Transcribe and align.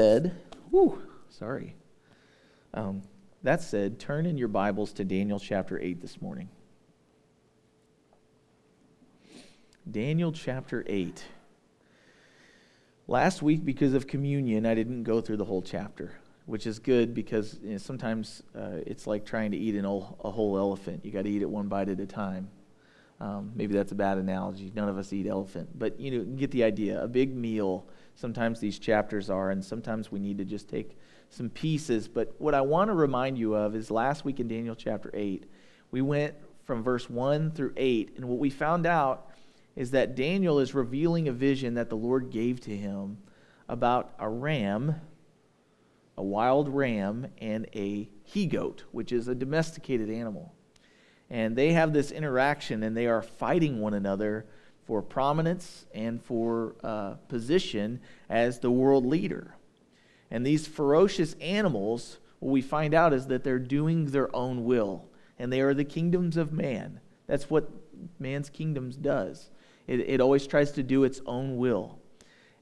said, 0.00 0.34
whew, 0.70 1.02
sorry. 1.28 1.76
Um, 2.72 3.02
that 3.42 3.60
said, 3.60 3.98
turn 3.98 4.24
in 4.24 4.38
your 4.38 4.48
Bibles 4.48 4.94
to 4.94 5.04
Daniel 5.04 5.38
chapter 5.38 5.78
8 5.78 6.00
this 6.00 6.22
morning. 6.22 6.48
Daniel 9.90 10.32
chapter 10.32 10.86
8. 10.86 11.22
Last 13.08 13.42
week, 13.42 13.62
because 13.62 13.92
of 13.92 14.06
communion, 14.06 14.64
I 14.64 14.74
didn't 14.74 15.02
go 15.02 15.20
through 15.20 15.36
the 15.36 15.44
whole 15.44 15.60
chapter, 15.60 16.12
which 16.46 16.66
is 16.66 16.78
good 16.78 17.12
because 17.12 17.58
you 17.62 17.72
know, 17.72 17.76
sometimes 17.76 18.42
uh, 18.56 18.78
it's 18.86 19.06
like 19.06 19.26
trying 19.26 19.50
to 19.50 19.58
eat 19.58 19.74
an 19.74 19.84
old, 19.84 20.16
a 20.24 20.30
whole 20.30 20.56
elephant. 20.56 21.04
You 21.04 21.10
got 21.10 21.24
to 21.24 21.30
eat 21.30 21.42
it 21.42 21.50
one 21.50 21.68
bite 21.68 21.90
at 21.90 22.00
a 22.00 22.06
time. 22.06 22.48
Um, 23.20 23.52
maybe 23.54 23.74
that's 23.74 23.92
a 23.92 23.96
bad 23.96 24.16
analogy. 24.16 24.72
None 24.74 24.88
of 24.88 24.96
us 24.96 25.12
eat 25.12 25.26
elephant, 25.26 25.78
but 25.78 26.00
you 26.00 26.10
know, 26.10 26.24
get 26.24 26.52
the 26.52 26.64
idea. 26.64 27.04
A 27.04 27.06
big 27.06 27.36
meal 27.36 27.86
sometimes 28.20 28.60
these 28.60 28.78
chapters 28.78 29.30
are, 29.30 29.50
and 29.50 29.64
sometimes 29.64 30.12
we 30.12 30.20
need 30.20 30.36
to 30.38 30.44
just 30.44 30.68
take 30.68 30.98
some 31.30 31.48
pieces. 31.48 32.06
But 32.06 32.34
what 32.38 32.54
I 32.54 32.60
want 32.60 32.88
to 32.90 32.94
remind 32.94 33.38
you 33.38 33.54
of 33.54 33.74
is 33.74 33.90
last 33.90 34.24
week 34.24 34.40
in 34.40 34.48
Daniel 34.48 34.74
chapter 34.74 35.10
8, 35.14 35.46
we 35.90 36.02
went 36.02 36.34
from 36.64 36.82
verse 36.82 37.08
1 37.08 37.52
through 37.52 37.72
8, 37.76 38.12
and 38.16 38.26
what 38.26 38.38
we 38.38 38.50
found 38.50 38.86
out 38.86 39.30
is 39.74 39.92
that 39.92 40.14
Daniel 40.14 40.58
is 40.58 40.74
revealing 40.74 41.28
a 41.28 41.32
vision 41.32 41.74
that 41.74 41.88
the 41.88 41.96
Lord 41.96 42.30
gave 42.30 42.60
to 42.60 42.76
him 42.76 43.16
about 43.68 44.12
a 44.18 44.28
ram, 44.28 44.96
a 46.18 46.22
wild 46.22 46.68
ram, 46.68 47.26
and 47.38 47.66
a 47.74 48.10
he 48.22 48.46
goat, 48.46 48.84
which 48.92 49.12
is 49.12 49.28
a 49.28 49.34
domesticated 49.34 50.10
animal. 50.10 50.54
And 51.30 51.56
they 51.56 51.72
have 51.72 51.92
this 51.92 52.10
interaction 52.10 52.82
and 52.82 52.96
they 52.96 53.06
are 53.06 53.22
fighting 53.22 53.80
one 53.80 53.94
another 53.94 54.46
for 54.90 55.02
prominence 55.02 55.86
and 55.94 56.20
for 56.20 56.74
uh, 56.82 57.12
position 57.28 58.00
as 58.28 58.58
the 58.58 58.72
world 58.72 59.06
leader. 59.06 59.54
And 60.32 60.44
these 60.44 60.66
ferocious 60.66 61.34
animals, 61.40 62.18
what 62.40 62.50
we 62.50 62.60
find 62.60 62.92
out 62.92 63.12
is 63.12 63.28
that 63.28 63.44
they're 63.44 63.60
doing 63.60 64.06
their 64.06 64.34
own 64.34 64.64
will, 64.64 65.04
and 65.38 65.52
they 65.52 65.60
are 65.60 65.74
the 65.74 65.84
kingdoms 65.84 66.36
of 66.36 66.52
man. 66.52 66.98
That's 67.28 67.48
what 67.48 67.70
man's 68.18 68.50
kingdoms 68.50 68.96
does. 68.96 69.50
It, 69.86 70.00
it 70.00 70.20
always 70.20 70.44
tries 70.48 70.72
to 70.72 70.82
do 70.82 71.04
its 71.04 71.20
own 71.24 71.56
will. 71.56 72.00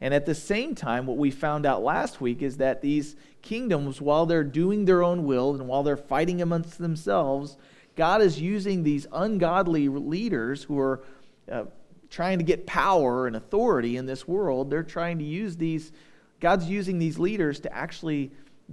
And 0.03 0.12
at 0.12 0.27
the 0.27 0.34
same 0.34 0.75
time, 0.75 1.06
what 1.06 1.16
we 1.16 1.31
found 1.31 1.64
out 1.64 1.83
last 1.83 2.20
week 2.20 2.42
is 2.42 2.58
that 2.58 2.83
these 2.83 3.16
kingdoms, 3.41 4.03
while 4.03 4.27
they're 4.27 4.44
doing 4.44 4.84
their 4.84 5.03
own 5.03 5.25
will 5.25 5.55
and 5.55 5.66
while 5.66 5.83
they're 5.83 5.97
fighting 5.97 6.42
amongst 6.42 6.77
themselves, 6.77 7.56
God 7.97 8.20
is 8.20 8.38
using 8.38 8.83
these 8.83 9.06
ungodly 9.12 9.88
leaders 9.88 10.64
who 10.64 10.78
are 10.78 11.03
uh, 11.50 11.64
trying 12.11 12.39
to 12.39 12.45
get 12.45 12.67
power 12.67 13.27
and 13.27 13.37
authority 13.37 13.97
in 13.97 14.06
this 14.06 14.27
world. 14.27 14.70
They're 14.70 14.83
trying 14.83 15.19
to 15.19 15.25
use 15.25 15.56
these, 15.56 15.92
God's 16.41 16.67
using 16.67 16.98
these 16.98 17.19
leaders 17.19 17.61
to 17.61 17.75
actually 17.75 18.31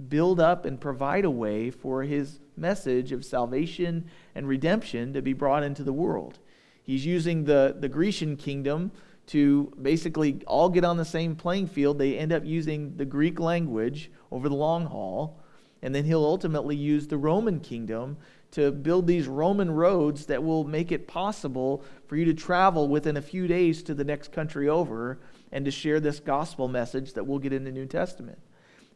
build 0.08 0.40
up 0.40 0.64
and 0.64 0.80
provide 0.80 1.24
a 1.24 1.30
way 1.30 1.70
for 1.70 2.02
his 2.02 2.40
message 2.56 3.12
of 3.12 3.24
salvation 3.24 4.06
and 4.34 4.46
redemption 4.46 5.12
to 5.12 5.22
be 5.22 5.32
brought 5.32 5.62
into 5.62 5.82
the 5.82 5.92
world. 5.92 6.38
He's 6.82 7.04
using 7.04 7.44
the, 7.44 7.76
the 7.78 7.88
Grecian 7.88 8.36
kingdom 8.36 8.92
to 9.28 9.72
basically 9.82 10.40
all 10.46 10.68
get 10.68 10.84
on 10.84 10.96
the 10.96 11.04
same 11.04 11.34
playing 11.34 11.66
field. 11.66 11.98
They 11.98 12.16
end 12.16 12.32
up 12.32 12.44
using 12.44 12.96
the 12.96 13.04
Greek 13.04 13.40
language 13.40 14.10
over 14.30 14.48
the 14.48 14.54
long 14.54 14.86
haul. 14.86 15.40
And 15.82 15.94
then 15.94 16.04
he'll 16.04 16.24
ultimately 16.24 16.76
use 16.76 17.06
the 17.06 17.18
Roman 17.18 17.60
kingdom 17.60 18.16
to 18.56 18.72
build 18.72 19.06
these 19.06 19.26
Roman 19.26 19.70
roads 19.70 20.24
that 20.26 20.42
will 20.42 20.64
make 20.64 20.90
it 20.90 21.06
possible 21.06 21.84
for 22.06 22.16
you 22.16 22.24
to 22.24 22.32
travel 22.32 22.88
within 22.88 23.18
a 23.18 23.22
few 23.22 23.46
days 23.46 23.82
to 23.82 23.92
the 23.92 24.02
next 24.02 24.32
country 24.32 24.66
over 24.66 25.18
and 25.52 25.66
to 25.66 25.70
share 25.70 26.00
this 26.00 26.20
gospel 26.20 26.66
message 26.66 27.12
that 27.12 27.26
we'll 27.26 27.38
get 27.38 27.52
in 27.52 27.64
the 27.64 27.70
New 27.70 27.84
Testament. 27.84 28.38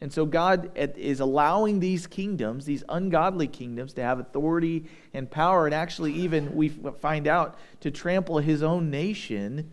And 0.00 0.10
so 0.10 0.24
God 0.24 0.70
is 0.74 1.20
allowing 1.20 1.78
these 1.78 2.06
kingdoms, 2.06 2.64
these 2.64 2.82
ungodly 2.88 3.48
kingdoms, 3.48 3.92
to 3.94 4.02
have 4.02 4.18
authority 4.18 4.86
and 5.12 5.30
power, 5.30 5.66
and 5.66 5.74
actually, 5.74 6.14
even 6.14 6.54
we 6.54 6.70
find 6.70 7.26
out, 7.26 7.58
to 7.80 7.90
trample 7.90 8.38
his 8.38 8.62
own 8.62 8.90
nation 8.90 9.70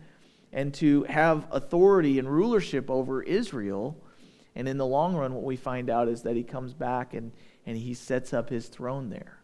and 0.52 0.74
to 0.74 1.04
have 1.04 1.46
authority 1.50 2.18
and 2.18 2.30
rulership 2.30 2.90
over 2.90 3.22
Israel. 3.22 3.96
And 4.54 4.68
in 4.68 4.76
the 4.76 4.84
long 4.84 5.16
run, 5.16 5.32
what 5.32 5.44
we 5.44 5.56
find 5.56 5.88
out 5.88 6.08
is 6.08 6.24
that 6.24 6.36
he 6.36 6.42
comes 6.42 6.74
back 6.74 7.14
and, 7.14 7.32
and 7.64 7.78
he 7.78 7.94
sets 7.94 8.34
up 8.34 8.50
his 8.50 8.66
throne 8.66 9.08
there. 9.08 9.37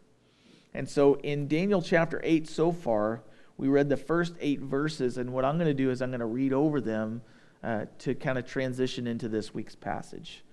And 0.75 0.89
so 0.89 1.15
in 1.15 1.47
Daniel 1.47 1.81
chapter 1.81 2.21
8 2.25 2.49
so 2.49 2.73
far, 2.73 3.23
we 3.57 3.69
read 3.69 3.89
the 3.89 3.97
first 3.97 4.35
eight 4.41 4.61
verses, 4.61 5.17
and 5.17 5.33
what 5.33 5.45
I'm 5.45 5.57
going 5.57 5.69
to 5.69 5.75
do 5.75 5.91
is 5.91 6.03
I'm 6.03 6.11
going 6.11 6.21
to 6.21 6.27
read 6.27 6.53
over 6.53 6.81
them 6.81 7.23
uh, 7.63 7.87
to 8.01 8.15
kind 8.15 8.37
of 8.37 8.47
transition 8.47 9.07
into 9.07 9.29
this 9.29 9.55
week's 9.55 9.77
passage. 9.77 10.45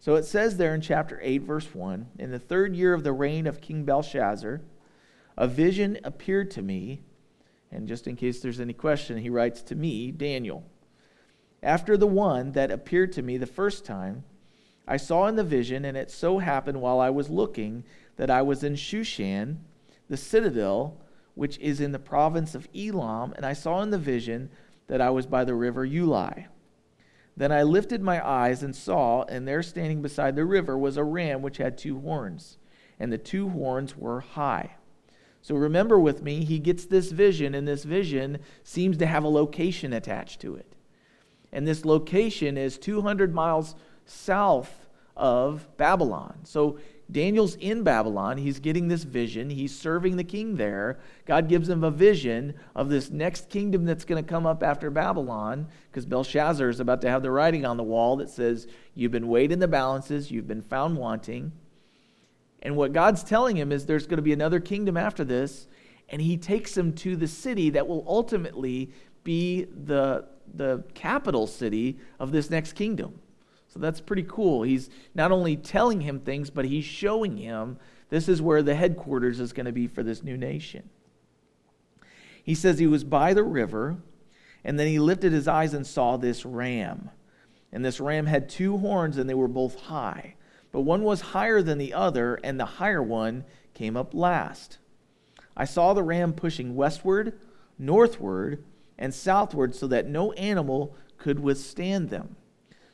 So 0.00 0.16
it 0.16 0.24
says 0.24 0.56
there 0.56 0.74
in 0.74 0.80
chapter 0.80 1.20
8, 1.22 1.42
verse 1.42 1.72
1 1.72 2.08
In 2.18 2.32
the 2.32 2.38
third 2.38 2.74
year 2.74 2.92
of 2.94 3.04
the 3.04 3.12
reign 3.12 3.46
of 3.46 3.60
King 3.60 3.84
Belshazzar, 3.84 4.60
a 5.36 5.48
vision 5.48 5.98
appeared 6.02 6.50
to 6.52 6.62
me. 6.62 7.02
And 7.70 7.86
just 7.86 8.06
in 8.06 8.16
case 8.16 8.40
there's 8.40 8.60
any 8.60 8.74
question, 8.74 9.18
he 9.18 9.30
writes 9.30 9.62
to 9.62 9.76
me, 9.76 10.10
Daniel. 10.10 10.64
After 11.62 11.96
the 11.96 12.08
one 12.08 12.52
that 12.52 12.72
appeared 12.72 13.12
to 13.12 13.22
me 13.22 13.36
the 13.36 13.46
first 13.46 13.84
time, 13.84 14.24
I 14.86 14.96
saw 14.96 15.28
in 15.28 15.36
the 15.36 15.44
vision, 15.44 15.84
and 15.84 15.96
it 15.96 16.10
so 16.10 16.38
happened 16.38 16.80
while 16.80 16.98
I 16.98 17.10
was 17.10 17.30
looking 17.30 17.84
that 18.16 18.30
I 18.30 18.42
was 18.42 18.62
in 18.62 18.74
Shushan, 18.74 19.58
the 20.08 20.16
citadel, 20.16 21.00
which 21.34 21.58
is 21.58 21.80
in 21.80 21.92
the 21.92 21.98
province 21.98 22.54
of 22.54 22.68
Elam, 22.74 23.32
and 23.36 23.46
I 23.46 23.52
saw 23.52 23.82
in 23.82 23.90
the 23.90 23.98
vision 23.98 24.50
that 24.88 25.00
I 25.00 25.10
was 25.10 25.26
by 25.26 25.44
the 25.44 25.54
river 25.54 25.86
Ulai. 25.86 26.46
Then 27.36 27.50
I 27.50 27.62
lifted 27.62 28.02
my 28.02 28.26
eyes 28.26 28.62
and 28.62 28.76
saw, 28.76 29.22
and 29.24 29.48
there 29.48 29.62
standing 29.62 30.02
beside 30.02 30.36
the 30.36 30.44
river 30.44 30.76
was 30.76 30.96
a 30.96 31.04
ram 31.04 31.40
which 31.40 31.56
had 31.56 31.78
two 31.78 32.00
horns, 32.00 32.58
and 33.00 33.10
the 33.10 33.18
two 33.18 33.48
horns 33.48 33.96
were 33.96 34.20
high. 34.20 34.76
So 35.40 35.56
remember 35.56 35.98
with 35.98 36.22
me, 36.22 36.44
he 36.44 36.58
gets 36.58 36.84
this 36.84 37.10
vision, 37.10 37.54
and 37.54 37.66
this 37.66 37.84
vision 37.84 38.38
seems 38.62 38.98
to 38.98 39.06
have 39.06 39.24
a 39.24 39.28
location 39.28 39.92
attached 39.92 40.40
to 40.42 40.54
it. 40.54 40.76
And 41.52 41.66
this 41.66 41.84
location 41.84 42.56
is 42.56 42.78
200 42.78 43.34
miles 43.34 43.74
south 44.04 44.88
of 45.16 45.68
Babylon. 45.76 46.40
So 46.44 46.78
Daniel's 47.12 47.56
in 47.56 47.82
Babylon. 47.82 48.38
He's 48.38 48.58
getting 48.58 48.88
this 48.88 49.04
vision. 49.04 49.50
He's 49.50 49.78
serving 49.78 50.16
the 50.16 50.24
king 50.24 50.56
there. 50.56 50.98
God 51.26 51.48
gives 51.48 51.68
him 51.68 51.84
a 51.84 51.90
vision 51.90 52.54
of 52.74 52.88
this 52.88 53.10
next 53.10 53.50
kingdom 53.50 53.84
that's 53.84 54.04
going 54.04 54.22
to 54.22 54.28
come 54.28 54.46
up 54.46 54.62
after 54.62 54.90
Babylon 54.90 55.68
because 55.90 56.06
Belshazzar 56.06 56.68
is 56.68 56.80
about 56.80 57.02
to 57.02 57.10
have 57.10 57.22
the 57.22 57.30
writing 57.30 57.66
on 57.66 57.76
the 57.76 57.82
wall 57.82 58.16
that 58.16 58.30
says, 58.30 58.66
You've 58.94 59.12
been 59.12 59.28
weighed 59.28 59.52
in 59.52 59.58
the 59.58 59.68
balances, 59.68 60.30
you've 60.30 60.48
been 60.48 60.62
found 60.62 60.96
wanting. 60.96 61.52
And 62.62 62.76
what 62.76 62.92
God's 62.92 63.22
telling 63.24 63.56
him 63.56 63.72
is 63.72 63.84
there's 63.84 64.06
going 64.06 64.18
to 64.18 64.22
be 64.22 64.32
another 64.32 64.60
kingdom 64.60 64.96
after 64.96 65.24
this, 65.24 65.66
and 66.08 66.22
he 66.22 66.36
takes 66.36 66.76
him 66.76 66.92
to 66.94 67.16
the 67.16 67.28
city 67.28 67.70
that 67.70 67.86
will 67.86 68.04
ultimately 68.06 68.90
be 69.24 69.64
the, 69.64 70.26
the 70.54 70.84
capital 70.94 71.46
city 71.46 71.98
of 72.18 72.32
this 72.32 72.50
next 72.50 72.72
kingdom. 72.72 73.18
So 73.72 73.80
that's 73.80 74.02
pretty 74.02 74.24
cool. 74.24 74.64
He's 74.64 74.90
not 75.14 75.32
only 75.32 75.56
telling 75.56 76.02
him 76.02 76.20
things, 76.20 76.50
but 76.50 76.66
he's 76.66 76.84
showing 76.84 77.38
him 77.38 77.78
this 78.10 78.28
is 78.28 78.42
where 78.42 78.62
the 78.62 78.74
headquarters 78.74 79.40
is 79.40 79.54
going 79.54 79.64
to 79.64 79.72
be 79.72 79.86
for 79.86 80.02
this 80.02 80.22
new 80.22 80.36
nation. 80.36 80.90
He 82.44 82.54
says 82.54 82.78
he 82.78 82.86
was 82.86 83.02
by 83.02 83.32
the 83.32 83.42
river, 83.42 83.96
and 84.62 84.78
then 84.78 84.88
he 84.88 84.98
lifted 84.98 85.32
his 85.32 85.48
eyes 85.48 85.72
and 85.72 85.86
saw 85.86 86.18
this 86.18 86.44
ram. 86.44 87.08
And 87.72 87.82
this 87.82 87.98
ram 87.98 88.26
had 88.26 88.50
two 88.50 88.76
horns, 88.76 89.16
and 89.16 89.30
they 89.30 89.34
were 89.34 89.48
both 89.48 89.80
high. 89.80 90.34
But 90.70 90.82
one 90.82 91.02
was 91.02 91.20
higher 91.22 91.62
than 91.62 91.78
the 91.78 91.94
other, 91.94 92.34
and 92.44 92.60
the 92.60 92.66
higher 92.66 93.02
one 93.02 93.44
came 93.72 93.96
up 93.96 94.12
last. 94.12 94.76
I 95.56 95.64
saw 95.64 95.94
the 95.94 96.02
ram 96.02 96.34
pushing 96.34 96.74
westward, 96.76 97.38
northward, 97.78 98.64
and 98.98 99.14
southward 99.14 99.74
so 99.74 99.86
that 99.86 100.06
no 100.06 100.32
animal 100.32 100.94
could 101.16 101.40
withstand 101.40 102.10
them. 102.10 102.36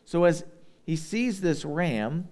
So 0.04 0.22
as 0.22 0.44
he 0.88 0.96
sees 0.96 1.42
this 1.42 1.66
ram 1.66 2.28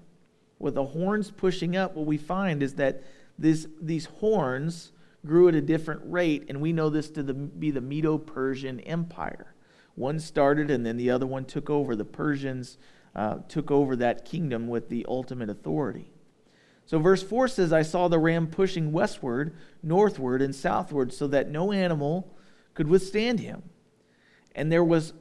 with 0.58 0.76
the 0.76 0.86
horns 0.86 1.30
pushing 1.30 1.76
up. 1.76 1.94
What 1.94 2.06
we 2.06 2.16
find 2.16 2.62
is 2.62 2.76
that 2.76 3.02
this, 3.38 3.66
these 3.82 4.06
horns 4.06 4.92
grew 5.26 5.48
at 5.48 5.54
a 5.54 5.60
different 5.60 6.00
rate, 6.06 6.46
and 6.48 6.62
we 6.62 6.72
know 6.72 6.88
this 6.88 7.10
to 7.10 7.22
the, 7.22 7.34
be 7.34 7.70
the 7.70 7.82
Medo 7.82 8.16
Persian 8.16 8.80
Empire. 8.80 9.54
One 9.94 10.18
started, 10.18 10.70
and 10.70 10.86
then 10.86 10.96
the 10.96 11.10
other 11.10 11.26
one 11.26 11.44
took 11.44 11.68
over. 11.68 11.94
The 11.94 12.06
Persians 12.06 12.78
uh, 13.14 13.40
took 13.46 13.70
over 13.70 13.94
that 13.96 14.24
kingdom 14.24 14.68
with 14.68 14.88
the 14.88 15.04
ultimate 15.06 15.50
authority. 15.50 16.10
So, 16.86 16.98
verse 16.98 17.22
4 17.22 17.48
says, 17.48 17.74
I 17.74 17.82
saw 17.82 18.08
the 18.08 18.18
ram 18.18 18.46
pushing 18.46 18.90
westward, 18.90 19.54
northward, 19.82 20.40
and 20.40 20.56
southward, 20.56 21.12
so 21.12 21.26
that 21.26 21.50
no 21.50 21.72
animal 21.72 22.34
could 22.72 22.88
withstand 22.88 23.40
him. 23.40 23.64
And 24.54 24.72
there 24.72 24.82
was 24.82 25.12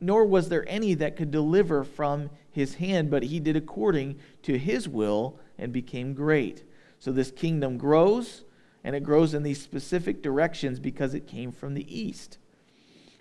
nor 0.00 0.24
was 0.24 0.48
there 0.48 0.68
any 0.68 0.94
that 0.94 1.16
could 1.16 1.30
deliver 1.30 1.84
from 1.84 2.30
his 2.50 2.74
hand, 2.74 3.10
but 3.10 3.24
he 3.24 3.40
did 3.40 3.56
according 3.56 4.18
to 4.42 4.58
his 4.58 4.88
will 4.88 5.38
and 5.58 5.72
became 5.72 6.14
great. 6.14 6.62
So 6.98 7.12
this 7.12 7.30
kingdom 7.30 7.78
grows, 7.78 8.44
and 8.84 8.94
it 8.94 9.02
grows 9.02 9.34
in 9.34 9.42
these 9.42 9.60
specific 9.60 10.22
directions 10.22 10.80
because 10.80 11.14
it 11.14 11.26
came 11.26 11.52
from 11.52 11.74
the 11.74 11.86
east. 11.96 12.38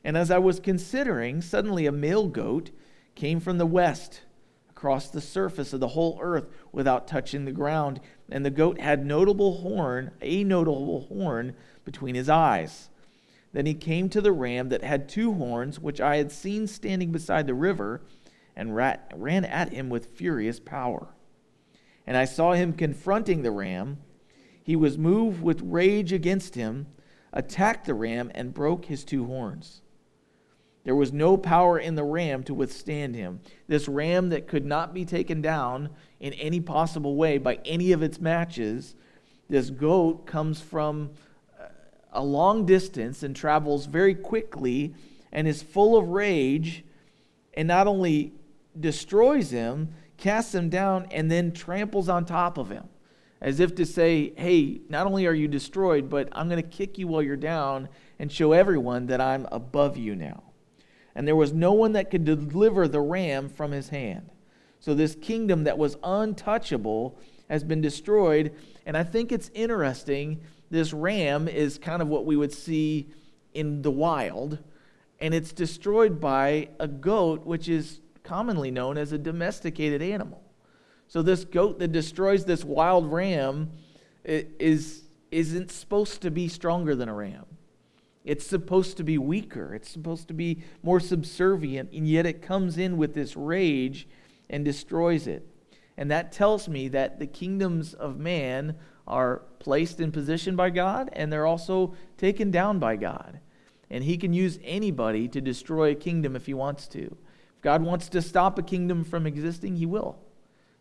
And 0.03 0.15
as 0.15 0.31
I 0.31 0.37
was 0.37 0.59
considering, 0.59 1.41
suddenly 1.41 1.85
a 1.85 1.91
male 1.91 2.27
goat 2.27 2.71
came 3.15 3.39
from 3.39 3.57
the 3.57 3.65
west 3.65 4.21
across 4.69 5.09
the 5.09 5.21
surface 5.21 5.73
of 5.73 5.79
the 5.79 5.89
whole 5.89 6.19
earth 6.21 6.47
without 6.71 7.07
touching 7.07 7.45
the 7.45 7.51
ground. 7.51 7.99
And 8.29 8.45
the 8.45 8.51
goat 8.51 8.79
had 8.79 9.05
notable 9.05 9.57
horn, 9.57 10.11
a 10.21 10.43
notable 10.43 11.01
horn 11.01 11.55
between 11.83 12.15
his 12.15 12.29
eyes. 12.29 12.89
Then 13.53 13.65
he 13.65 13.73
came 13.73 14.09
to 14.09 14.21
the 14.21 14.31
ram 14.31 14.69
that 14.69 14.83
had 14.83 15.07
two 15.07 15.33
horns, 15.33 15.79
which 15.79 16.01
I 16.01 16.17
had 16.17 16.31
seen 16.31 16.67
standing 16.67 17.11
beside 17.11 17.47
the 17.47 17.53
river, 17.53 18.01
and 18.55 18.75
ran 18.75 19.45
at 19.45 19.71
him 19.71 19.89
with 19.89 20.07
furious 20.07 20.59
power. 20.59 21.09
And 22.05 22.17
I 22.17 22.25
saw 22.25 22.53
him 22.53 22.73
confronting 22.73 23.41
the 23.41 23.51
ram. 23.51 23.97
He 24.63 24.75
was 24.75 24.97
moved 24.97 25.41
with 25.41 25.61
rage 25.61 26.11
against 26.11 26.55
him, 26.55 26.87
attacked 27.31 27.85
the 27.85 27.93
ram, 27.93 28.31
and 28.33 28.53
broke 28.53 28.85
his 28.85 29.03
two 29.03 29.25
horns. 29.25 29.81
There 30.83 30.95
was 30.95 31.11
no 31.11 31.35
power 31.35 31.77
in 31.77 31.95
the 31.95 32.03
ram 32.03 32.43
to 32.43 32.53
withstand 32.53 33.13
him. 33.15 33.41
This 33.67 33.89
ram 33.89 34.29
that 34.29 34.47
could 34.47 34.65
not 34.65 34.93
be 34.93 35.03
taken 35.03 35.41
down 35.41 35.89
in 36.19 36.33
any 36.33 36.61
possible 36.61 37.15
way 37.15 37.37
by 37.37 37.59
any 37.65 37.91
of 37.91 38.01
its 38.01 38.21
matches, 38.21 38.95
this 39.49 39.69
goat 39.69 40.25
comes 40.25 40.61
from 40.61 41.11
a 42.11 42.23
long 42.23 42.65
distance 42.65 43.23
and 43.23 43.35
travels 43.35 43.85
very 43.85 44.15
quickly 44.15 44.93
and 45.31 45.47
is 45.47 45.61
full 45.61 45.97
of 45.97 46.09
rage 46.09 46.83
and 47.53 47.67
not 47.67 47.87
only 47.87 48.33
destroys 48.79 49.51
him, 49.51 49.93
casts 50.17 50.53
him 50.53 50.69
down, 50.69 51.07
and 51.11 51.29
then 51.31 51.51
tramples 51.51 52.07
on 52.09 52.25
top 52.25 52.57
of 52.57 52.69
him. 52.69 52.87
As 53.41 53.59
if 53.59 53.75
to 53.75 53.85
say, 53.85 54.33
hey, 54.35 54.81
not 54.89 55.05
only 55.05 55.27
are 55.27 55.33
you 55.33 55.47
destroyed, 55.47 56.09
but 56.09 56.29
I'm 56.31 56.49
going 56.49 56.61
to 56.61 56.67
kick 56.67 56.97
you 56.97 57.07
while 57.07 57.21
you're 57.21 57.35
down 57.35 57.89
and 58.17 58.31
show 58.31 58.51
everyone 58.51 59.07
that 59.07 59.21
I'm 59.21 59.47
above 59.51 59.97
you 59.97 60.15
now 60.15 60.43
and 61.17 61.27
there 61.27 61.35
was 61.35 61.51
no 61.51 61.73
one 61.73 61.93
that 61.93 62.11
could 62.11 62.25
deliver 62.25 62.87
the 62.87 63.01
ram 63.01 63.49
from 63.49 63.71
his 63.71 63.89
hand. 63.89 64.29
So 64.79 64.93
this 64.93 65.15
kingdom 65.15 65.63
that 65.63 65.75
was 65.75 65.97
untouchable 66.03 67.19
has 67.49 67.63
been 67.63 67.81
destroyed. 67.81 68.53
And 68.85 68.95
I 68.95 69.03
think 69.03 69.31
it's 69.31 69.49
interesting. 69.55 70.41
This 70.69 70.93
ram 70.93 71.47
is 71.47 71.77
kind 71.77 72.01
of 72.01 72.07
what 72.07 72.25
we 72.25 72.35
would 72.35 72.53
see 72.53 73.09
in 73.53 73.81
the 73.81 73.91
wild, 73.91 74.59
and 75.19 75.33
it's 75.33 75.51
destroyed 75.51 76.19
by 76.19 76.69
a 76.79 76.87
goat, 76.87 77.45
which 77.45 77.69
is 77.69 78.01
commonly 78.23 78.69
known 78.69 78.97
as 78.97 79.11
a 79.11 79.17
domesticated 79.17 80.01
animal. 80.01 80.43
So 81.07 81.21
this 81.21 81.45
goat 81.45 81.79
that 81.79 81.93
destroys 81.93 82.45
this 82.45 82.65
wild 82.65 83.11
ram 83.11 83.71
is, 84.25 85.03
isn't 85.31 85.71
supposed 85.71 86.21
to 86.21 86.31
be 86.31 86.49
stronger 86.49 86.95
than 86.95 87.07
a 87.07 87.13
ram. 87.13 87.45
It's 88.25 88.45
supposed 88.45 88.97
to 88.97 89.05
be 89.05 89.17
weaker, 89.17 89.73
it's 89.73 89.89
supposed 89.89 90.27
to 90.27 90.33
be 90.33 90.63
more 90.83 90.99
subservient, 90.99 91.93
and 91.93 92.05
yet 92.05 92.25
it 92.25 92.41
comes 92.41 92.77
in 92.77 92.97
with 92.97 93.13
this 93.13 93.37
rage 93.37 94.05
and 94.49 94.65
destroys 94.65 95.27
it. 95.27 95.47
And 95.95 96.11
that 96.11 96.33
tells 96.33 96.67
me 96.67 96.89
that 96.89 97.19
the 97.19 97.25
kingdoms 97.25 97.93
of 97.93 98.19
man 98.19 98.75
are 99.07 99.43
placed 99.59 99.99
in 99.99 100.11
position 100.11 100.55
by 100.55 100.69
God 100.69 101.09
and 101.13 101.31
they're 101.31 101.45
also 101.45 101.95
taken 102.17 102.51
down 102.51 102.79
by 102.79 102.95
God. 102.95 103.39
And 103.89 104.03
he 104.03 104.17
can 104.17 104.33
use 104.33 104.59
anybody 104.63 105.27
to 105.29 105.39
destroy 105.39 105.91
a 105.91 105.95
kingdom 105.95 106.35
if 106.35 106.45
he 106.45 106.53
wants 106.53 106.87
to. 106.89 107.03
If 107.03 107.61
God 107.61 107.81
wants 107.81 108.09
to 108.09 108.21
stop 108.21 108.59
a 108.59 108.63
kingdom 108.63 109.03
from 109.03 109.25
existing, 109.25 109.77
he 109.77 109.85
will. 109.85 110.19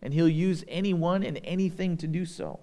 And 0.02 0.12
he'll 0.12 0.28
use 0.28 0.64
anyone 0.68 1.22
and 1.22 1.40
anything 1.44 1.96
to 1.98 2.06
do 2.06 2.26
so. 2.26 2.60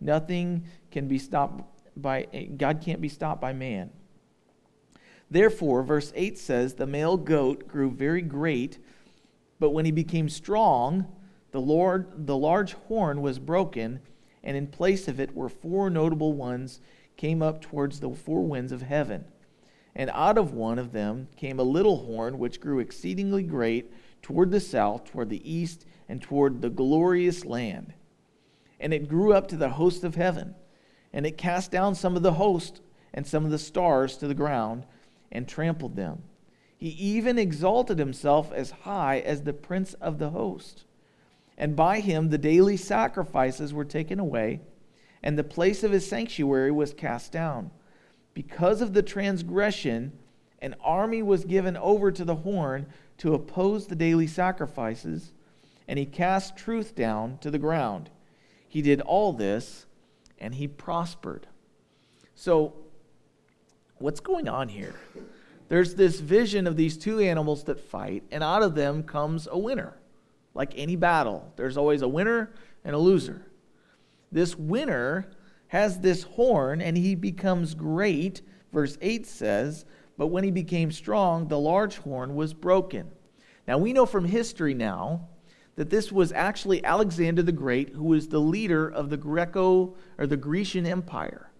Nothing 0.00 0.64
can 0.90 1.08
be 1.08 1.18
stopped 1.18 1.64
by 1.96 2.24
God 2.56 2.82
can't 2.84 3.00
be 3.00 3.08
stopped 3.08 3.40
by 3.40 3.52
man. 3.52 3.90
Therefore, 5.30 5.82
verse 5.82 6.12
8 6.14 6.38
says, 6.38 6.74
The 6.74 6.86
male 6.86 7.16
goat 7.16 7.66
grew 7.66 7.90
very 7.90 8.22
great, 8.22 8.78
but 9.58 9.70
when 9.70 9.84
he 9.84 9.90
became 9.90 10.28
strong, 10.28 11.06
the, 11.50 11.60
Lord, 11.60 12.26
the 12.26 12.36
large 12.36 12.74
horn 12.74 13.22
was 13.22 13.38
broken, 13.38 14.00
and 14.46 14.56
in 14.56 14.68
place 14.68 15.08
of 15.08 15.18
it 15.18 15.34
were 15.34 15.48
four 15.48 15.90
notable 15.90 16.32
ones 16.32 16.80
came 17.16 17.42
up 17.42 17.60
towards 17.60 17.98
the 17.98 18.10
four 18.10 18.46
winds 18.46 18.70
of 18.70 18.80
heaven. 18.80 19.24
And 19.96 20.08
out 20.10 20.38
of 20.38 20.52
one 20.52 20.78
of 20.78 20.92
them 20.92 21.26
came 21.36 21.58
a 21.58 21.64
little 21.64 22.04
horn 22.06 22.38
which 22.38 22.60
grew 22.60 22.78
exceedingly 22.78 23.42
great 23.42 23.92
toward 24.22 24.52
the 24.52 24.60
south, 24.60 25.04
toward 25.04 25.30
the 25.30 25.52
east, 25.52 25.84
and 26.08 26.22
toward 26.22 26.62
the 26.62 26.70
glorious 26.70 27.44
land. 27.44 27.92
And 28.78 28.94
it 28.94 29.08
grew 29.08 29.32
up 29.32 29.48
to 29.48 29.56
the 29.56 29.70
host 29.70 30.04
of 30.04 30.14
heaven, 30.14 30.54
and 31.12 31.26
it 31.26 31.36
cast 31.36 31.72
down 31.72 31.96
some 31.96 32.14
of 32.14 32.22
the 32.22 32.34
host 32.34 32.82
and 33.12 33.26
some 33.26 33.44
of 33.44 33.50
the 33.50 33.58
stars 33.58 34.16
to 34.18 34.28
the 34.28 34.34
ground 34.34 34.86
and 35.32 35.48
trampled 35.48 35.96
them. 35.96 36.22
He 36.76 36.90
even 36.90 37.36
exalted 37.36 37.98
himself 37.98 38.52
as 38.52 38.70
high 38.70 39.18
as 39.18 39.42
the 39.42 39.52
prince 39.52 39.94
of 39.94 40.18
the 40.18 40.30
host. 40.30 40.84
And 41.58 41.74
by 41.74 42.00
him 42.00 42.28
the 42.28 42.38
daily 42.38 42.76
sacrifices 42.76 43.72
were 43.72 43.84
taken 43.84 44.18
away, 44.20 44.60
and 45.22 45.38
the 45.38 45.44
place 45.44 45.82
of 45.82 45.92
his 45.92 46.06
sanctuary 46.06 46.70
was 46.70 46.92
cast 46.92 47.32
down. 47.32 47.70
Because 48.34 48.82
of 48.82 48.92
the 48.92 49.02
transgression, 49.02 50.12
an 50.60 50.74
army 50.82 51.22
was 51.22 51.44
given 51.44 51.76
over 51.76 52.12
to 52.12 52.24
the 52.24 52.36
horn 52.36 52.86
to 53.18 53.34
oppose 53.34 53.86
the 53.86 53.96
daily 53.96 54.26
sacrifices, 54.26 55.32
and 55.88 55.98
he 55.98 56.04
cast 56.04 56.56
truth 56.56 56.94
down 56.94 57.38
to 57.38 57.50
the 57.50 57.58
ground. 57.58 58.10
He 58.68 58.82
did 58.82 59.00
all 59.00 59.32
this, 59.32 59.86
and 60.38 60.54
he 60.54 60.68
prospered. 60.68 61.46
So, 62.34 62.74
what's 63.96 64.20
going 64.20 64.48
on 64.48 64.68
here? 64.68 64.94
There's 65.68 65.94
this 65.94 66.20
vision 66.20 66.66
of 66.66 66.76
these 66.76 66.96
two 66.98 67.20
animals 67.20 67.64
that 67.64 67.80
fight, 67.80 68.22
and 68.30 68.44
out 68.44 68.62
of 68.62 68.74
them 68.74 69.02
comes 69.02 69.48
a 69.50 69.58
winner. 69.58 69.94
Like 70.56 70.72
any 70.76 70.96
battle, 70.96 71.52
there's 71.56 71.76
always 71.76 72.02
a 72.02 72.08
winner 72.08 72.52
and 72.84 72.94
a 72.94 72.98
loser. 72.98 73.46
This 74.32 74.56
winner 74.56 75.30
has 75.68 76.00
this 76.00 76.22
horn, 76.22 76.80
and 76.80 76.96
he 76.96 77.14
becomes 77.14 77.74
great, 77.74 78.42
verse 78.72 78.96
8 79.00 79.26
says, 79.26 79.84
but 80.18 80.28
when 80.28 80.44
he 80.44 80.50
became 80.50 80.90
strong, 80.90 81.48
the 81.48 81.58
large 81.58 81.98
horn 81.98 82.34
was 82.34 82.54
broken. 82.54 83.10
Now, 83.68 83.78
we 83.78 83.92
know 83.92 84.06
from 84.06 84.24
history 84.24 84.72
now 84.72 85.28
that 85.74 85.90
this 85.90 86.10
was 86.10 86.32
actually 86.32 86.82
Alexander 86.84 87.42
the 87.42 87.52
Great, 87.52 87.90
who 87.90 88.04
was 88.04 88.28
the 88.28 88.40
leader 88.40 88.88
of 88.88 89.10
the 89.10 89.16
Greco 89.16 89.94
or 90.16 90.26
the 90.26 90.36
Grecian 90.36 90.86
Empire 90.86 91.50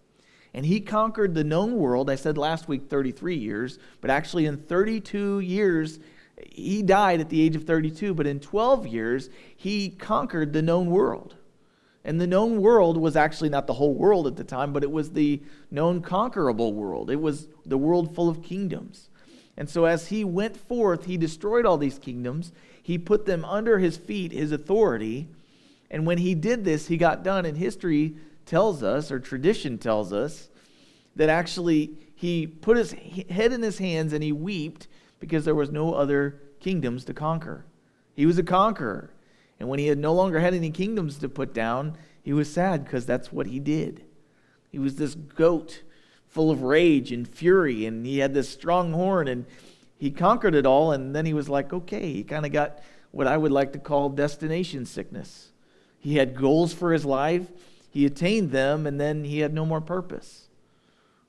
and 0.57 0.65
he 0.65 0.81
conquered 0.81 1.35
the 1.35 1.45
known 1.45 1.77
world. 1.77 2.09
I 2.09 2.15
said 2.15 2.39
last 2.39 2.67
week 2.67 2.89
33 2.89 3.37
years, 3.37 3.79
but 4.01 4.11
actually 4.11 4.47
in 4.47 4.57
32 4.57 5.41
years, 5.41 6.01
he 6.45 6.83
died 6.83 7.21
at 7.21 7.29
the 7.29 7.41
age 7.41 7.57
of 7.57 7.65
32, 7.65 8.15
but 8.15 8.27
in 8.27 8.41
12 8.41 8.87
years, 8.87 9.31
he 9.57 9.91
conquered 9.91 10.53
the 10.53 10.63
known 10.63 10.91
world. 10.91 11.35
And 12.05 12.21
the 12.21 12.27
known 12.27 12.61
world 12.61 12.97
was 12.97 13.17
actually 13.17 13.49
not 13.49 13.67
the 13.67 13.75
whole 13.75 13.95
world 13.95 14.27
at 14.27 14.37
the 14.37 14.45
time, 14.45 14.73
but 14.73 14.85
it 14.85 14.91
was 14.91 15.11
the 15.11 15.43
known 15.71 16.03
conquerable 16.03 16.73
world. 16.73 17.11
It 17.11 17.21
was 17.21 17.49
the 17.65 17.79
world 17.79 18.15
full 18.15 18.29
of 18.29 18.43
kingdoms. 18.43 19.09
And 19.57 19.69
so 19.69 19.87
as 19.87 20.09
he 20.09 20.23
went 20.23 20.57
forth, 20.57 21.07
he 21.07 21.17
destroyed 21.17 21.67
all 21.67 21.79
these 21.79 21.99
kingdoms. 21.99 22.53
He 22.81 22.99
put 22.99 23.27
them 23.27 23.45
under 23.45 23.79
his 23.79 23.97
feet, 23.97 24.31
his 24.31 24.53
authority. 24.53 25.29
And 25.91 26.07
when 26.07 26.19
he 26.19 26.35
did 26.35 26.65
this, 26.65 26.87
he 26.87 26.97
got 26.97 27.25
done. 27.25 27.45
And 27.45 27.57
history 27.57 28.15
tells 28.45 28.83
us, 28.83 29.11
or 29.11 29.19
tradition 29.19 29.79
tells 29.79 30.13
us, 30.13 30.49
that 31.17 31.31
actually 31.31 31.91
he 32.15 32.47
put 32.47 32.77
his 32.77 32.93
head 32.93 33.53
in 33.53 33.63
his 33.63 33.79
hands 33.79 34.13
and 34.13 34.23
he 34.23 34.33
wept 34.33 34.87
because 35.21 35.45
there 35.45 35.55
was 35.55 35.71
no 35.71 35.95
other 35.95 36.41
kingdoms 36.61 37.05
to 37.05 37.15
conquer. 37.15 37.65
He 38.15 38.27
was 38.27 38.39
a 38.39 38.43
conqueror. 38.43 39.11
And 39.59 39.69
when 39.69 39.79
he 39.79 39.87
had 39.87 39.99
no 39.99 40.13
longer 40.13 40.41
had 40.41 40.55
any 40.55 40.71
kingdoms 40.71 41.19
to 41.19 41.29
put 41.29 41.55
down, 41.55 41.97
he 42.23 42.33
was 42.33 42.53
sad 42.53 42.85
because 42.85 43.07
that's 43.07 43.33
what 43.33 43.47
he 43.47 43.59
did. 43.59 44.05
He 44.71 44.79
was 44.79 44.97
this 44.97 45.15
goat 45.15 45.83
full 46.29 46.51
of 46.51 46.63
rage 46.63 47.13
and 47.13 47.27
fury, 47.27 47.87
and 47.87 48.05
he 48.05 48.19
had 48.19 48.35
this 48.35 48.49
strong 48.49 48.93
horn, 48.93 49.29
and 49.29 49.47
he 49.97 50.11
conquered 50.11 50.55
it 50.55 50.67
all. 50.67 50.93
And 50.93 51.15
then 51.17 51.25
he 51.25 51.33
was 51.33 51.49
like, 51.49 51.73
okay, 51.73 52.13
he 52.13 52.23
kind 52.23 52.45
of 52.45 52.53
got 52.53 52.81
what 53.11 53.27
I 53.27 53.37
would 53.37 53.53
like 53.53 53.73
to 53.73 53.79
call 53.79 54.11
destination 54.11 54.85
sickness. 54.85 55.53
He 55.99 56.17
had 56.17 56.37
goals 56.37 56.75
for 56.75 56.93
his 56.93 57.05
life, 57.05 57.51
he 57.91 58.05
attained 58.05 58.51
them, 58.51 58.87
and 58.87 59.01
then 59.01 59.25
he 59.25 59.39
had 59.39 59.55
no 59.55 59.65
more 59.65 59.81
purpose. 59.81 60.49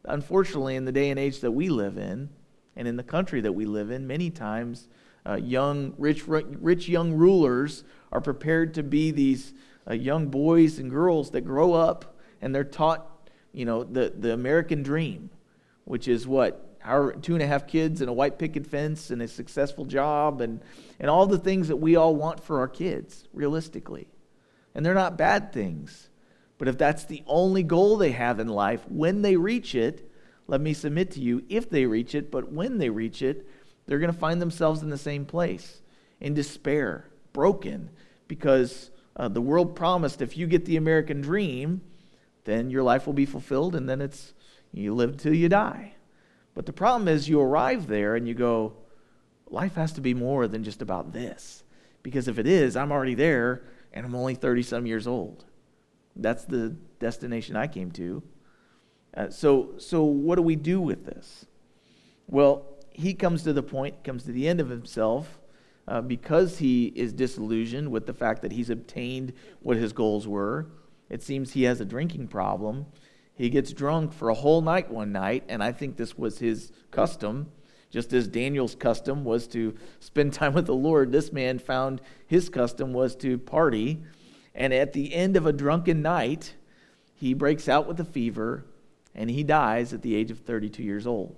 Unfortunately, 0.04 0.76
in 0.76 0.84
the 0.84 0.92
day 0.92 1.10
and 1.10 1.20
age 1.20 1.40
that 1.40 1.52
we 1.52 1.70
live 1.70 1.98
in, 1.98 2.30
and 2.78 2.88
in 2.88 2.96
the 2.96 3.04
country 3.04 3.42
that 3.42 3.52
we 3.52 3.66
live 3.66 3.90
in, 3.92 4.08
many 4.08 4.30
times 4.30 4.88
uh, 5.26 5.36
young, 5.36 5.94
rich, 5.98 6.26
rich 6.28 6.88
young 6.88 7.14
rulers 7.14 7.84
are 8.12 8.22
prepared 8.22 8.76
to 8.76 8.84
be 8.84 9.12
these 9.12 9.54
uh, 9.90 9.94
young 9.94 10.28
boys 10.28 10.80
and 10.80 10.90
girls 10.90 11.32
that 11.32 11.42
grow 11.42 11.74
up 11.74 12.16
and 12.40 12.54
they're 12.54 12.64
taught, 12.64 13.30
you 13.52 13.66
know, 13.66 13.84
the, 13.84 14.14
the 14.16 14.32
American 14.32 14.84
dream, 14.84 15.30
which 15.86 16.08
is 16.08 16.28
what? 16.28 16.64
Our 16.84 17.14
two 17.14 17.34
and 17.34 17.42
a 17.42 17.48
half 17.48 17.68
kids 17.68 18.00
and 18.00 18.10
a 18.10 18.14
white 18.14 18.38
picket 18.38 18.66
fence 18.66 19.10
and 19.10 19.22
a 19.22 19.28
successful 19.28 19.84
job 19.84 20.40
and, 20.40 20.62
and 21.00 21.10
all 21.10 21.26
the 21.26 21.40
things 21.40 21.68
that 21.68 21.78
we 21.78 21.96
all 21.96 22.16
want 22.16 22.42
for 22.42 22.60
our 22.60 22.68
kids, 22.68 23.26
realistically. 23.34 24.08
And 24.76 24.86
they're 24.86 24.94
not 24.94 25.18
bad 25.18 25.52
things. 25.52 26.10
But 26.60 26.68
if 26.68 26.78
that's 26.78 27.04
the 27.06 27.24
only 27.26 27.64
goal 27.64 27.98
they 27.98 28.12
have 28.12 28.40
in 28.40 28.48
life, 28.48 28.88
when 28.88 29.24
they 29.24 29.36
reach 29.36 29.76
it, 29.76 30.10
let 30.48 30.62
me 30.62 30.74
submit 30.74 31.12
to 31.12 31.20
you, 31.20 31.44
if 31.50 31.70
they 31.70 31.86
reach 31.86 32.16
it, 32.16 32.32
but 32.32 32.52
when 32.52 32.78
they 32.78 32.90
reach 32.90 33.22
it, 33.22 33.48
they're 33.86 34.00
going 34.00 34.12
to 34.12 34.18
find 34.18 34.42
themselves 34.42 34.82
in 34.82 34.90
the 34.90 34.98
same 34.98 35.26
place 35.26 35.82
in 36.20 36.34
despair, 36.34 37.06
broken 37.34 37.90
because 38.28 38.92
uh, 39.16 39.28
the 39.28 39.42
world 39.42 39.76
promised 39.76 40.22
if 40.22 40.38
you 40.38 40.48
get 40.48 40.66
the 40.66 40.78
American 40.78 41.22
dream, 41.22 41.82
then 42.46 42.70
your 42.70 42.84
life 42.84 43.06
will 43.06 43.14
be 43.14 43.26
fulfilled 43.26 43.76
and 43.76 43.88
then 43.88 44.02
it's 44.02 44.34
you 44.72 44.94
live 44.94 45.18
till 45.18 45.34
you 45.34 45.50
die. 45.50 45.94
But 46.54 46.66
the 46.66 46.74
problem 46.74 47.08
is 47.08 47.30
you 47.30 47.40
arrive 47.40 47.88
there 47.88 48.16
and 48.16 48.28
you 48.28 48.34
go, 48.34 48.74
life 49.50 49.76
has 49.76 49.94
to 49.94 50.02
be 50.02 50.14
more 50.14 50.48
than 50.48 50.64
just 50.64 50.82
about 50.82 51.14
this. 51.14 51.64
Because 52.04 52.28
if 52.28 52.40
it 52.40 52.48
is, 52.48 52.76
I'm 52.76 52.92
already 52.92 53.16
there 53.16 53.64
and 53.94 54.06
I'm 54.06 54.16
only 54.16 54.36
30 54.36 54.64
some 54.64 54.86
years 54.86 55.08
old. 55.08 55.46
That's 56.16 56.46
the 56.46 56.76
destination 57.00 57.56
I 57.56 57.68
came 57.68 57.92
to. 57.92 58.24
Uh, 59.16 59.30
so, 59.30 59.74
so 59.78 60.04
what 60.04 60.36
do 60.36 60.42
we 60.42 60.56
do 60.56 60.80
with 60.80 61.06
this? 61.06 61.46
Well, 62.28 62.66
he 62.92 63.14
comes 63.14 63.44
to 63.44 63.54
the 63.54 63.64
point, 63.64 64.04
comes 64.04 64.24
to 64.24 64.32
the 64.32 64.48
end 64.48 64.60
of 64.60 64.70
himself, 64.70 65.40
uh, 65.88 66.02
because 66.02 66.58
he 66.58 66.88
is 66.96 67.14
disillusioned 67.14 67.92
with 67.92 68.06
the 68.06 68.14
fact 68.14 68.42
that 68.42 68.52
he's 68.52 68.70
obtained 68.70 69.34
what 69.62 69.78
his 69.78 69.94
goals 69.94 70.28
were. 70.28 70.68
It 71.10 71.24
seems 71.24 71.54
he 71.54 71.64
has 71.64 71.80
a 71.80 71.86
drinking 71.86 72.28
problem. 72.28 72.88
He 73.34 73.50
gets 73.50 73.72
drunk 73.72 74.14
for 74.14 74.30
a 74.30 74.34
whole 74.34 74.62
night 74.62 74.90
one 74.90 75.12
night, 75.12 75.44
and 75.48 75.64
I 75.64 75.72
think 75.72 75.96
this 75.96 76.18
was 76.18 76.40
his 76.40 76.72
custom. 76.92 77.52
Just 77.90 78.12
as 78.12 78.28
Daniel's 78.28 78.76
custom 78.76 79.24
was 79.24 79.48
to 79.50 79.76
spend 80.00 80.34
time 80.34 80.54
with 80.54 80.66
the 80.66 80.76
Lord, 80.76 81.12
this 81.12 81.32
man 81.32 81.60
found 81.60 82.02
his 82.26 82.50
custom 82.50 82.94
was 82.94 83.16
to 83.18 83.38
party. 83.38 84.04
And 84.54 84.74
at 84.74 84.94
the 84.94 85.14
end 85.14 85.38
of 85.38 85.46
a 85.46 85.54
drunken 85.54 86.02
night, 86.02 86.56
he 87.14 87.34
breaks 87.34 87.70
out 87.70 87.88
with 87.88 88.00
a 88.00 88.06
fever 88.06 88.66
and 89.18 89.30
he 89.30 89.44
dies 89.44 89.94
at 89.94 90.04
the 90.04 90.16
age 90.16 90.32
of 90.32 90.40
32 90.40 90.84
years 90.84 91.08
old. 91.08 91.36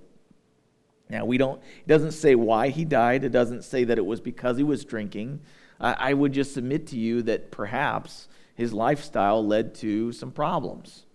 Now, 1.08 1.24
we 1.24 1.38
don't, 1.38 1.60
it 1.60 1.88
doesn't 1.88 2.12
say 2.12 2.34
why 2.36 2.68
he 2.68 2.84
died. 2.84 3.24
It 3.24 3.32
doesn't 3.32 3.64
say 3.64 3.82
that 3.84 3.98
it 3.98 4.06
was 4.06 4.20
because 4.20 4.56
he 4.56 4.62
was 4.62 4.84
drinking. 4.84 5.40
I, 5.80 6.10
I 6.10 6.14
would 6.14 6.32
just 6.32 6.54
submit 6.54 6.86
to 6.88 6.98
you 6.98 7.22
that 7.22 7.50
perhaps 7.50 8.28
his 8.54 8.72
lifestyle 8.72 9.44
led 9.44 9.74
to 9.76 10.12
some 10.12 10.30
problems. 10.30 11.06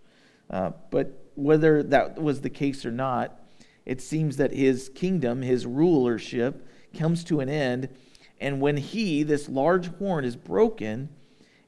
Uh, 0.50 0.72
but 0.90 1.24
whether 1.34 1.82
that 1.82 2.20
was 2.20 2.40
the 2.40 2.50
case 2.50 2.84
or 2.84 2.90
not, 2.90 3.40
it 3.86 4.02
seems 4.02 4.36
that 4.36 4.52
his 4.52 4.90
kingdom, 4.90 5.42
his 5.42 5.64
rulership, 5.64 6.66
comes 6.94 7.24
to 7.24 7.40
an 7.40 7.48
end. 7.48 7.88
And 8.40 8.60
when 8.60 8.76
he, 8.76 9.22
this 9.22 9.48
large 9.48 9.86
horn, 9.96 10.24
is 10.24 10.36
broken, 10.36 11.08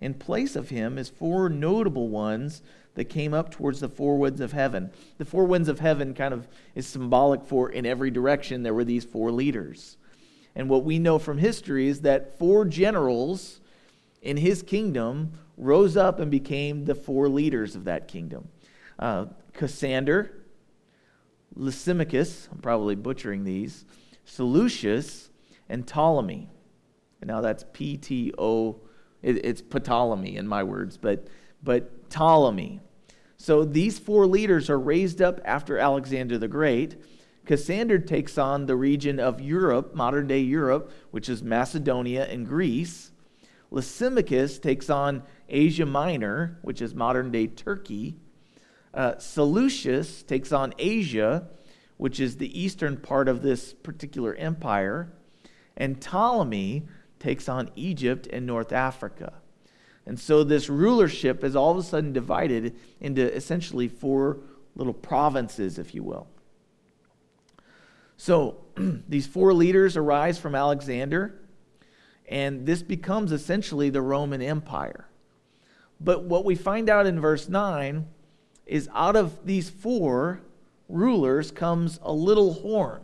in 0.01 0.15
place 0.15 0.55
of 0.55 0.69
him 0.69 0.99
is 0.99 1.09
four 1.09 1.49
notable 1.49 2.09
ones 2.09 2.63
that 2.99 3.05
came 3.05 3.33
up 3.33 3.51
towards 3.51 3.79
the 3.79 3.89
four 3.89 4.19
winds 4.19 4.41
of 4.41 4.51
heaven. 4.51 4.91
The 5.19 5.25
four 5.25 5.45
winds 5.45 5.69
of 5.69 5.79
heaven 5.79 6.15
kind 6.15 6.35
of 6.35 6.49
is 6.75 6.85
symbolic 6.85 7.45
for 7.45 7.71
in 7.71 7.87
every 7.87 8.11
direction 8.11 8.65
there 8.65 8.75
were 8.75 8.85
these 8.85 9.05
four 9.05 9.31
leaders. 9.31 9.97
And 10.57 10.69
what 10.69 10.83
we 10.83 10.99
know 10.99 11.21
from 11.21 11.39
history 11.39 11.87
is 11.87 12.01
that 12.01 12.37
four 12.41 12.65
generals 12.65 13.61
in 14.21 14.37
his 14.37 14.65
kingdom 14.65 15.33
rose 15.57 15.97
up 15.97 16.19
and 16.19 16.29
became 16.29 16.87
the 16.87 16.95
four 16.97 17.29
leaders 17.29 17.77
of 17.77 17.85
that 17.85 18.09
kingdom. 18.09 18.49
Uh, 18.99 19.27
Cassander, 19.53 20.33
Lysimachus, 21.55 22.49
I'm 22.51 22.59
probably 22.59 22.97
butchering 22.97 23.45
these, 23.45 23.85
Seleucus, 24.25 25.31
and 25.69 25.87
Ptolemy. 25.87 26.49
And 27.21 27.29
now 27.29 27.43
that's 27.43 27.65
P 27.73 27.97
T 27.97 28.33
O, 28.37 28.81
it's 29.23 29.63
Ptolemy 29.63 30.37
in 30.37 30.49
my 30.49 30.65
words, 30.65 30.97
but, 30.97 31.29
but 31.63 32.11
Ptolemy. 32.11 32.81
So 33.39 33.65
these 33.65 33.99
four 34.01 34.27
leaders 34.27 34.69
are 34.69 34.79
raised 34.79 35.23
up 35.23 35.41
after 35.45 35.79
Alexander 35.79 36.39
the 36.39 36.49
Great. 36.49 36.97
Cassander 37.47 37.99
takes 37.99 38.37
on 38.37 38.67
the 38.67 38.77
region 38.77 39.21
of 39.21 39.41
Europe, 39.41 39.95
modern 39.95 40.27
day 40.27 40.41
Europe, 40.41 40.93
which 41.13 41.29
is 41.29 41.43
Macedonia 41.43 42.27
and 42.27 42.47
Greece. 42.47 43.13
Lysimachus 43.71 44.59
takes 44.59 44.91
on 44.91 45.23
Asia 45.49 45.87
Minor, 45.87 46.59
which 46.63 46.83
is 46.83 46.95
modern 46.95 47.31
day 47.31 47.47
Turkey. 47.47 48.17
Uh, 48.93 49.17
Seleucus 49.19 50.25
takes 50.25 50.51
on 50.51 50.75
Asia, 50.79 51.49
which 51.97 52.19
is 52.19 52.37
the 52.37 52.61
eastern 52.61 52.97
part 52.97 53.29
of 53.29 53.43
this 53.43 53.73
particular 53.73 54.35
empire. 54.35 55.13
And 55.77 56.01
Ptolemy 56.01 56.89
takes 57.21 57.49
on 57.49 57.71
Egypt 57.77 58.27
and 58.33 58.47
North 58.47 58.73
Africa. 58.73 59.35
And 60.09 60.19
so 60.19 60.43
this 60.43 60.71
rulership 60.71 61.45
is 61.45 61.55
all 61.55 61.71
of 61.71 61.77
a 61.77 61.83
sudden 61.83 62.15
divided 62.15 62.75
into 62.99 63.31
essentially 63.31 63.89
four 63.89 64.39
little 64.75 64.95
provinces, 64.95 65.79
if 65.79 65.95
you 65.95 66.03
will. 66.03 66.27
So 68.17 68.57
these 69.09 69.27
four 69.27 69.53
leaders 69.53 69.99
arise 69.99 70.39
from 70.39 70.55
Alexander, 70.55 71.39
and 72.27 72.65
this 72.65 72.83
becomes 72.83 73.33
essentially 73.33 73.91
the 73.91 74.01
Roman 74.01 74.41
Empire. 74.41 75.07
But 76.01 76.25
what 76.25 76.47
we 76.47 76.55
find 76.55 76.89
out 76.89 77.07
in 77.07 77.21
verse 77.21 77.47
9 77.47 78.07
is 78.65 78.89
out 78.95 79.15
of 79.15 79.45
these 79.45 79.69
four 79.69 80.41
rulers 80.89 81.51
comes 81.51 82.01
a 82.03 82.15
little 82.15 82.55
horn. 82.55 83.03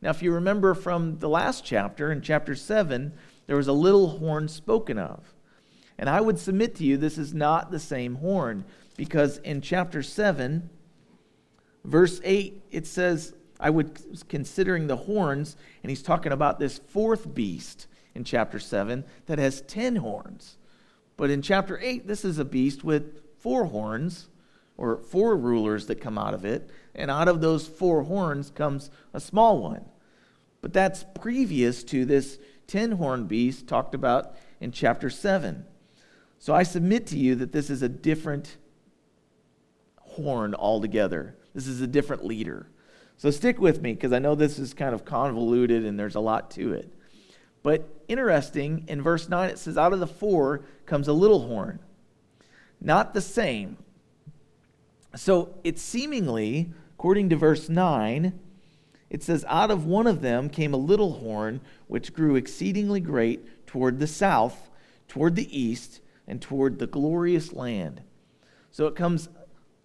Now, 0.00 0.08
if 0.08 0.22
you 0.22 0.32
remember 0.32 0.72
from 0.72 1.18
the 1.18 1.28
last 1.28 1.62
chapter, 1.62 2.10
in 2.10 2.22
chapter 2.22 2.54
7, 2.54 3.12
there 3.46 3.56
was 3.56 3.68
a 3.68 3.74
little 3.74 4.18
horn 4.18 4.48
spoken 4.48 4.98
of. 4.98 5.34
And 5.98 6.08
I 6.08 6.20
would 6.20 6.38
submit 6.38 6.74
to 6.76 6.84
you 6.84 6.96
this 6.96 7.18
is 7.18 7.34
not 7.34 7.70
the 7.70 7.78
same 7.78 8.16
horn 8.16 8.64
because 8.96 9.38
in 9.38 9.60
chapter 9.60 10.02
7, 10.02 10.68
verse 11.84 12.20
8, 12.24 12.62
it 12.70 12.86
says, 12.86 13.34
I 13.60 13.70
would 13.70 14.28
considering 14.28 14.86
the 14.86 14.96
horns, 14.96 15.56
and 15.82 15.90
he's 15.90 16.02
talking 16.02 16.32
about 16.32 16.58
this 16.58 16.78
fourth 16.78 17.32
beast 17.32 17.86
in 18.14 18.24
chapter 18.24 18.58
7 18.58 19.04
that 19.26 19.38
has 19.38 19.60
10 19.62 19.96
horns. 19.96 20.58
But 21.16 21.30
in 21.30 21.42
chapter 21.42 21.78
8, 21.78 22.06
this 22.06 22.24
is 22.24 22.38
a 22.38 22.44
beast 22.44 22.82
with 22.82 23.20
four 23.38 23.66
horns, 23.66 24.28
or 24.76 24.96
four 24.96 25.36
rulers 25.36 25.86
that 25.86 26.00
come 26.00 26.18
out 26.18 26.34
of 26.34 26.44
it, 26.44 26.70
and 26.94 27.10
out 27.10 27.28
of 27.28 27.40
those 27.40 27.66
four 27.68 28.02
horns 28.02 28.50
comes 28.50 28.90
a 29.12 29.20
small 29.20 29.62
one. 29.62 29.84
But 30.60 30.72
that's 30.72 31.04
previous 31.20 31.84
to 31.84 32.04
this 32.04 32.38
10 32.66 32.92
horn 32.92 33.26
beast 33.26 33.66
talked 33.66 33.94
about 33.94 34.34
in 34.60 34.72
chapter 34.72 35.10
7. 35.10 35.64
So 36.42 36.52
I 36.52 36.64
submit 36.64 37.06
to 37.06 37.16
you 37.16 37.36
that 37.36 37.52
this 37.52 37.70
is 37.70 37.82
a 37.82 37.88
different 37.88 38.56
horn 40.00 40.56
altogether. 40.56 41.36
This 41.54 41.68
is 41.68 41.80
a 41.80 41.86
different 41.86 42.24
leader. 42.24 42.66
So 43.16 43.30
stick 43.30 43.60
with 43.60 43.80
me 43.80 43.92
because 43.92 44.12
I 44.12 44.18
know 44.18 44.34
this 44.34 44.58
is 44.58 44.74
kind 44.74 44.92
of 44.92 45.04
convoluted 45.04 45.84
and 45.84 45.96
there's 45.96 46.16
a 46.16 46.20
lot 46.20 46.50
to 46.52 46.72
it. 46.72 46.92
But 47.62 47.88
interesting, 48.08 48.86
in 48.88 49.02
verse 49.02 49.28
9 49.28 49.50
it 49.50 49.58
says, 49.60 49.78
Out 49.78 49.92
of 49.92 50.00
the 50.00 50.06
four 50.08 50.64
comes 50.84 51.06
a 51.06 51.12
little 51.12 51.46
horn. 51.46 51.78
Not 52.80 53.14
the 53.14 53.20
same. 53.20 53.76
So 55.14 55.54
it 55.62 55.78
seemingly, 55.78 56.72
according 56.94 57.28
to 57.28 57.36
verse 57.36 57.68
9, 57.68 58.36
it 59.10 59.22
says, 59.22 59.44
Out 59.46 59.70
of 59.70 59.86
one 59.86 60.08
of 60.08 60.22
them 60.22 60.48
came 60.48 60.74
a 60.74 60.76
little 60.76 61.12
horn, 61.20 61.60
which 61.86 62.12
grew 62.12 62.34
exceedingly 62.34 62.98
great 62.98 63.64
toward 63.64 64.00
the 64.00 64.08
south, 64.08 64.70
toward 65.06 65.36
the 65.36 65.56
east, 65.56 66.00
and 66.26 66.40
toward 66.40 66.78
the 66.78 66.86
glorious 66.86 67.52
land. 67.52 68.02
So 68.70 68.86
it 68.86 68.96
comes 68.96 69.28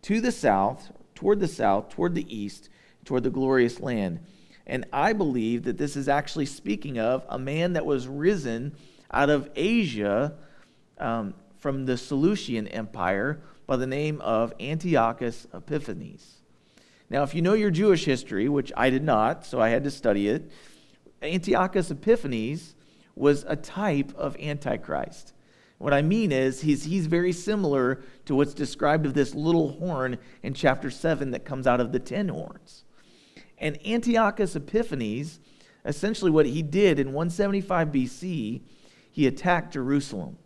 to 0.03 0.21
the 0.21 0.31
south, 0.31 0.91
toward 1.15 1.39
the 1.39 1.47
south, 1.47 1.89
toward 1.89 2.15
the 2.15 2.35
east, 2.35 2.69
toward 3.03 3.23
the 3.23 3.29
glorious 3.29 3.79
land. 3.79 4.19
And 4.65 4.85
I 4.91 5.13
believe 5.13 5.63
that 5.63 5.77
this 5.77 5.95
is 5.95 6.09
actually 6.09 6.45
speaking 6.45 6.99
of 6.99 7.25
a 7.29 7.39
man 7.39 7.73
that 7.73 7.85
was 7.85 8.07
risen 8.07 8.75
out 9.11 9.29
of 9.29 9.49
Asia 9.55 10.35
um, 10.97 11.33
from 11.57 11.85
the 11.85 11.97
Seleucian 11.97 12.67
Empire 12.67 13.41
by 13.65 13.77
the 13.77 13.87
name 13.87 14.21
of 14.21 14.53
Antiochus 14.59 15.47
Epiphanes. 15.53 16.41
Now, 17.09 17.23
if 17.23 17.33
you 17.33 17.41
know 17.41 17.53
your 17.53 17.71
Jewish 17.71 18.05
history, 18.05 18.49
which 18.49 18.71
I 18.75 18.89
did 18.89 19.03
not, 19.03 19.45
so 19.45 19.61
I 19.61 19.69
had 19.69 19.85
to 19.85 19.91
study 19.91 20.27
it, 20.27 20.51
Antiochus 21.21 21.89
Epiphanes 21.89 22.75
was 23.15 23.45
a 23.47 23.55
type 23.55 24.13
of 24.15 24.35
Antichrist. 24.37 25.33
What 25.77 25.93
I 25.93 26.01
mean 26.01 26.31
is, 26.31 26.61
he's, 26.61 26.85
he's 26.85 27.05
very 27.05 27.31
similar 27.31 28.01
to 28.25 28.35
what's 28.35 28.53
described 28.53 29.05
of 29.05 29.13
this 29.13 29.35
little 29.35 29.73
horn 29.73 30.17
in 30.41 30.53
chapter 30.53 30.89
7 30.89 31.31
that 31.31 31.45
comes 31.45 31.67
out 31.67 31.79
of 31.79 31.91
the 31.91 31.99
ten 31.99 32.29
horns. 32.29 32.83
And 33.59 33.77
Antiochus 33.85 34.55
Epiphanes, 34.55 35.39
essentially 35.85 36.31
what 36.31 36.45
he 36.45 36.61
did 36.63 36.99
in 36.99 37.13
175 37.13 37.89
BC, 37.89 38.61
he 39.11 39.27
attacked 39.27 39.73
Jerusalem. 39.73 40.37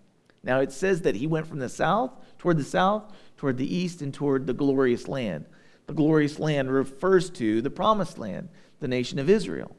Now 0.43 0.59
it 0.59 0.71
says 0.71 1.01
that 1.01 1.15
he 1.15 1.27
went 1.27 1.47
from 1.47 1.59
the 1.59 1.69
south, 1.69 2.11
toward 2.37 2.57
the 2.57 2.63
south, 2.63 3.13
toward 3.37 3.57
the 3.57 3.75
east, 3.75 4.01
and 4.01 4.13
toward 4.13 4.47
the 4.47 4.53
glorious 4.53 5.07
land. 5.07 5.45
The 5.87 5.93
glorious 5.93 6.39
land 6.39 6.71
refers 6.71 7.29
to 7.31 7.61
the 7.61 7.69
promised 7.69 8.17
land, 8.17 8.49
the 8.79 8.87
nation 8.87 9.19
of 9.19 9.29
Israel. 9.29 9.75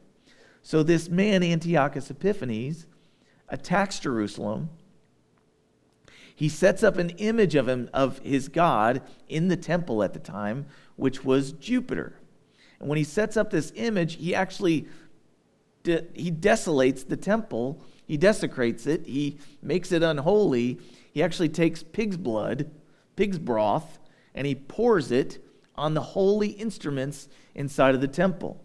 So 0.61 0.81
this 0.81 1.09
man, 1.09 1.43
Antiochus 1.43 2.09
Epiphanes, 2.09 2.87
attacks 3.49 3.99
Jerusalem 3.99 4.69
he 6.35 6.49
sets 6.49 6.83
up 6.83 6.97
an 6.97 7.09
image 7.11 7.55
of 7.55 7.67
him 7.67 7.89
of 7.93 8.19
his 8.19 8.49
god 8.49 9.01
in 9.27 9.47
the 9.47 9.57
temple 9.57 10.03
at 10.03 10.13
the 10.13 10.19
time 10.19 10.65
which 10.95 11.23
was 11.23 11.51
jupiter 11.53 12.19
and 12.79 12.89
when 12.89 12.97
he 12.97 13.03
sets 13.03 13.37
up 13.37 13.49
this 13.49 13.71
image 13.75 14.15
he 14.15 14.33
actually 14.33 14.87
de- 15.83 16.05
he 16.13 16.31
desolates 16.31 17.07
the 17.07 17.17
temple 17.17 17.81
he 18.05 18.17
desecrates 18.17 18.85
it, 18.85 19.05
he 19.05 19.37
makes 19.61 19.91
it 19.91 20.03
unholy. 20.03 20.79
He 21.11 21.23
actually 21.23 21.49
takes 21.49 21.83
pig's 21.83 22.17
blood, 22.17 22.69
pig's 23.15 23.39
broth, 23.39 23.99
and 24.35 24.45
he 24.45 24.55
pours 24.55 25.11
it 25.11 25.43
on 25.75 25.93
the 25.93 26.01
holy 26.01 26.49
instruments 26.49 27.29
inside 27.55 27.95
of 27.95 28.01
the 28.01 28.07
temple. 28.07 28.63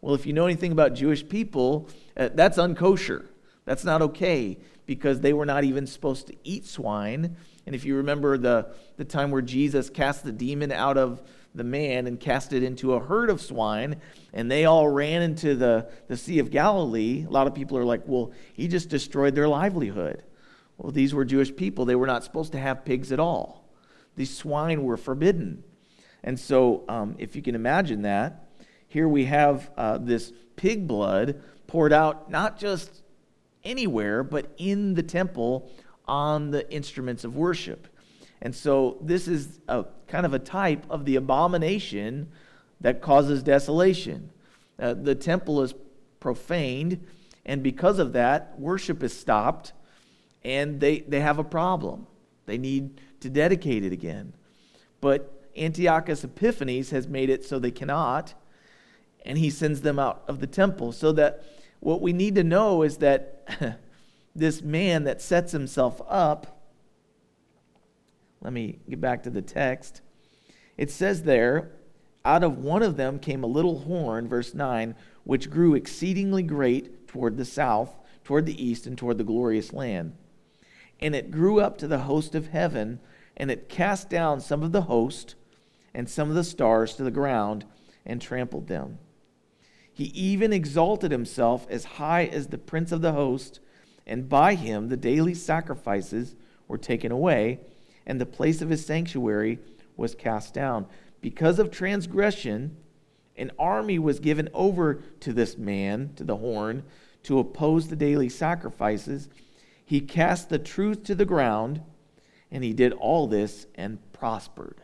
Well, 0.00 0.14
if 0.14 0.26
you 0.26 0.32
know 0.32 0.46
anything 0.46 0.72
about 0.72 0.94
Jewish 0.94 1.28
people, 1.28 1.88
uh, 2.16 2.30
that's 2.34 2.58
unkosher. 2.58 3.26
That's 3.64 3.84
not 3.84 4.02
okay 4.02 4.58
because 4.86 5.20
they 5.20 5.32
were 5.32 5.46
not 5.46 5.64
even 5.64 5.86
supposed 5.86 6.28
to 6.28 6.34
eat 6.44 6.64
swine. 6.64 7.36
And 7.66 7.74
if 7.74 7.84
you 7.84 7.96
remember 7.96 8.38
the, 8.38 8.72
the 8.96 9.04
time 9.04 9.30
where 9.30 9.42
Jesus 9.42 9.90
cast 9.90 10.24
the 10.24 10.32
demon 10.32 10.72
out 10.72 10.96
of 10.96 11.22
the 11.54 11.64
man 11.64 12.06
and 12.06 12.20
cast 12.20 12.52
it 12.52 12.62
into 12.62 12.94
a 12.94 13.00
herd 13.00 13.28
of 13.28 13.40
swine, 13.40 13.96
and 14.32 14.50
they 14.50 14.64
all 14.64 14.88
ran 14.88 15.22
into 15.22 15.54
the, 15.54 15.90
the 16.06 16.16
Sea 16.16 16.38
of 16.38 16.50
Galilee, 16.50 17.24
a 17.26 17.30
lot 17.30 17.46
of 17.46 17.54
people 17.54 17.76
are 17.76 17.84
like, 17.84 18.02
well, 18.06 18.32
he 18.52 18.68
just 18.68 18.88
destroyed 18.88 19.34
their 19.34 19.48
livelihood. 19.48 20.22
Well, 20.76 20.92
these 20.92 21.14
were 21.14 21.24
Jewish 21.24 21.54
people. 21.54 21.84
They 21.84 21.96
were 21.96 22.06
not 22.06 22.22
supposed 22.22 22.52
to 22.52 22.58
have 22.58 22.84
pigs 22.84 23.10
at 23.10 23.18
all. 23.18 23.64
These 24.14 24.36
swine 24.36 24.84
were 24.84 24.96
forbidden. 24.96 25.64
And 26.22 26.38
so, 26.38 26.84
um, 26.88 27.16
if 27.18 27.36
you 27.36 27.42
can 27.42 27.54
imagine 27.54 28.02
that, 28.02 28.48
here 28.88 29.08
we 29.08 29.24
have 29.24 29.70
uh, 29.76 29.98
this 29.98 30.32
pig 30.56 30.86
blood 30.86 31.42
poured 31.66 31.92
out 31.92 32.30
not 32.30 32.58
just 32.58 33.02
anywhere, 33.66 34.22
but 34.22 34.52
in 34.56 34.94
the 34.94 35.02
temple 35.02 35.70
on 36.06 36.50
the 36.50 36.70
instruments 36.72 37.24
of 37.24 37.36
worship. 37.36 37.88
And 38.40 38.54
so, 38.54 38.98
this 39.00 39.28
is 39.28 39.60
a 39.68 39.84
kind 40.06 40.24
of 40.24 40.32
a 40.34 40.38
type 40.38 40.84
of 40.88 41.04
the 41.04 41.16
abomination 41.16 42.28
that 42.80 43.00
causes 43.00 43.42
desolation. 43.42 44.30
Uh, 44.78 44.94
the 44.94 45.14
temple 45.14 45.62
is 45.62 45.74
profaned, 46.20 47.04
and 47.44 47.62
because 47.62 47.98
of 47.98 48.12
that, 48.12 48.58
worship 48.58 49.02
is 49.02 49.18
stopped, 49.18 49.72
and 50.44 50.80
they, 50.80 51.00
they 51.00 51.20
have 51.20 51.38
a 51.38 51.44
problem. 51.44 52.06
They 52.44 52.58
need 52.58 53.00
to 53.20 53.30
dedicate 53.30 53.84
it 53.84 53.92
again. 53.92 54.34
But 55.00 55.50
Antiochus 55.56 56.22
Epiphanes 56.22 56.90
has 56.90 57.08
made 57.08 57.30
it 57.30 57.44
so 57.44 57.58
they 57.58 57.70
cannot, 57.70 58.34
and 59.24 59.38
he 59.38 59.50
sends 59.50 59.80
them 59.80 59.98
out 59.98 60.22
of 60.28 60.40
the 60.40 60.46
temple. 60.46 60.92
So 60.92 61.12
that 61.12 61.44
what 61.80 62.00
we 62.00 62.12
need 62.12 62.34
to 62.36 62.44
know 62.44 62.82
is 62.82 62.98
that 62.98 63.78
this 64.34 64.62
man 64.62 65.04
that 65.04 65.20
sets 65.20 65.52
himself 65.52 66.00
up, 66.08 66.62
let 68.40 68.52
me 68.52 68.78
get 68.88 69.00
back 69.00 69.22
to 69.24 69.30
the 69.30 69.42
text. 69.42 70.02
It 70.76 70.90
says 70.90 71.22
there, 71.22 71.72
out 72.24 72.42
of 72.42 72.58
one 72.58 72.82
of 72.82 72.96
them 72.96 73.18
came 73.18 73.42
a 73.42 73.48
little 73.48 73.80
horn, 73.80 74.28
verse 74.28 74.52
9, 74.52 74.94
which 75.24 75.50
grew 75.50 75.74
exceedingly 75.74 76.42
great 76.42 77.08
toward 77.08 77.36
the 77.36 77.44
south, 77.44 77.96
toward 78.24 78.46
the 78.46 78.64
east, 78.64 78.86
and 78.86 78.98
toward 78.98 79.18
the 79.18 79.24
glorious 79.24 79.72
land. 79.72 80.12
And 81.00 81.14
it 81.14 81.30
grew 81.30 81.60
up 81.60 81.78
to 81.78 81.86
the 81.86 82.00
host 82.00 82.34
of 82.34 82.48
heaven, 82.48 83.00
and 83.36 83.50
it 83.50 83.68
cast 83.68 84.10
down 84.10 84.40
some 84.40 84.62
of 84.62 84.72
the 84.72 84.82
host 84.82 85.34
and 85.94 86.08
some 86.08 86.28
of 86.28 86.34
the 86.34 86.44
stars 86.44 86.94
to 86.94 87.04
the 87.04 87.10
ground 87.10 87.64
and 88.04 88.20
trampled 88.20 88.66
them. 88.66 88.98
He 89.96 90.12
even 90.14 90.52
exalted 90.52 91.10
himself 91.10 91.66
as 91.70 91.84
high 91.84 92.26
as 92.26 92.48
the 92.48 92.58
prince 92.58 92.92
of 92.92 93.00
the 93.00 93.12
host, 93.12 93.60
and 94.06 94.28
by 94.28 94.54
him 94.54 94.90
the 94.90 94.96
daily 94.98 95.32
sacrifices 95.32 96.34
were 96.68 96.76
taken 96.76 97.10
away, 97.10 97.60
and 98.06 98.20
the 98.20 98.26
place 98.26 98.60
of 98.60 98.68
his 98.68 98.84
sanctuary 98.84 99.58
was 99.96 100.14
cast 100.14 100.52
down. 100.52 100.84
Because 101.22 101.58
of 101.58 101.70
transgression, 101.70 102.76
an 103.38 103.50
army 103.58 103.98
was 103.98 104.20
given 104.20 104.50
over 104.52 105.02
to 105.20 105.32
this 105.32 105.56
man, 105.56 106.12
to 106.16 106.24
the 106.24 106.36
horn, 106.36 106.82
to 107.22 107.38
oppose 107.38 107.88
the 107.88 107.96
daily 107.96 108.28
sacrifices. 108.28 109.30
He 109.82 110.02
cast 110.02 110.50
the 110.50 110.58
truth 110.58 111.04
to 111.04 111.14
the 111.14 111.24
ground, 111.24 111.80
and 112.50 112.62
he 112.62 112.74
did 112.74 112.92
all 112.92 113.26
this 113.26 113.66
and 113.74 113.98
prospered. 114.12 114.82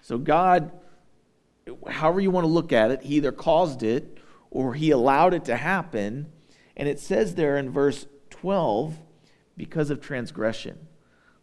So, 0.00 0.16
God, 0.16 0.72
however 1.86 2.22
you 2.22 2.30
want 2.30 2.44
to 2.44 2.50
look 2.50 2.72
at 2.72 2.90
it, 2.90 3.02
He 3.02 3.16
either 3.16 3.32
caused 3.32 3.82
it 3.82 4.16
or 4.50 4.74
He 4.74 4.90
allowed 4.90 5.34
it 5.34 5.44
to 5.46 5.56
happen. 5.56 6.30
And 6.76 6.88
it 6.88 7.00
says 7.00 7.34
there 7.34 7.56
in 7.56 7.70
verse 7.70 8.06
12, 8.30 8.98
because 9.60 9.90
of 9.90 10.00
transgression. 10.00 10.78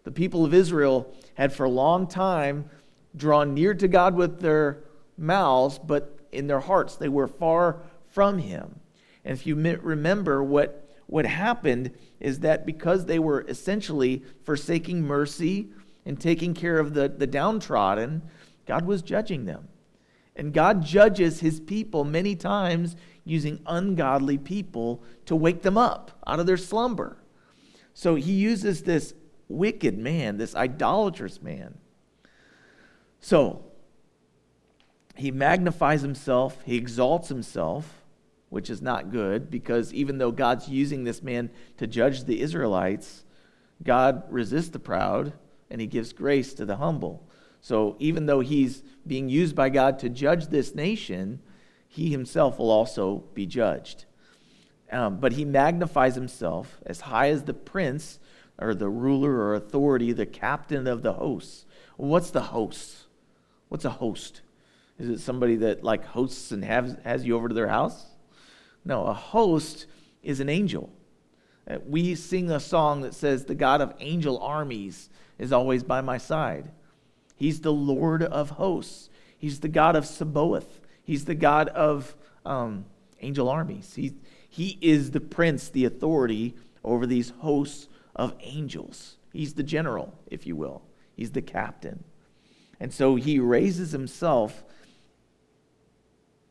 The 0.04 0.12
people 0.12 0.44
of 0.44 0.52
Israel 0.52 1.14
had 1.36 1.54
for 1.54 1.66
a 1.66 1.70
long 1.70 2.08
time 2.08 2.68
drawn 3.16 3.54
near 3.54 3.76
to 3.76 3.88
God 3.88 4.16
with 4.16 4.40
their 4.40 4.84
mouths, 5.20 5.78
but 5.78 6.20
in 6.32 6.48
their 6.48 6.62
hearts 6.62 6.96
they 6.96 7.10
were 7.10 7.28
far 7.28 7.82
from 8.10 8.40
Him. 8.40 8.80
And 9.24 9.38
if 9.38 9.46
you 9.46 9.56
remember 9.56 10.44
what, 10.44 10.90
what 11.06 11.28
happened 11.28 11.92
is 12.20 12.40
that 12.40 12.66
because 12.66 13.06
they 13.06 13.20
were 13.20 13.46
essentially 13.48 14.24
forsaking 14.44 15.04
mercy 15.04 15.70
and 16.04 16.20
taking 16.20 16.56
care 16.56 16.80
of 16.80 16.96
the, 16.96 17.08
the 17.10 17.28
downtrodden, 17.28 18.24
God 18.66 18.86
was 18.86 19.04
judging 19.04 19.46
them. 19.46 19.68
And 20.38 20.54
God 20.54 20.86
judges 20.86 21.40
his 21.40 21.60
people 21.60 22.04
many 22.04 22.36
times 22.36 22.96
using 23.26 23.60
ungodly 23.66 24.38
people 24.38 25.04
to 25.26 25.36
wake 25.36 25.64
them 25.64 25.78
up 25.78 26.12
out 26.26 26.40
of 26.40 26.46
their 26.46 26.58
slumber. 26.58 27.18
So 27.94 28.14
he 28.14 28.34
uses 28.34 28.84
this 28.84 29.16
wicked 29.50 29.98
man, 29.98 30.38
this 30.38 30.56
idolatrous 30.56 31.42
man. 31.42 31.80
So 33.20 33.66
he 35.16 35.32
magnifies 35.32 36.04
himself, 36.04 36.62
he 36.64 36.78
exalts 36.78 37.30
himself, 37.30 38.04
which 38.50 38.70
is 38.70 38.82
not 38.82 39.12
good 39.12 39.50
because 39.50 39.92
even 39.92 40.20
though 40.20 40.32
God's 40.32 40.70
using 40.70 41.04
this 41.04 41.24
man 41.24 41.50
to 41.78 41.88
judge 41.88 42.26
the 42.26 42.42
Israelites, 42.42 43.26
God 43.84 44.24
resists 44.30 44.70
the 44.70 44.80
proud 44.80 45.34
and 45.72 45.82
he 45.82 45.88
gives 45.88 46.14
grace 46.14 46.54
to 46.54 46.66
the 46.66 46.78
humble. 46.78 47.28
So 47.60 47.96
even 48.00 48.28
though 48.28 48.40
he's 48.40 48.84
being 49.08 49.30
used 49.30 49.56
by 49.56 49.70
God 49.70 50.00
to 50.00 50.10
judge 50.10 50.48
this 50.48 50.76
nation, 50.76 51.40
he 51.88 52.10
himself 52.10 52.60
will 52.60 52.72
also 52.72 53.24
be 53.34 53.46
judged. 53.46 54.06
Um, 54.92 55.20
but 55.20 55.34
he 55.34 55.46
magnifies 55.46 56.16
himself 56.16 56.80
as 56.86 57.02
high 57.02 57.30
as 57.30 57.44
the 57.44 57.54
prince 57.54 58.20
or 58.60 58.74
the 58.74 58.90
ruler 58.90 59.32
or 59.32 59.56
authority, 59.56 60.14
the 60.14 60.26
captain 60.26 60.88
of 60.88 61.04
the 61.04 61.14
hosts. 61.14 61.66
What's 61.98 62.32
the 62.32 62.42
host? 62.42 63.06
What's 63.70 63.86
a 63.86 63.90
host? 63.90 64.42
Is 64.98 65.10
it 65.10 65.20
somebody 65.20 65.58
that 65.58 65.84
like 65.84 66.06
hosts 66.06 66.52
and 66.52 66.64
has, 66.64 66.96
has 67.04 67.26
you 67.26 67.36
over 67.36 67.50
to 67.50 67.54
their 67.54 67.68
house? 67.68 68.06
No, 68.86 69.06
a 69.06 69.14
host 69.14 69.86
is 70.24 70.40
an 70.40 70.50
angel. 70.50 70.90
Uh, 71.70 71.78
we 71.86 72.16
sing 72.16 72.50
a 72.50 72.60
song 72.60 73.02
that 73.02 73.14
says, 73.14 73.46
The 73.46 73.56
God 73.56 73.82
of 73.82 73.94
angel 74.00 74.40
armies 74.40 75.10
is 75.38 75.52
always 75.52 75.84
by 75.84 76.02
my 76.02 76.18
side. 76.18 76.72
He's 77.38 77.62
the 77.62 77.72
Lord 77.72 78.24
of 78.24 78.52
hosts. 78.52 79.10
He's 79.38 79.60
the 79.60 79.68
God 79.68 79.96
of 79.96 80.06
Sabaoth. 80.06 80.82
He's 81.04 81.26
the 81.26 81.36
God 81.36 81.70
of 81.70 82.16
um, 82.46 82.86
angel 83.22 83.48
armies. 83.48 83.94
He, 83.96 84.16
he 84.50 84.80
is 84.82 85.12
the 85.12 85.22
prince, 85.22 85.70
the 85.70 85.86
authority 85.86 86.56
over 86.84 87.06
these 87.06 87.30
hosts 87.40 87.88
of 88.16 88.34
angels. 88.42 89.18
He's 89.32 89.54
the 89.54 89.64
general, 89.64 90.18
if 90.26 90.48
you 90.48 90.56
will. 90.56 90.82
He's 91.16 91.32
the 91.32 91.42
captain. 91.44 92.04
And 92.80 92.92
so 92.92 93.16
he 93.16 93.40
raises 93.40 93.92
himself 93.92 94.64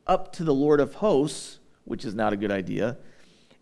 up 0.06 0.32
to 0.34 0.44
the 0.44 0.54
Lord 0.54 0.78
of 0.78 0.94
hosts, 0.94 1.58
which 1.84 2.04
is 2.04 2.14
not 2.14 2.32
a 2.32 2.36
good 2.36 2.52
idea. 2.52 2.96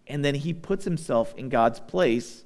And 0.07 0.23
then 0.23 0.35
he 0.35 0.53
puts 0.53 0.85
himself 0.85 1.35
in 1.37 1.49
God's 1.49 1.81
place 1.81 2.45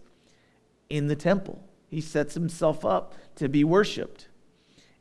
in 0.88 1.09
the 1.09 1.17
temple. 1.17 1.64
He 1.88 2.01
sets 2.01 2.35
himself 2.35 2.85
up 2.85 3.14
to 3.35 3.49
be 3.49 3.64
worshiped 3.64 4.28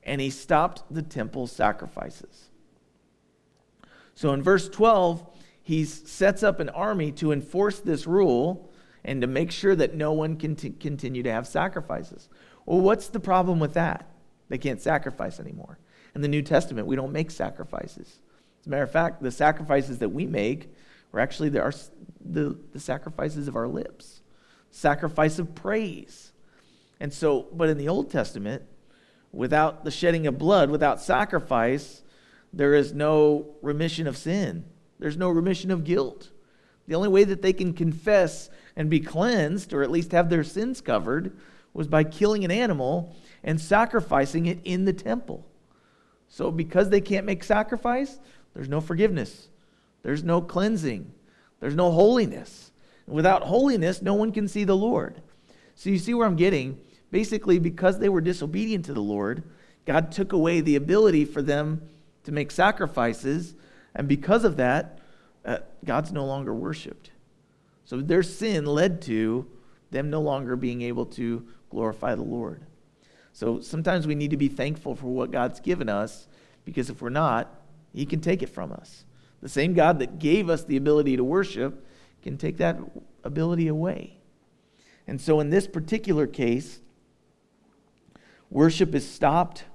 and 0.08 0.22
he 0.22 0.30
stopped 0.30 0.84
the 0.90 1.02
temple 1.04 1.46
sacrifices. 1.46 2.50
So 4.16 4.34
in 4.34 4.42
verse 4.42 4.68
12, 4.70 5.24
he 5.62 5.84
sets 5.84 6.42
up 6.42 6.60
an 6.60 6.70
army 6.70 7.12
to 7.14 7.34
enforce 7.34 7.82
this 7.82 8.08
rule 8.08 8.72
and 9.04 9.22
to 9.22 9.28
make 9.28 9.52
sure 9.52 9.76
that 9.76 9.94
no 9.94 10.14
one 10.14 10.38
can 10.38 10.56
t- 10.56 10.72
continue 10.72 11.22
to 11.24 11.32
have 11.32 11.46
sacrifices. 11.46 12.30
Well, 12.66 12.80
what's 12.80 13.10
the 13.10 13.20
problem 13.20 13.60
with 13.60 13.74
that? 13.74 14.10
They 14.50 14.58
can't 14.58 14.82
sacrifice 14.82 15.40
anymore. 15.40 15.78
In 16.16 16.22
the 16.22 16.28
New 16.28 16.42
Testament, 16.42 16.88
we 16.88 16.96
don't 16.96 17.12
make 17.12 17.30
sacrifices. 17.30 18.22
As 18.62 18.68
a 18.68 18.70
matter 18.70 18.84
of 18.84 18.92
fact, 18.92 19.22
the 19.22 19.30
sacrifices 19.30 20.00
that 20.00 20.10
we 20.10 20.26
make 20.26 20.74
are 21.14 21.20
actually 21.20 21.50
the, 21.50 21.78
the, 22.22 22.58
the 22.72 22.80
sacrifices 22.80 23.48
of 23.48 23.58
our 23.58 23.68
lips, 23.68 24.22
sacrifice 24.72 25.38
of 25.38 25.54
praise. 25.54 26.32
And 27.00 27.14
so, 27.14 27.48
but 27.54 27.70
in 27.70 27.78
the 27.78 27.90
Old 27.90 28.10
Testament, 28.10 28.64
Without 29.32 29.84
the 29.84 29.92
shedding 29.92 30.28
of 30.28 30.38
blood, 30.38 30.70
without 30.70 31.02
sacrifice, 31.02 32.02
there 32.54 32.74
is 32.74 32.94
no 32.94 33.56
remission 33.62 34.08
of 34.08 34.18
sin. 34.18 34.66
There's 35.00 35.18
no 35.18 35.30
remission 35.30 35.70
of 35.70 35.84
guilt. 35.84 36.32
The 36.88 36.96
only 36.96 37.10
way 37.10 37.24
that 37.26 37.42
they 37.42 37.54
can 37.54 37.74
confess 37.74 38.50
and 38.76 38.90
be 38.90 39.00
cleansed, 39.00 39.74
or 39.74 39.84
at 39.84 39.92
least 39.92 40.12
have 40.12 40.30
their 40.30 40.44
sins 40.44 40.82
covered, 40.82 41.36
was 41.74 41.88
by 41.88 42.04
killing 42.04 42.46
an 42.46 42.52
animal 42.52 43.16
and 43.44 43.60
sacrificing 43.60 44.46
it 44.46 44.60
in 44.64 44.86
the 44.86 44.94
temple. 44.94 45.46
So, 46.30 46.52
because 46.52 46.90
they 46.90 47.02
can't 47.02 47.26
make 47.26 47.44
sacrifice, 47.44 48.20
there's 48.54 48.70
no 48.70 48.82
forgiveness, 48.82 49.50
there's 50.04 50.24
no 50.24 50.42
cleansing, 50.42 51.12
there's 51.60 51.76
no 51.76 51.92
holiness. 51.92 52.72
Without 53.08 53.44
holiness, 53.44 54.02
no 54.02 54.14
one 54.14 54.32
can 54.32 54.48
see 54.48 54.64
the 54.64 54.76
Lord. 54.76 55.22
So 55.76 55.90
you 55.90 55.98
see 55.98 56.14
where 56.14 56.28
I'm 56.28 56.36
getting? 56.36 56.80
Basically, 57.12 57.60
because 57.60 58.00
they 58.00 58.10
were 58.10 58.22
disobedient 58.22 58.86
to 58.86 58.94
the 58.94 59.02
Lord, 59.02 59.44
God 59.86 60.12
took 60.12 60.34
away 60.34 60.62
the 60.62 60.76
ability 60.76 61.26
for 61.26 61.42
them 61.42 61.82
to 62.24 62.32
make 62.32 62.52
sacrifices. 62.52 63.56
And 63.96 64.08
because 64.08 64.44
of 64.44 64.58
that, 64.58 65.00
uh, 65.46 65.60
God's 65.86 66.12
no 66.12 66.26
longer 66.26 66.54
worshiped. 66.54 67.12
So 67.86 68.02
their 68.02 68.24
sin 68.24 68.66
led 68.66 69.02
to 69.04 69.48
them 69.92 70.10
no 70.10 70.22
longer 70.22 70.58
being 70.58 70.82
able 70.82 71.06
to 71.06 71.48
glorify 71.70 72.16
the 72.16 72.24
Lord. 72.24 72.66
So 73.32 73.62
sometimes 73.62 74.06
we 74.06 74.16
need 74.16 74.32
to 74.32 74.38
be 74.38 74.50
thankful 74.50 74.96
for 74.96 75.08
what 75.08 75.32
God's 75.32 75.60
given 75.62 75.88
us 75.88 76.28
because 76.66 76.90
if 76.90 77.02
we're 77.02 77.10
not, 77.10 77.62
He 77.94 78.06
can 78.06 78.20
take 78.20 78.44
it 78.44 78.50
from 78.50 78.74
us. 78.74 79.06
The 79.42 79.48
same 79.48 79.74
God 79.74 80.00
that 80.00 80.20
gave 80.20 80.50
us 80.50 80.66
the 80.66 80.76
ability 80.76 81.16
to 81.16 81.24
worship 81.24 81.86
can 82.24 82.38
take 82.38 82.58
that 82.58 82.78
ability 83.24 83.68
away. 83.68 84.18
And 85.08 85.22
so 85.22 85.40
in 85.40 85.50
this 85.50 85.68
particular 85.68 86.28
case, 86.28 86.82
worship 88.50 88.96
is 88.96 89.10
stopped 89.10 89.66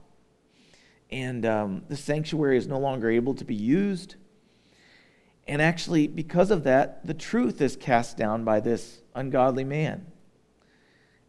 and 1.12 1.44
um, 1.44 1.82
the 1.88 1.96
sanctuary 1.96 2.56
is 2.56 2.66
no 2.66 2.78
longer 2.78 3.10
able 3.10 3.34
to 3.34 3.44
be 3.44 3.54
used. 3.54 4.16
And 5.46 5.60
actually, 5.60 6.06
because 6.06 6.50
of 6.50 6.64
that, 6.64 7.06
the 7.06 7.14
truth 7.14 7.60
is 7.60 7.76
cast 7.76 8.16
down 8.16 8.44
by 8.44 8.60
this 8.60 9.02
ungodly 9.14 9.64
man. 9.64 10.06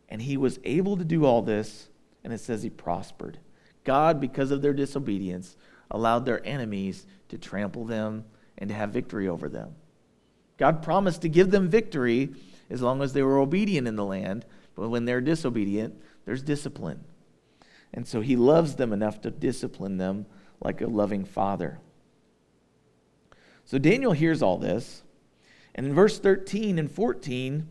And 0.07 0.21
he 0.21 0.37
was 0.37 0.59
able 0.63 0.95
to 0.97 1.03
do 1.03 1.25
all 1.25 1.41
this, 1.41 1.89
and 2.23 2.31
it 2.31 2.39
says 2.39 2.63
he 2.63 2.69
prospered. 2.69 3.39
God, 3.83 4.21
because 4.21 4.51
of 4.51 4.61
their 4.61 4.73
disobedience, 4.73 5.57
allowed 5.91 6.25
their 6.25 6.45
enemies 6.47 7.05
to 7.27 7.37
trample 7.37 7.83
them 7.83 8.23
and 8.57 8.69
to 8.69 8.75
have 8.75 8.91
victory 8.91 9.27
over 9.27 9.49
them. 9.49 9.75
God 10.57 10.81
promised 10.81 11.21
to 11.23 11.29
give 11.29 11.51
them 11.51 11.67
victory 11.67 12.33
as 12.69 12.81
long 12.81 13.01
as 13.01 13.11
they 13.11 13.23
were 13.23 13.39
obedient 13.39 13.87
in 13.87 13.97
the 13.97 14.05
land, 14.05 14.45
but 14.75 14.89
when 14.89 15.03
they're 15.03 15.19
disobedient, 15.19 15.99
there's 16.25 16.41
discipline. 16.41 17.03
And 17.93 18.07
so 18.07 18.21
he 18.21 18.35
loves 18.35 18.75
them 18.75 18.91
enough 18.91 19.21
to 19.21 19.31
discipline 19.31 19.97
them 19.97 20.25
like 20.59 20.81
a 20.81 20.87
loving 20.87 21.25
father. 21.25 21.79
So 23.65 23.77
Daniel 23.77 24.13
hears 24.13 24.41
all 24.41 24.57
this. 24.57 25.03
And 25.75 25.85
in 25.85 25.93
verse 25.93 26.19
13 26.19 26.79
and 26.79 26.91
14, 26.91 27.67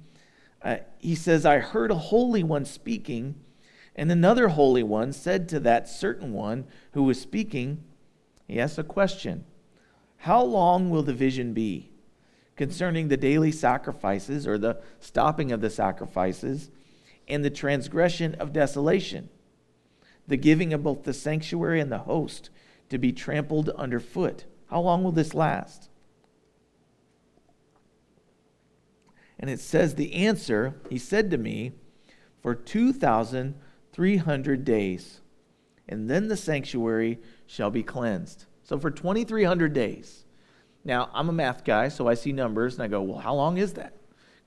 uh, 0.63 0.77
he 0.99 1.15
says, 1.15 1.45
I 1.45 1.59
heard 1.59 1.91
a 1.91 1.97
holy 1.97 2.43
one 2.43 2.65
speaking, 2.65 3.35
and 3.97 4.11
another 4.11 4.49
holy 4.49 4.83
one 4.83 5.13
said 5.13 5.49
to 5.51 5.61
that 5.61 5.89
certain 5.89 6.33
one 6.33 6.67
who 6.93 7.03
was 7.03 7.21
speaking, 7.21 7.83
he 8.47 8.61
asked 8.61 8.79
a 8.79 8.85
question 8.85 9.45
How 10.19 10.43
long 10.43 10.91
will 10.91 11.03
the 11.03 11.15
vision 11.15 11.53
be 11.53 11.91
concerning 12.57 13.09
the 13.09 13.17
daily 13.17 13.53
sacrifices 13.53 14.47
or 14.47 14.59
the 14.59 14.81
stopping 15.01 15.53
of 15.53 15.61
the 15.61 15.71
sacrifices 15.71 16.71
and 17.29 17.45
the 17.45 17.51
transgression 17.51 18.35
of 18.37 18.53
desolation? 18.53 19.29
The 20.27 20.37
giving 20.37 20.73
of 20.73 20.83
both 20.83 21.05
the 21.05 21.13
sanctuary 21.13 21.81
and 21.81 21.91
the 21.91 21.99
host 21.99 22.51
to 22.89 22.99
be 22.99 23.13
trampled 23.13 23.69
underfoot. 23.71 24.45
How 24.67 24.81
long 24.81 25.03
will 25.03 25.13
this 25.13 25.35
last? 25.35 25.89
And 29.39 29.51
it 29.51 29.61
says, 29.61 29.95
The 29.95 30.15
answer, 30.15 30.75
he 30.89 30.99
said 30.99 31.31
to 31.31 31.39
me, 31.39 31.73
for 32.41 32.55
2,300 32.55 34.65
days, 34.65 35.21
and 35.89 36.11
then 36.11 36.29
the 36.29 36.37
sanctuary 36.37 37.19
shall 37.47 37.71
be 37.71 37.83
cleansed. 37.83 38.47
So 38.63 38.79
for 38.79 38.91
2,300 38.91 39.73
days. 39.73 40.25
Now, 40.85 41.11
I'm 41.13 41.29
a 41.29 41.33
math 41.33 41.65
guy, 41.65 41.89
so 41.89 42.09
I 42.09 42.15
see 42.15 42.33
numbers 42.33 42.75
and 42.75 42.83
I 42.83 42.89
go, 42.89 43.03
Well, 43.03 43.19
how 43.19 43.35
long 43.35 43.59
is 43.59 43.75
that? 43.75 43.95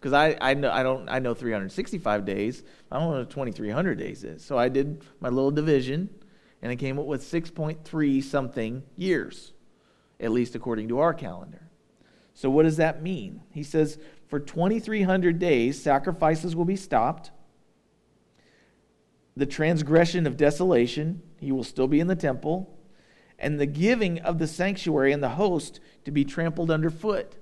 Because 0.06 0.14
I, 0.14 0.38
I 0.40 0.54
know 0.54 0.70
I 0.70 0.84
don't 0.84 1.10
I 1.10 1.18
know 1.18 1.34
365 1.34 2.26
days. 2.26 2.62
I 2.92 3.00
don't 3.00 3.10
know 3.10 3.18
what 3.22 3.30
2300 3.32 3.98
days 3.98 4.24
is. 4.24 4.46
So 4.46 4.56
I 4.56 4.70
did 4.70 5.04
my 5.20 5.30
little 5.30 5.50
division, 5.50 6.12
and 6.62 6.72
I 6.72 6.76
came 6.76 7.00
up 7.00 7.06
with 7.06 7.24
6.3 7.24 8.24
something 8.24 8.84
years, 8.96 9.54
at 10.20 10.30
least 10.30 10.54
according 10.54 10.90
to 10.90 11.00
our 11.00 11.12
calendar. 11.12 11.72
So 12.36 12.52
what 12.52 12.66
does 12.66 12.78
that 12.78 13.02
mean? 13.02 13.42
He 13.50 13.64
says 13.64 13.98
for 14.28 14.40
2300 14.40 15.40
days 15.40 15.82
sacrifices 15.82 16.56
will 16.56 16.66
be 16.66 16.76
stopped. 16.76 17.32
The 19.36 19.48
transgression 19.48 20.28
of 20.28 20.38
desolation, 20.38 21.24
he 21.40 21.52
will 21.52 21.64
still 21.64 21.88
be 21.88 22.00
in 22.00 22.06
the 22.06 22.16
temple, 22.16 22.78
and 23.40 23.60
the 23.60 23.66
giving 23.66 24.20
of 24.20 24.38
the 24.38 24.46
sanctuary 24.46 25.12
and 25.12 25.24
the 25.24 25.30
host 25.30 25.80
to 26.04 26.12
be 26.12 26.24
trampled 26.24 26.70
underfoot. 26.70 27.38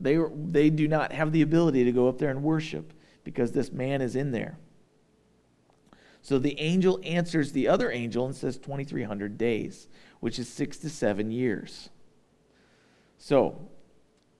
They, 0.00 0.18
they 0.32 0.70
do 0.70 0.86
not 0.86 1.12
have 1.12 1.32
the 1.32 1.42
ability 1.42 1.84
to 1.84 1.92
go 1.92 2.08
up 2.08 2.18
there 2.18 2.30
and 2.30 2.42
worship 2.42 2.92
because 3.24 3.52
this 3.52 3.72
man 3.72 4.00
is 4.00 4.16
in 4.16 4.30
there. 4.30 4.58
So 6.22 6.38
the 6.38 6.58
angel 6.60 7.00
answers 7.04 7.52
the 7.52 7.68
other 7.68 7.90
angel 7.90 8.26
and 8.26 8.34
says 8.34 8.58
2,300 8.58 9.38
days, 9.38 9.88
which 10.20 10.38
is 10.38 10.48
six 10.48 10.76
to 10.78 10.90
seven 10.90 11.30
years. 11.30 11.90
So, 13.18 13.68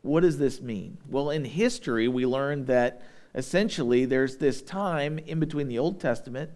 what 0.02 0.20
does 0.20 0.38
this 0.38 0.60
mean? 0.60 0.98
Well, 1.08 1.30
in 1.30 1.44
history, 1.44 2.06
we 2.06 2.24
learned 2.24 2.66
that 2.68 3.02
essentially 3.34 4.04
there's 4.04 4.36
this 4.36 4.62
time 4.62 5.18
in 5.18 5.40
between 5.40 5.68
the 5.68 5.78
Old 5.78 6.00
Testament 6.00 6.50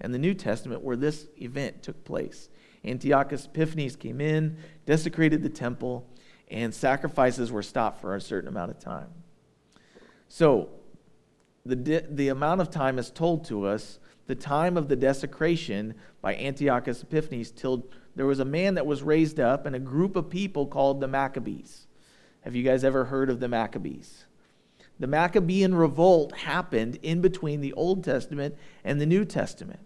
and 0.00 0.12
the 0.12 0.18
New 0.18 0.34
Testament 0.34 0.82
where 0.82 0.96
this 0.96 1.26
event 1.40 1.82
took 1.82 2.04
place. 2.04 2.48
Antiochus 2.84 3.46
Epiphanes 3.46 3.96
came 3.96 4.20
in, 4.20 4.56
desecrated 4.86 5.42
the 5.42 5.48
temple, 5.48 6.08
and 6.50 6.74
sacrifices 6.74 7.52
were 7.52 7.62
stopped 7.62 8.00
for 8.00 8.14
a 8.14 8.20
certain 8.20 8.48
amount 8.48 8.70
of 8.70 8.78
time. 8.78 9.08
So, 10.28 10.70
the, 11.64 12.04
the 12.08 12.28
amount 12.28 12.60
of 12.60 12.70
time 12.70 12.98
is 12.98 13.10
told 13.10 13.44
to 13.46 13.66
us 13.66 13.98
the 14.26 14.34
time 14.34 14.76
of 14.76 14.88
the 14.88 14.96
desecration 14.96 15.94
by 16.22 16.34
Antiochus 16.34 17.02
Epiphanes 17.02 17.50
till 17.50 17.86
there 18.14 18.26
was 18.26 18.40
a 18.40 18.44
man 18.44 18.74
that 18.74 18.86
was 18.86 19.02
raised 19.02 19.38
up 19.38 19.66
and 19.66 19.76
a 19.76 19.80
group 19.80 20.16
of 20.16 20.30
people 20.30 20.66
called 20.66 21.00
the 21.00 21.08
Maccabees. 21.08 21.86
Have 22.42 22.54
you 22.56 22.62
guys 22.62 22.84
ever 22.84 23.06
heard 23.06 23.30
of 23.30 23.40
the 23.40 23.48
Maccabees? 23.48 24.24
The 24.98 25.06
Maccabean 25.06 25.74
revolt 25.74 26.36
happened 26.38 26.98
in 27.02 27.20
between 27.20 27.60
the 27.60 27.72
Old 27.74 28.02
Testament 28.02 28.56
and 28.84 29.00
the 29.00 29.06
New 29.06 29.24
Testament. 29.24 29.80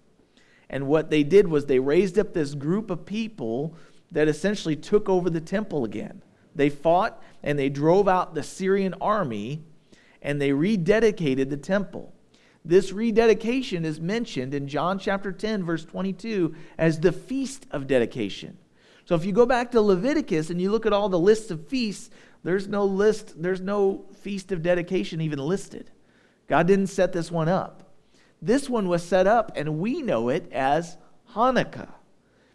And 0.71 0.87
what 0.87 1.11
they 1.11 1.23
did 1.23 1.49
was 1.49 1.67
they 1.67 1.79
raised 1.79 2.19
up 2.19 2.33
this 2.33 2.55
group 2.55 2.91
of 2.91 3.05
people 3.05 3.77
that 4.11 4.29
essentially 4.29 4.77
took 4.77 5.09
over 5.09 5.29
the 5.29 5.41
temple 5.41 5.85
again. 5.85 6.23
They 6.55 6.71
fought 6.71 7.23
and 7.43 7.59
they 7.59 7.69
drove 7.69 8.09
out 8.09 8.35
the 8.35 8.43
Syrian 8.43 8.95
army 9.01 9.63
and 10.21 10.41
they 10.41 10.51
rededicated 10.51 11.51
the 11.51 11.57
temple. 11.57 12.13
This 12.65 12.93
rededication 12.93 13.85
is 13.85 14.01
mentioned 14.01 14.55
in 14.55 14.69
John 14.69 14.99
chapter 14.99 15.33
10, 15.33 15.65
verse 15.65 15.85
22, 15.85 16.55
as 16.79 17.01
the 17.01 17.11
feast 17.11 17.67
of 17.73 17.89
dedication. 17.89 18.57
So 19.05 19.17
if 19.17 19.25
you 19.25 19.33
go 19.33 19.47
back 19.47 19.73
to 19.73 19.81
Leviticus 19.81 20.51
and 20.51 20.61
you 20.61 20.71
look 20.71 20.87
at 20.87 20.93
all 20.93 21.09
the 21.09 21.19
lists 21.19 21.51
of 21.51 21.67
feasts, 21.67 22.11
there's 22.45 22.69
no 22.69 22.85
list, 22.85 23.41
there's 23.41 23.61
no 23.61 24.05
feast 24.21 24.53
of 24.53 24.63
dedication 24.63 25.21
even 25.21 25.41
listed. 25.41 25.91
God 26.47 26.67
didn't 26.69 26.87
set 26.89 27.13
this 27.13 27.31
one 27.31 27.49
up. 27.49 27.93
This 28.41 28.69
one 28.69 28.89
was 28.89 29.03
set 29.03 29.27
up, 29.27 29.53
and 29.55 29.79
we 29.79 30.03
know 30.03 30.29
it 30.29 30.51
as 30.53 30.97
Hanukkah. 31.33 31.91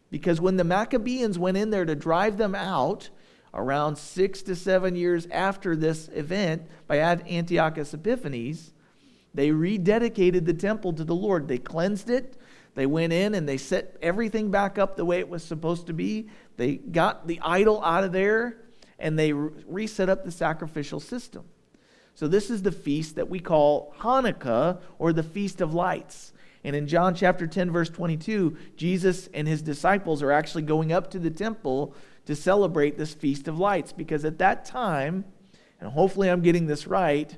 Because 0.10 0.40
when 0.40 0.58
the 0.58 0.64
Maccabees 0.64 1.38
went 1.38 1.58
in 1.58 1.70
there 1.70 1.86
to 1.86 1.96
drive 1.96 2.38
them 2.38 2.56
out, 2.56 3.10
around 3.58 3.98
six 3.98 4.44
to 4.44 4.56
seven 4.56 4.96
years 4.96 5.28
after 5.32 5.76
this 5.76 6.10
event 6.14 6.62
by 6.88 7.00
Antiochus 7.00 7.94
Epiphanes, 7.94 8.72
they 9.34 9.50
rededicated 9.50 10.46
the 10.46 10.54
temple 10.54 10.94
to 10.94 11.04
the 11.04 11.16
Lord. 11.16 11.48
They 11.48 11.58
cleansed 11.58 12.10
it. 12.10 12.40
They 12.76 12.86
went 12.86 13.12
in 13.12 13.34
and 13.34 13.50
they 13.50 13.58
set 13.58 13.98
everything 14.02 14.52
back 14.52 14.78
up 14.78 14.96
the 14.96 15.06
way 15.06 15.20
it 15.20 15.28
was 15.28 15.44
supposed 15.44 15.88
to 15.88 15.94
be. 15.94 16.30
They 16.58 16.76
got 16.76 17.28
the 17.28 17.40
idol 17.44 17.84
out 17.84 18.04
of 18.04 18.12
there 18.12 18.58
and 19.00 19.18
they 19.18 19.34
reset 19.34 20.10
up 20.10 20.24
the 20.24 20.32
sacrificial 20.32 21.00
system. 21.00 21.44
So, 22.14 22.28
this 22.28 22.50
is 22.50 22.64
the 22.64 22.72
feast 22.72 23.16
that 23.16 23.30
we 23.30 23.40
call 23.40 23.94
Hanukkah 24.00 24.80
or 24.98 25.14
the 25.14 25.24
Feast 25.24 25.62
of 25.62 25.74
Lights. 25.74 26.34
And 26.64 26.76
in 26.76 26.88
John 26.88 27.14
chapter 27.14 27.46
10, 27.46 27.72
verse 27.72 27.90
22, 27.90 28.58
Jesus 28.76 29.30
and 29.34 29.48
his 29.48 29.62
disciples 29.62 30.24
are 30.24 30.32
actually 30.32 30.64
going 30.64 30.92
up 30.92 31.12
to 31.12 31.20
the 31.20 31.30
temple 31.30 31.96
to 32.28 32.36
celebrate 32.36 32.98
this 32.98 33.14
Feast 33.14 33.48
of 33.48 33.58
Lights 33.58 33.94
because 33.94 34.26
at 34.26 34.38
that 34.40 34.66
time, 34.66 35.24
and 35.80 35.90
hopefully 35.90 36.30
I'm 36.30 36.42
getting 36.42 36.68
this 36.68 36.86
right, 36.86 37.36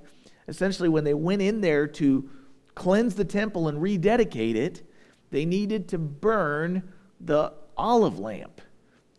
essentially 0.48 0.90
when 0.90 1.04
they 1.04 1.14
went 1.14 1.44
in 1.44 1.62
there 1.62 1.86
to 1.88 2.28
cleanse 2.74 3.14
the 3.14 3.24
temple 3.24 3.68
and 3.68 3.82
rededicate 3.82 4.56
it, 4.56 4.82
they 5.30 5.46
needed 5.46 5.88
to 5.90 6.00
burn 6.00 6.92
the 7.22 7.54
olive 7.78 8.18
lamp. 8.18 8.62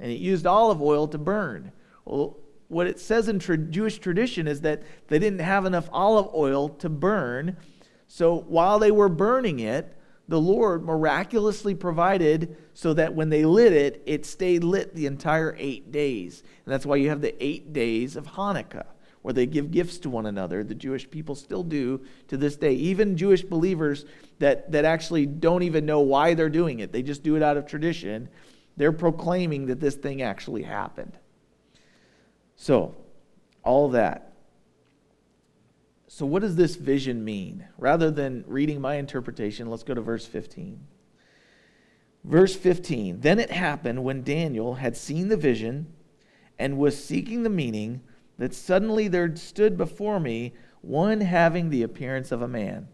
And 0.01 0.11
it 0.11 0.19
used 0.19 0.45
olive 0.45 0.83
oil 0.83 1.07
to 1.07 1.19
burn. 1.19 1.71
Well, 2.05 2.39
what 2.67 2.89
it 2.89 2.99
says 2.99 3.29
in 3.29 3.39
tra- 3.39 3.57
Jewish 3.57 3.99
tradition 3.99 4.49
is 4.49 4.63
that 4.63 4.83
they 5.07 5.21
didn't 5.21 5.41
have 5.41 5.67
enough 5.67 5.89
olive 5.93 6.35
oil 6.35 6.69
to 6.69 6.89
burn. 6.89 7.57
So 8.09 8.41
while 8.41 8.81
they 8.81 8.91
were 8.91 9.09
burning 9.09 9.61
it, 9.61 9.97
the 10.31 10.41
Lord 10.41 10.85
miraculously 10.85 11.75
provided 11.75 12.57
so 12.73 12.95
that 12.95 13.17
when 13.17 13.31
they 13.31 13.45
lit 13.45 13.73
it, 13.73 14.01
it 14.07 14.25
stayed 14.25 14.63
lit 14.63 14.95
the 14.95 15.07
entire 15.07 15.57
eight 15.59 15.91
days. 15.91 16.45
And 16.65 16.73
that's 16.73 16.87
why 16.87 16.97
you 16.97 17.09
have 17.09 17.21
the 17.21 17.35
eight 17.45 17.73
days 17.73 18.15
of 18.15 18.29
Hanukkah, 18.29 18.87
where 19.23 19.35
they 19.35 19.45
give 19.45 19.73
gifts 19.73 19.99
to 19.99 20.09
one 20.09 20.27
another. 20.27 20.63
The 20.63 20.77
Jewish 20.77 21.11
people 21.11 21.35
still 21.35 21.65
do 21.65 22.01
to 22.29 22.37
this 22.37 22.55
day. 22.55 22.75
Even 22.75 23.17
Jewish 23.17 23.43
believers 23.43 24.05
that, 24.39 24.71
that 24.71 24.85
actually 24.85 25.27
don't 25.27 25.65
even 25.65 25.85
know 25.85 25.99
why 25.99 26.35
they're 26.35 26.49
doing 26.49 26.79
it, 26.79 26.93
they 26.93 27.03
just 27.03 27.25
do 27.25 27.35
it 27.35 27.43
out 27.43 27.57
of 27.57 27.67
tradition. 27.67 28.29
They're 28.77 28.93
proclaiming 28.93 29.67
that 29.67 29.81
this 29.81 29.97
thing 29.97 30.23
actually 30.23 30.63
happened. 30.63 31.19
So, 32.55 32.95
all 33.65 33.89
that. 33.89 34.30
So, 36.13 36.27
what 36.27 36.43
does 36.43 36.57
this 36.57 36.75
vision 36.75 37.25
mean? 37.25 37.69
Rather 37.79 38.11
than 38.11 38.43
reading 38.49 38.81
my 38.81 38.97
interpretation, 38.97 39.71
let's 39.71 39.85
go 39.85 39.95
to 39.95 40.01
verse 40.01 40.27
15. 40.27 40.85
Verse 42.25 42.57
15 42.57 43.21
Then 43.21 43.39
it 43.39 43.53
happened 43.53 44.03
when 44.03 44.25
Daniel 44.25 44.75
had 44.75 44.97
seen 44.97 45.29
the 45.29 45.37
vision 45.37 45.87
and 46.59 46.79
was 46.79 47.03
seeking 47.03 47.45
the 47.45 47.49
meaning 47.49 48.01
that 48.39 48.55
suddenly 48.55 49.07
there 49.07 49.37
stood 49.37 49.79
before 49.79 50.19
me 50.19 50.53
one 50.81 51.21
having 51.21 51.71
the 51.71 51.85
appearance 51.85 52.33
of 52.33 52.43
a 52.43 52.49
man. 52.49 52.89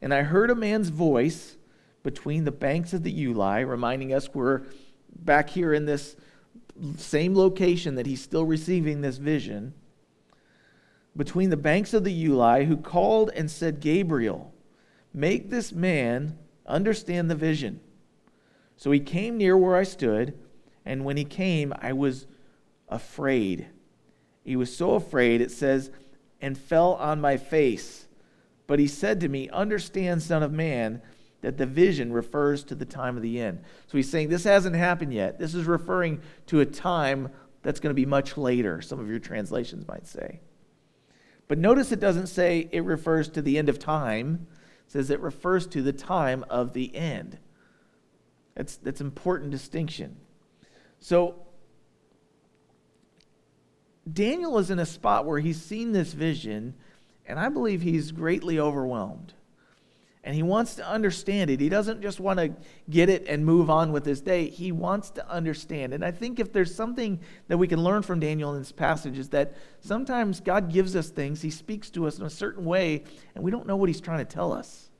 And 0.00 0.14
I 0.14 0.22
heard 0.22 0.48
a 0.48 0.54
man's 0.54 0.88
voice 0.88 1.58
between 2.02 2.44
the 2.44 2.50
banks 2.50 2.94
of 2.94 3.02
the 3.02 3.26
Ulai, 3.26 3.68
reminding 3.68 4.14
us 4.14 4.32
we're 4.32 4.62
back 5.14 5.50
here 5.50 5.74
in 5.74 5.84
this 5.84 6.16
same 6.96 7.36
location 7.36 7.96
that 7.96 8.06
he's 8.06 8.22
still 8.22 8.46
receiving 8.46 9.02
this 9.02 9.18
vision. 9.18 9.74
Between 11.16 11.50
the 11.50 11.56
banks 11.56 11.92
of 11.92 12.04
the 12.04 12.26
Ulai, 12.26 12.66
who 12.66 12.76
called 12.76 13.30
and 13.34 13.50
said, 13.50 13.80
Gabriel, 13.80 14.52
make 15.12 15.50
this 15.50 15.72
man 15.72 16.38
understand 16.66 17.30
the 17.30 17.34
vision. 17.34 17.80
So 18.76 18.90
he 18.90 19.00
came 19.00 19.36
near 19.36 19.56
where 19.56 19.76
I 19.76 19.82
stood, 19.82 20.38
and 20.84 21.04
when 21.04 21.16
he 21.16 21.24
came, 21.24 21.72
I 21.80 21.92
was 21.92 22.26
afraid. 22.88 23.66
He 24.44 24.56
was 24.56 24.74
so 24.74 24.94
afraid, 24.94 25.40
it 25.40 25.50
says, 25.50 25.90
and 26.40 26.58
fell 26.58 26.94
on 26.94 27.20
my 27.20 27.36
face. 27.36 28.06
But 28.66 28.78
he 28.78 28.86
said 28.86 29.20
to 29.20 29.28
me, 29.28 29.48
Understand, 29.50 30.22
Son 30.22 30.42
of 30.42 30.52
Man, 30.52 31.02
that 31.42 31.58
the 31.58 31.66
vision 31.66 32.12
refers 32.12 32.64
to 32.64 32.74
the 32.74 32.84
time 32.84 33.16
of 33.16 33.22
the 33.22 33.40
end. 33.40 33.62
So 33.86 33.98
he's 33.98 34.10
saying 34.10 34.28
this 34.28 34.44
hasn't 34.44 34.76
happened 34.76 35.12
yet. 35.12 35.38
This 35.38 35.54
is 35.54 35.66
referring 35.66 36.20
to 36.46 36.60
a 36.60 36.66
time 36.66 37.28
that's 37.62 37.80
going 37.80 37.90
to 37.90 37.94
be 37.94 38.06
much 38.06 38.36
later, 38.36 38.80
some 38.80 38.98
of 38.98 39.08
your 39.08 39.18
translations 39.18 39.86
might 39.86 40.06
say. 40.06 40.40
But 41.52 41.58
notice 41.58 41.92
it 41.92 42.00
doesn't 42.00 42.28
say 42.28 42.70
it 42.72 42.82
refers 42.82 43.28
to 43.28 43.42
the 43.42 43.58
end 43.58 43.68
of 43.68 43.78
time, 43.78 44.46
it 44.86 44.90
says 44.90 45.10
it 45.10 45.20
refers 45.20 45.66
to 45.66 45.82
the 45.82 45.92
time 45.92 46.46
of 46.48 46.72
the 46.72 46.96
end. 46.96 47.36
That's, 48.54 48.76
that's 48.78 49.02
important 49.02 49.50
distinction. 49.50 50.16
So, 50.98 51.34
Daniel 54.10 54.56
is 54.56 54.70
in 54.70 54.78
a 54.78 54.86
spot 54.86 55.26
where 55.26 55.40
he's 55.40 55.60
seen 55.60 55.92
this 55.92 56.14
vision, 56.14 56.72
and 57.26 57.38
I 57.38 57.50
believe 57.50 57.82
he's 57.82 58.12
greatly 58.12 58.58
overwhelmed. 58.58 59.34
And 60.24 60.36
he 60.36 60.42
wants 60.42 60.76
to 60.76 60.88
understand 60.88 61.50
it. 61.50 61.58
He 61.58 61.68
doesn't 61.68 62.00
just 62.00 62.20
want 62.20 62.38
to 62.38 62.54
get 62.88 63.08
it 63.08 63.26
and 63.26 63.44
move 63.44 63.68
on 63.68 63.90
with 63.90 64.04
his 64.04 64.20
day. 64.20 64.48
He 64.48 64.70
wants 64.70 65.10
to 65.10 65.28
understand. 65.28 65.92
And 65.92 66.04
I 66.04 66.12
think 66.12 66.38
if 66.38 66.52
there's 66.52 66.72
something 66.72 67.18
that 67.48 67.58
we 67.58 67.66
can 67.66 67.82
learn 67.82 68.02
from 68.02 68.20
Daniel 68.20 68.52
in 68.54 68.60
this 68.60 68.70
passage 68.70 69.18
is 69.18 69.30
that 69.30 69.54
sometimes 69.80 70.40
God 70.40 70.72
gives 70.72 70.94
us 70.94 71.10
things, 71.10 71.42
he 71.42 71.50
speaks 71.50 71.90
to 71.90 72.06
us 72.06 72.20
in 72.20 72.24
a 72.24 72.30
certain 72.30 72.64
way, 72.64 73.02
and 73.34 73.42
we 73.42 73.50
don't 73.50 73.66
know 73.66 73.74
what 73.74 73.88
he's 73.88 74.00
trying 74.00 74.18
to 74.18 74.24
tell 74.24 74.52
us. 74.52 74.90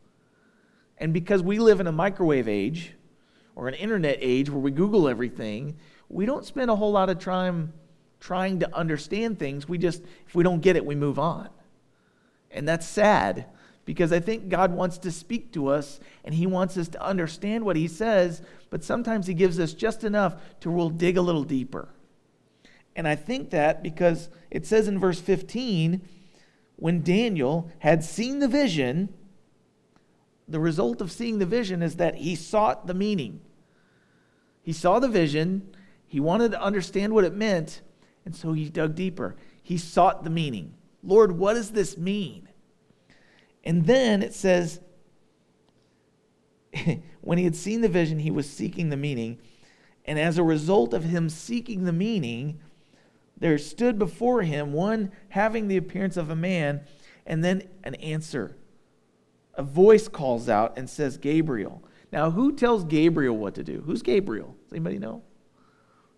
And 0.99 1.13
because 1.13 1.41
we 1.41 1.61
live 1.61 1.79
in 1.79 1.87
a 1.87 1.93
microwave 1.93 2.49
age, 2.49 2.95
or 3.55 3.69
an 3.69 3.75
internet 3.75 4.19
age 4.21 4.51
where 4.51 4.61
we 4.61 4.71
Google 4.71 5.09
everything, 5.09 5.77
we 6.09 6.27
don't 6.27 6.45
spend 6.45 6.71
a 6.71 6.77
whole 6.77 6.93
lot 6.93 7.11
of 7.11 7.19
time 7.19 7.73
trying 8.21 8.61
to 8.61 8.77
understand 8.77 9.39
things. 9.39 9.69
We 9.69 9.79
just, 9.79 10.03
if 10.27 10.35
we 10.35 10.43
don't 10.43 10.61
get 10.61 10.77
it, 10.77 10.85
we 10.85 10.95
move 10.95 11.19
on. 11.19 11.49
And 12.51 12.67
that's 12.69 12.87
sad 12.87 13.47
because 13.85 14.13
I 14.13 14.21
think 14.21 14.49
God 14.49 14.73
wants 14.73 14.99
to 14.99 15.11
speak 15.11 15.53
to 15.53 15.69
us 15.69 15.99
and 16.25 16.35
He 16.35 16.47
wants 16.47 16.77
us 16.77 16.89
to 16.89 17.03
understand 17.03 17.65
what 17.65 17.77
He 17.77 17.89
says, 17.89 18.43
but 18.71 18.85
sometimes 18.85 19.27
He 19.27 19.35
gives 19.35 19.59
us 19.59 19.75
just 19.75 20.05
enough 20.05 20.37
to 20.61 20.71
we'll 20.71 20.91
dig 20.91 21.17
a 21.17 21.23
little 21.23 21.45
deeper. 21.45 21.89
And 22.95 23.09
I 23.09 23.17
think 23.17 23.51
that 23.51 23.83
because 23.83 24.29
it 24.51 24.67
says 24.67 24.87
in 24.87 24.99
verse 24.99 25.21
15, 25.21 26.03
when 26.77 27.03
Daniel 27.03 27.71
had 27.79 28.05
seen 28.05 28.39
the 28.39 28.49
vision, 28.49 29.09
the 30.49 30.61
result 30.61 31.01
of 31.01 31.11
seeing 31.11 31.39
the 31.39 31.47
vision 31.47 31.83
is 31.83 31.97
that 31.97 32.17
he 32.17 32.35
sought 32.35 32.87
the 32.87 32.95
meaning. 32.95 33.41
He 34.63 34.73
saw 34.73 34.99
the 34.99 35.09
vision, 35.09 35.75
he 36.07 36.21
wanted 36.21 36.53
to 36.53 36.63
understand 36.63 37.15
what 37.15 37.25
it 37.25 37.35
meant, 37.35 37.81
and 38.25 38.37
so 38.37 38.53
he 38.53 38.69
dug 38.69 38.95
deeper. 38.95 39.35
He 39.63 39.79
sought 39.79 40.25
the 40.25 40.31
meaning. 40.31 40.75
Lord, 41.03 41.33
what 41.33 41.55
does 41.55 41.73
this 41.73 41.97
mean? 41.97 42.49
And 43.65 43.87
then 43.87 44.23
it 44.23 44.35
says, 44.35 44.81
when 47.21 47.39
he 47.39 47.45
had 47.45 47.57
seen 47.57 47.81
the 47.81 47.89
vision, 47.89 48.19
he 48.19 48.31
was 48.31 48.49
seeking 48.49 48.91
the 48.91 48.97
meaning. 48.97 49.39
And 50.05 50.19
as 50.19 50.39
a 50.39 50.43
result 50.43 50.95
of 50.95 51.05
him 51.05 51.29
seeking 51.29 51.85
the 51.85 51.93
meaning, 51.93 52.61
there 53.37 53.59
stood 53.59 53.99
before 53.99 54.43
him 54.43 54.73
one 54.73 55.13
having 55.31 55.69
the 55.69 55.77
appearance 55.77 56.17
of 56.17 56.31
a 56.31 56.37
man, 56.37 56.83
and 57.27 57.45
then 57.45 57.69
an 57.85 57.95
answer 57.97 58.57
a 59.55 59.63
voice 59.63 60.09
calls 60.09 60.49
out 60.49 60.79
and 60.79 60.89
says, 60.89 61.19
Gabriel. 61.19 61.83
Now, 62.11 62.31
who 62.31 62.55
tells 62.55 62.85
Gabriel 62.85 63.37
what 63.37 63.55
to 63.55 63.63
do? 63.63 63.83
Who's 63.85 64.03
Gabriel? 64.03 64.57
Does 64.65 64.73
anybody 64.73 64.99
know? 64.99 65.23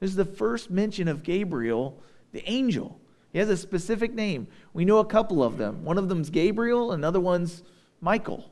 This 0.01 0.11
is 0.11 0.17
the 0.17 0.25
first 0.25 0.71
mention 0.71 1.09
of 1.09 1.23
Gabriel, 1.23 2.03
the 2.33 2.49
angel. 2.49 3.01
He 3.35 3.41
has 3.41 3.49
a 3.49 3.57
specific 3.57 4.15
name. 4.15 4.47
We 4.75 4.85
know 4.85 4.99
a 4.99 5.05
couple 5.05 5.43
of 5.43 5.59
them. 5.59 5.85
One 5.85 5.99
of 5.99 6.09
them's 6.09 6.31
Gabriel, 6.31 6.93
another 6.93 7.19
one's 7.19 7.65
Michael. 8.01 8.49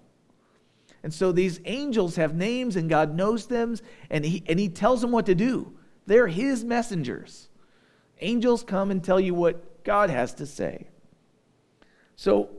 And 1.05 1.15
so 1.15 1.31
these 1.31 1.61
angels 1.67 2.17
have 2.17 2.35
names 2.35 2.75
and 2.75 2.91
God 2.91 3.15
knows 3.15 3.47
them 3.47 3.77
and 4.11 4.25
he, 4.25 4.43
and 4.49 4.59
he 4.59 4.69
tells 4.69 5.01
them 5.01 5.13
what 5.13 5.27
to 5.27 5.37
do. 5.37 5.73
They're 6.07 6.27
his 6.27 6.65
messengers. 6.65 7.49
Angels 8.21 8.65
come 8.65 8.91
and 8.91 9.05
tell 9.05 9.21
you 9.21 9.35
what 9.35 9.85
God 9.85 10.11
has 10.11 10.35
to 10.35 10.47
say. 10.47 10.89
So 12.17 12.51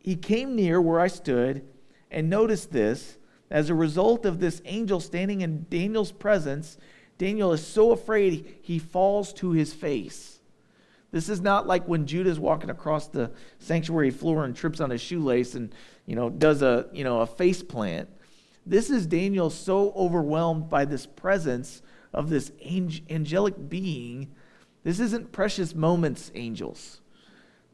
he 0.00 0.16
came 0.16 0.54
near 0.54 0.82
where 0.82 1.00
I 1.00 1.08
stood 1.08 1.66
and 2.10 2.28
noticed 2.28 2.72
this. 2.72 3.16
As 3.50 3.70
a 3.70 3.74
result 3.74 4.26
of 4.26 4.38
this 4.38 4.60
angel 4.66 5.00
standing 5.00 5.40
in 5.40 5.64
Daniel's 5.70 6.12
presence, 6.12 6.76
Daniel 7.16 7.54
is 7.54 7.66
so 7.66 7.90
afraid 7.90 8.58
he 8.60 8.78
falls 8.78 9.32
to 9.34 9.52
his 9.52 9.72
face. 9.72 10.31
This 11.12 11.28
is 11.28 11.42
not 11.42 11.66
like 11.66 11.86
when 11.86 12.06
Judah's 12.06 12.40
walking 12.40 12.70
across 12.70 13.06
the 13.06 13.30
sanctuary 13.58 14.10
floor 14.10 14.44
and 14.44 14.56
trips 14.56 14.80
on 14.80 14.90
his 14.90 15.00
shoelace 15.02 15.54
and, 15.54 15.72
you 16.06 16.16
know, 16.16 16.30
does 16.30 16.62
a, 16.62 16.88
you 16.92 17.04
know, 17.04 17.20
a 17.20 17.26
face 17.26 17.62
plant. 17.62 18.08
This 18.64 18.88
is 18.88 19.06
Daniel 19.06 19.50
so 19.50 19.92
overwhelmed 19.94 20.70
by 20.70 20.86
this 20.86 21.04
presence 21.04 21.82
of 22.14 22.30
this 22.30 22.50
angelic 22.62 23.68
being. 23.68 24.32
This 24.84 25.00
isn't 25.00 25.32
precious 25.32 25.74
moments, 25.74 26.30
angels. 26.34 27.02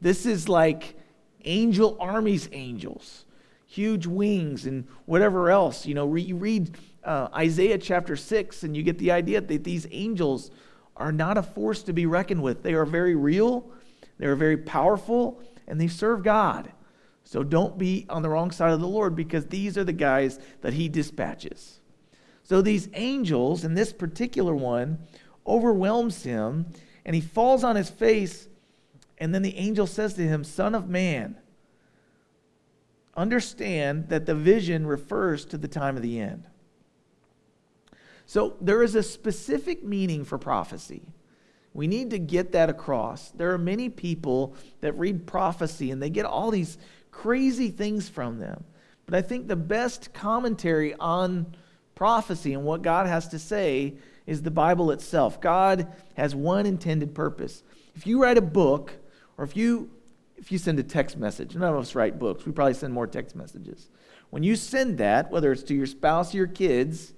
This 0.01 0.25
is 0.25 0.49
like 0.49 0.97
angel 1.45 1.95
armies, 1.99 2.49
angels, 2.51 3.25
huge 3.65 4.05
wings, 4.05 4.65
and 4.65 4.85
whatever 5.05 5.49
else. 5.49 5.85
You 5.85 5.95
know, 5.95 6.13
you 6.15 6.35
read 6.35 6.77
uh, 7.05 7.29
Isaiah 7.33 7.77
chapter 7.77 8.17
6, 8.17 8.63
and 8.63 8.75
you 8.75 8.83
get 8.83 8.97
the 8.97 9.11
idea 9.11 9.39
that 9.39 9.63
these 9.63 9.87
angels 9.91 10.51
are 10.99 11.11
not 11.11 11.37
a 11.37 11.43
force 11.43 11.81
to 11.83 11.93
be 11.93 12.05
reckoned 12.05 12.43
with. 12.43 12.61
They 12.61 12.73
are 12.73 12.85
very 12.85 13.15
real, 13.15 13.69
they 14.17 14.27
are 14.27 14.35
very 14.35 14.57
powerful, 14.57 15.41
and 15.67 15.79
they 15.79 15.87
serve 15.87 16.23
God. 16.23 16.71
So 17.23 17.43
don't 17.43 17.77
be 17.77 18.05
on 18.09 18.21
the 18.21 18.29
wrong 18.29 18.51
side 18.51 18.71
of 18.71 18.79
the 18.79 18.87
Lord 18.87 19.15
because 19.15 19.45
these 19.47 19.77
are 19.77 19.83
the 19.83 19.93
guys 19.93 20.39
that 20.61 20.73
he 20.73 20.89
dispatches. 20.89 21.79
So 22.43 22.61
these 22.61 22.89
angels, 22.93 23.63
and 23.63 23.77
this 23.77 23.93
particular 23.93 24.55
one, 24.55 24.99
overwhelms 25.45 26.23
him, 26.23 26.67
and 27.05 27.15
he 27.15 27.21
falls 27.21 27.63
on 27.63 27.75
his 27.75 27.89
face 27.89 28.49
and 29.19 29.35
then 29.35 29.41
the 29.41 29.57
angel 29.57 29.85
says 29.85 30.13
to 30.13 30.21
him, 30.21 30.43
Son 30.43 30.73
of 30.73 30.87
man, 30.87 31.35
understand 33.15 34.09
that 34.09 34.25
the 34.25 34.35
vision 34.35 34.87
refers 34.87 35.43
to 35.45 35.57
the 35.57 35.67
time 35.67 35.97
of 35.97 36.01
the 36.01 36.19
end. 36.19 36.47
So 38.29 38.57
there 38.61 38.83
is 38.83 38.93
a 38.93 39.01
specific 39.01 39.83
meaning 39.83 40.23
for 40.23 40.37
prophecy. 40.37 41.01
We 41.73 41.87
need 41.87 42.11
to 42.11 42.19
get 42.19 42.51
that 42.51 42.69
across. 42.69 43.31
There 43.31 43.51
are 43.53 43.57
many 43.57 43.89
people 43.89 44.53
that 44.81 44.93
read 44.99 45.25
prophecy 45.25 45.89
and 45.89 45.99
they 45.99 46.11
get 46.11 46.27
all 46.27 46.51
these 46.51 46.77
crazy 47.09 47.71
things 47.71 48.07
from 48.07 48.37
them. 48.37 48.65
But 49.07 49.15
I 49.15 49.23
think 49.23 49.47
the 49.47 49.55
best 49.55 50.13
commentary 50.13 50.93
on 50.99 51.55
prophecy 51.95 52.53
and 52.53 52.65
what 52.65 52.83
God 52.83 53.07
has 53.07 53.27
to 53.29 53.39
say 53.39 53.95
is 54.27 54.43
the 54.43 54.51
Bible 54.51 54.91
itself. 54.91 55.41
God 55.41 55.87
has 56.13 56.35
one 56.35 56.67
intended 56.67 57.15
purpose. 57.15 57.63
If 57.95 58.05
you 58.05 58.21
write 58.21 58.37
a 58.37 58.41
book 58.41 58.91
or 59.39 59.43
if 59.43 59.57
you 59.57 59.89
if 60.37 60.51
you 60.51 60.59
send 60.59 60.77
a 60.77 60.83
text 60.83 61.17
message, 61.17 61.55
none 61.55 61.73
of 61.73 61.79
us 61.79 61.95
write 61.95 62.19
books. 62.19 62.45
We 62.45 62.51
probably 62.51 62.75
send 62.75 62.93
more 62.93 63.07
text 63.07 63.35
messages. 63.35 63.89
When 64.29 64.43
you 64.43 64.55
send 64.55 64.99
that, 64.99 65.31
whether 65.31 65.51
it's 65.51 65.63
to 65.63 65.73
your 65.73 65.87
spouse 65.87 66.31
or 66.35 66.37
your 66.37 66.47
kids, 66.47 67.13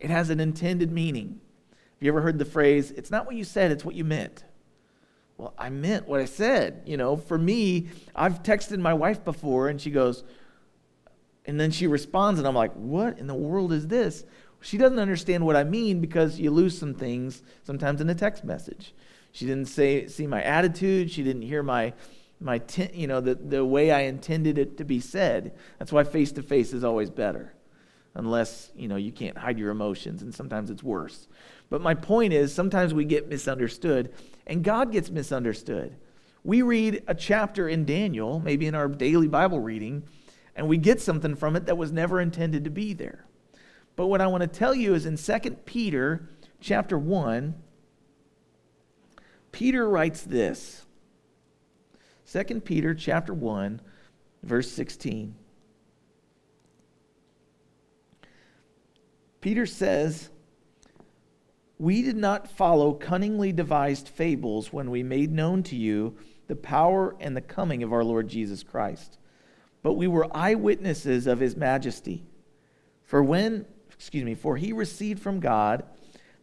it 0.00 0.10
has 0.10 0.30
an 0.30 0.40
intended 0.40 0.92
meaning. 0.92 1.40
Have 1.70 2.02
you 2.02 2.08
ever 2.10 2.20
heard 2.20 2.38
the 2.38 2.44
phrase, 2.44 2.90
it's 2.90 3.10
not 3.10 3.26
what 3.26 3.36
you 3.36 3.44
said, 3.44 3.70
it's 3.70 3.84
what 3.84 3.94
you 3.94 4.04
meant? 4.04 4.44
well, 5.38 5.54
I 5.58 5.68
meant 5.68 6.08
what 6.08 6.20
I 6.20 6.24
said. 6.24 6.82
You 6.86 6.96
know, 6.96 7.16
for 7.16 7.36
me, 7.36 7.88
I've 8.14 8.42
texted 8.42 8.78
my 8.78 8.94
wife 8.94 9.24
before 9.24 9.68
and 9.68 9.80
she 9.80 9.90
goes, 9.90 10.24
and 11.44 11.60
then 11.60 11.70
she 11.70 11.86
responds, 11.86 12.40
and 12.40 12.48
I'm 12.48 12.54
like, 12.54 12.72
what 12.72 13.18
in 13.18 13.26
the 13.26 13.34
world 13.34 13.72
is 13.72 13.86
this? 13.86 14.24
She 14.62 14.78
doesn't 14.78 14.98
understand 14.98 15.44
what 15.44 15.54
I 15.54 15.64
mean 15.64 16.00
because 16.00 16.40
you 16.40 16.50
lose 16.50 16.76
some 16.76 16.94
things 16.94 17.42
sometimes 17.62 18.00
in 18.00 18.08
a 18.08 18.14
text 18.14 18.44
message. 18.44 18.94
She 19.30 19.44
didn't 19.44 19.66
say, 19.66 20.08
see 20.08 20.26
my 20.26 20.42
attitude. 20.42 21.10
She 21.10 21.22
didn't 21.22 21.42
hear 21.42 21.62
my, 21.62 21.92
my 22.40 22.58
t- 22.58 22.90
you 22.94 23.06
know, 23.06 23.20
the, 23.20 23.34
the 23.34 23.64
way 23.64 23.90
I 23.90 24.00
intended 24.00 24.56
it 24.56 24.78
to 24.78 24.84
be 24.84 24.98
said. 24.98 25.54
That's 25.78 25.92
why 25.92 26.04
face 26.04 26.32
to 26.32 26.42
face 26.42 26.72
is 26.72 26.82
always 26.82 27.10
better, 27.10 27.52
unless, 28.16 28.70
you 28.74 28.88
know, 28.88 28.96
you 28.96 29.12
can't 29.12 29.36
hide 29.36 29.58
your 29.58 29.70
emotions, 29.70 30.22
and 30.22 30.34
sometimes 30.34 30.70
it's 30.70 30.82
worse. 30.82 31.28
But 31.68 31.82
my 31.82 31.94
point 31.94 32.32
is, 32.32 32.52
sometimes 32.52 32.94
we 32.94 33.04
get 33.04 33.28
misunderstood, 33.28 34.12
and 34.46 34.64
God 34.64 34.90
gets 34.90 35.10
misunderstood. 35.10 35.94
We 36.42 36.62
read 36.62 37.02
a 37.06 37.14
chapter 37.14 37.68
in 37.68 37.84
Daniel, 37.84 38.40
maybe 38.40 38.66
in 38.66 38.74
our 38.74 38.88
daily 38.88 39.28
Bible 39.28 39.60
reading, 39.60 40.04
and 40.54 40.66
we 40.66 40.78
get 40.78 41.00
something 41.00 41.34
from 41.36 41.56
it 41.56 41.66
that 41.66 41.76
was 41.76 41.92
never 41.92 42.20
intended 42.20 42.64
to 42.64 42.70
be 42.70 42.94
there. 42.94 43.26
But 43.96 44.06
what 44.06 44.22
I 44.22 44.26
want 44.28 44.42
to 44.42 44.46
tell 44.48 44.74
you 44.74 44.94
is 44.94 45.04
in 45.04 45.16
2 45.18 45.50
Peter 45.66 46.30
chapter 46.60 46.98
1, 46.98 47.54
Peter 49.52 49.88
writes 49.88 50.22
this. 50.22 50.86
2 52.32 52.60
Peter 52.62 52.94
chapter 52.94 53.34
1, 53.34 53.80
verse 54.42 54.70
16. 54.72 55.34
Peter 59.46 59.64
says, 59.64 60.28
we 61.78 62.02
did 62.02 62.16
not 62.16 62.50
follow 62.50 62.92
cunningly 62.92 63.52
devised 63.52 64.08
fables 64.08 64.72
when 64.72 64.90
we 64.90 65.04
made 65.04 65.30
known 65.30 65.62
to 65.62 65.76
you 65.76 66.16
the 66.48 66.56
power 66.56 67.14
and 67.20 67.36
the 67.36 67.40
coming 67.40 67.84
of 67.84 67.92
our 67.92 68.02
Lord 68.02 68.26
Jesus 68.26 68.64
Christ, 68.64 69.18
but 69.84 69.92
we 69.92 70.08
were 70.08 70.26
eyewitnesses 70.36 71.28
of 71.28 71.38
his 71.38 71.54
majesty. 71.54 72.24
For 73.04 73.22
when, 73.22 73.66
excuse 73.94 74.24
me, 74.24 74.34
for 74.34 74.56
he 74.56 74.72
received 74.72 75.22
from 75.22 75.38
God 75.38 75.84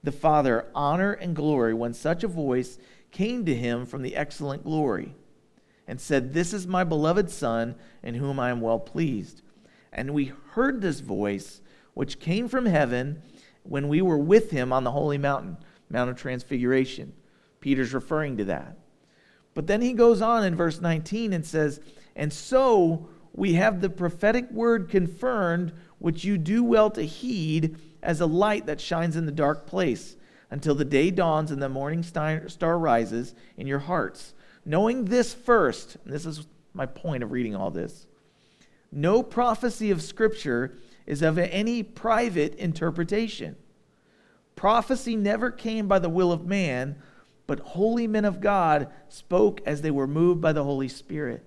the 0.02 0.14
Father 0.14 0.68
honor 0.74 1.12
and 1.12 1.36
glory 1.36 1.74
when 1.74 1.94
such 1.94 2.24
a 2.24 2.30
voice 2.30 2.78
came 3.12 3.44
to 3.44 3.54
him 3.54 3.86
from 3.86 4.02
the 4.02 4.16
excellent 4.16 4.64
glory 4.64 5.14
and 5.90 6.00
said, 6.00 6.32
This 6.32 6.54
is 6.54 6.68
my 6.68 6.86
beloved 6.86 7.30
Son, 7.30 7.76
in 8.02 8.16
whom 8.16 8.40
I 8.40 8.50
am 8.50 8.62
well 8.62 8.80
pleased. 8.80 9.42
And 9.92 10.14
we 10.14 10.32
heard 10.52 10.80
this 10.80 11.02
voice, 11.02 11.60
which 11.94 12.20
came 12.20 12.48
from 12.48 12.66
heaven 12.66 13.22
when 13.64 13.88
we 13.88 14.02
were 14.02 14.18
with 14.18 14.52
him 14.52 14.74
on 14.74 14.84
the 14.84 14.92
holy 14.92 15.18
mountain, 15.18 15.58
Mount 15.90 16.10
of 16.10 16.18
Transfiguration. 16.18 17.14
Peter's 17.60 17.94
referring 17.94 18.38
to 18.38 18.46
that. 18.46 18.78
But 19.54 19.68
then 19.68 19.82
he 19.82 19.94
goes 19.94 20.22
on 20.22 20.44
in 20.44 20.56
verse 20.56 20.82
19 20.82 21.34
and 21.34 21.46
says, 21.46 21.80
And 22.16 22.34
so 22.34 23.10
we 23.34 23.54
have 23.54 23.82
the 23.82 23.90
prophetic 23.90 24.50
word 24.52 24.90
confirmed, 24.90 25.74
which 26.00 26.24
you 26.24 26.38
do 26.38 26.64
well 26.64 26.90
to 26.92 27.04
heed 27.04 27.78
as 28.02 28.20
a 28.20 28.26
light 28.26 28.66
that 28.66 28.82
shines 28.82 29.16
in 29.16 29.26
the 29.26 29.32
dark 29.32 29.66
place 29.66 30.18
until 30.50 30.76
the 30.76 30.86
day 30.86 31.10
dawns 31.10 31.52
and 31.52 31.62
the 31.62 31.70
morning 31.70 32.04
star 32.04 32.78
rises 32.78 33.34
in 33.58 33.66
your 33.66 33.80
hearts. 33.80 34.34
Knowing 34.66 35.06
this 35.06 35.34
first, 35.34 35.98
and 36.04 36.14
this 36.14 36.26
is 36.26 36.48
my 36.74 36.86
point 36.86 37.24
of 37.24 37.32
reading 37.32 37.56
all 37.56 37.72
this 37.72 38.08
no 38.96 39.24
prophecy 39.24 39.90
of 39.90 40.04
Scripture 40.04 40.76
is 41.06 41.22
of 41.22 41.38
any 41.38 41.84
private 41.84 42.56
interpretation. 42.56 43.56
Prophecy 44.56 45.16
never 45.16 45.52
came 45.52 45.88
by 45.88 46.00
the 46.00 46.10
will 46.10 46.32
of 46.32 46.46
man, 46.46 46.96
but 47.48 47.60
holy 47.60 48.08
men 48.08 48.26
of 48.26 48.40
God 48.40 48.90
spoke 49.10 49.62
as 49.66 49.82
they 49.82 49.92
were 49.92 50.08
moved 50.08 50.42
by 50.42 50.54
the 50.54 50.64
Holy 50.64 50.88
Spirit. 50.88 51.44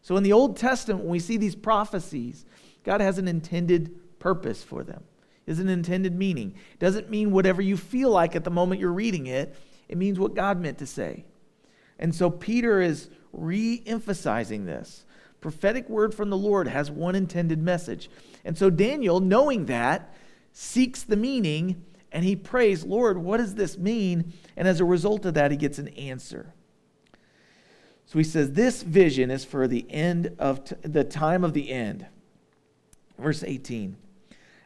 So 0.00 0.16
in 0.16 0.22
the 0.22 0.32
Old 0.32 0.56
Testament, 0.56 1.00
when 1.00 1.10
we 1.10 1.18
see 1.18 1.36
these 1.36 1.54
prophecies, 1.54 2.44
God 2.84 3.00
has 3.00 3.18
an 3.18 3.28
intended 3.28 4.18
purpose 4.18 4.62
for 4.62 4.82
them. 4.82 5.04
Is 5.44 5.58
an 5.58 5.68
intended 5.68 6.16
meaning. 6.16 6.54
It 6.74 6.78
doesn't 6.78 7.10
mean 7.10 7.32
whatever 7.32 7.60
you 7.60 7.76
feel 7.76 8.10
like 8.10 8.36
at 8.36 8.44
the 8.44 8.50
moment 8.50 8.80
you're 8.80 8.92
reading 8.92 9.26
it. 9.26 9.56
It 9.88 9.98
means 9.98 10.18
what 10.18 10.36
God 10.36 10.60
meant 10.60 10.78
to 10.78 10.86
say. 10.86 11.24
And 11.98 12.14
so 12.14 12.30
Peter 12.30 12.80
is 12.80 13.10
re-emphasizing 13.32 14.66
this. 14.66 15.04
Prophetic 15.40 15.88
word 15.88 16.14
from 16.14 16.30
the 16.30 16.36
Lord 16.36 16.68
has 16.68 16.92
one 16.92 17.16
intended 17.16 17.60
message. 17.60 18.08
And 18.44 18.56
so 18.56 18.70
Daniel, 18.70 19.20
knowing 19.20 19.66
that, 19.66 20.14
seeks 20.52 21.02
the 21.02 21.16
meaning 21.16 21.84
and 22.10 22.24
he 22.24 22.36
prays, 22.36 22.84
Lord, 22.84 23.18
what 23.18 23.38
does 23.38 23.54
this 23.54 23.78
mean? 23.78 24.32
And 24.56 24.68
as 24.68 24.80
a 24.80 24.84
result 24.84 25.24
of 25.24 25.34
that, 25.34 25.50
he 25.50 25.56
gets 25.56 25.78
an 25.78 25.88
answer. 25.88 26.52
So 28.06 28.18
he 28.18 28.24
says, 28.24 28.52
This 28.52 28.82
vision 28.82 29.30
is 29.30 29.44
for 29.44 29.66
the 29.66 29.86
end 29.90 30.36
of 30.38 30.64
t- 30.64 30.76
the 30.82 31.04
time 31.04 31.44
of 31.44 31.54
the 31.54 31.70
end. 31.70 32.06
Verse 33.18 33.42
18. 33.42 33.96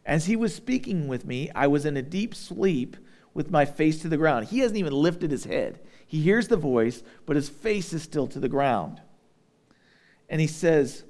As 0.05 0.27
he 0.27 0.35
was 0.35 0.55
speaking 0.55 1.09
with 1.09 1.25
me, 1.25 1.51
I 1.55 1.67
was 1.67 1.85
in 1.85 1.97
a 1.97 2.03
deep 2.03 2.35
sleep 2.35 2.97
with 3.35 3.51
my 3.51 3.65
face 3.65 4.01
to 4.01 4.09
the 4.09 4.17
ground. 4.17 4.47
He 4.47 4.61
hasn't 4.61 4.79
even 4.79 4.93
lifted 4.93 5.31
his 5.31 5.45
head. 5.45 5.79
He 6.07 6.23
hears 6.23 6.49
the 6.49 6.57
voice, 6.57 7.03
but 7.27 7.37
his 7.37 7.49
face 7.49 7.93
is 7.93 8.03
still 8.03 8.27
to 8.29 8.41
the 8.41 8.49
ground. 8.49 9.01
And 10.29 10.41
he 10.41 10.47
says, 10.47 11.05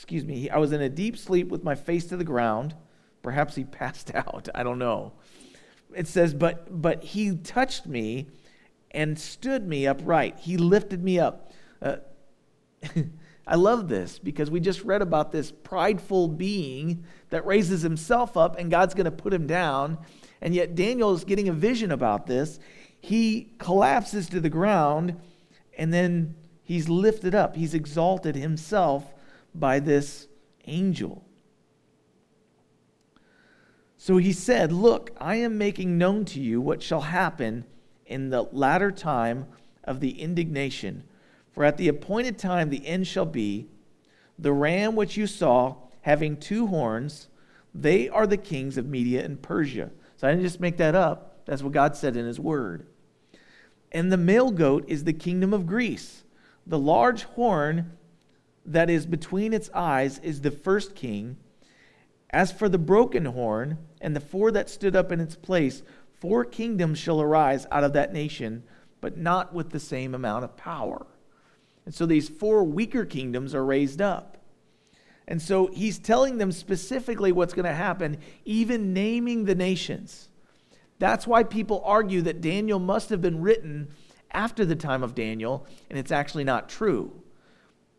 excuse 0.00 0.24
me, 0.24 0.48
I 0.48 0.56
was 0.56 0.72
in 0.72 0.80
a 0.80 0.88
deep 0.88 1.18
sleep 1.18 1.48
with 1.48 1.62
my 1.62 1.74
face 1.74 2.06
to 2.06 2.16
the 2.16 2.24
ground. 2.24 2.74
Perhaps 3.20 3.54
he 3.54 3.64
passed 3.80 4.14
out. 4.14 4.48
I 4.54 4.62
don't 4.62 4.78
know. 4.78 5.12
It 5.94 6.08
says, 6.08 6.32
but, 6.32 6.80
but 6.80 7.04
he 7.04 7.36
touched 7.36 7.86
me 7.86 8.28
and 8.92 9.18
stood 9.18 9.68
me 9.68 9.86
upright. 9.86 10.38
He 10.38 10.56
lifted 10.56 11.04
me 11.04 11.18
up. 11.18 11.52
Uh, 11.82 11.96
I 13.46 13.56
love 13.56 13.88
this 13.88 14.18
because 14.18 14.50
we 14.50 14.58
just 14.58 14.84
read 14.84 15.02
about 15.02 15.32
this 15.32 15.52
prideful 15.52 16.28
being 16.28 17.04
that 17.28 17.44
raises 17.44 17.82
himself 17.82 18.38
up 18.38 18.58
and 18.58 18.70
God's 18.70 18.94
going 18.94 19.04
to 19.04 19.10
put 19.10 19.34
him 19.34 19.46
down. 19.46 19.98
And 20.40 20.54
yet 20.54 20.74
Daniel 20.74 21.12
is 21.12 21.24
getting 21.24 21.50
a 21.50 21.52
vision 21.52 21.92
about 21.92 22.26
this. 22.26 22.58
He 23.02 23.52
collapses 23.58 24.30
to 24.30 24.40
the 24.40 24.48
ground 24.48 25.20
and 25.76 25.92
then 25.92 26.36
he's 26.62 26.88
lifted 26.88 27.34
up. 27.34 27.54
He's 27.54 27.74
exalted 27.74 28.34
himself 28.34 29.12
by 29.54 29.80
this 29.80 30.28
angel. 30.66 31.24
So 33.96 34.16
he 34.16 34.32
said, 34.32 34.72
Look, 34.72 35.10
I 35.18 35.36
am 35.36 35.58
making 35.58 35.98
known 35.98 36.24
to 36.26 36.40
you 36.40 36.60
what 36.60 36.82
shall 36.82 37.02
happen 37.02 37.64
in 38.06 38.30
the 38.30 38.42
latter 38.42 38.90
time 38.90 39.46
of 39.84 40.00
the 40.00 40.20
indignation. 40.20 41.04
For 41.52 41.64
at 41.64 41.76
the 41.76 41.88
appointed 41.88 42.38
time 42.38 42.70
the 42.70 42.86
end 42.86 43.06
shall 43.06 43.26
be. 43.26 43.68
The 44.38 44.52
ram 44.52 44.96
which 44.96 45.16
you 45.16 45.26
saw, 45.26 45.76
having 46.00 46.38
two 46.38 46.68
horns, 46.68 47.28
they 47.74 48.08
are 48.08 48.26
the 48.26 48.36
kings 48.36 48.78
of 48.78 48.86
Media 48.86 49.22
and 49.24 49.40
Persia. 49.40 49.90
So 50.16 50.26
I 50.26 50.30
didn't 50.30 50.44
just 50.44 50.60
make 50.60 50.78
that 50.78 50.94
up. 50.94 51.44
That's 51.44 51.62
what 51.62 51.72
God 51.72 51.96
said 51.96 52.16
in 52.16 52.24
his 52.24 52.40
word. 52.40 52.86
And 53.92 54.10
the 54.10 54.16
male 54.16 54.50
goat 54.50 54.84
is 54.88 55.04
the 55.04 55.12
kingdom 55.12 55.52
of 55.52 55.66
Greece. 55.66 56.24
The 56.66 56.78
large 56.78 57.24
horn 57.24 57.92
that 58.64 58.90
is 58.90 59.06
between 59.06 59.52
its 59.52 59.70
eyes 59.74 60.18
is 60.18 60.40
the 60.40 60.50
first 60.50 60.94
king. 60.94 61.36
As 62.30 62.52
for 62.52 62.68
the 62.68 62.78
broken 62.78 63.24
horn 63.24 63.78
and 64.00 64.14
the 64.14 64.20
four 64.20 64.52
that 64.52 64.70
stood 64.70 64.94
up 64.94 65.10
in 65.10 65.20
its 65.20 65.34
place, 65.34 65.82
four 66.20 66.44
kingdoms 66.44 66.98
shall 66.98 67.20
arise 67.20 67.66
out 67.70 67.84
of 67.84 67.92
that 67.94 68.12
nation, 68.12 68.62
but 69.00 69.16
not 69.16 69.52
with 69.52 69.70
the 69.70 69.80
same 69.80 70.14
amount 70.14 70.44
of 70.44 70.56
power. 70.56 71.06
And 71.84 71.94
so 71.94 72.06
these 72.06 72.28
four 72.28 72.62
weaker 72.62 73.04
kingdoms 73.04 73.54
are 73.54 73.64
raised 73.64 74.00
up. 74.00 74.36
And 75.26 75.40
so 75.40 75.68
he's 75.68 75.98
telling 75.98 76.38
them 76.38 76.52
specifically 76.52 77.32
what's 77.32 77.54
going 77.54 77.66
to 77.66 77.72
happen, 77.72 78.18
even 78.44 78.92
naming 78.92 79.44
the 79.44 79.54
nations. 79.54 80.28
That's 80.98 81.26
why 81.26 81.44
people 81.44 81.82
argue 81.84 82.22
that 82.22 82.40
Daniel 82.40 82.78
must 82.78 83.10
have 83.10 83.22
been 83.22 83.40
written 83.40 83.88
after 84.32 84.64
the 84.64 84.76
time 84.76 85.02
of 85.02 85.14
Daniel, 85.14 85.66
and 85.88 85.98
it's 85.98 86.12
actually 86.12 86.44
not 86.44 86.68
true. 86.68 87.22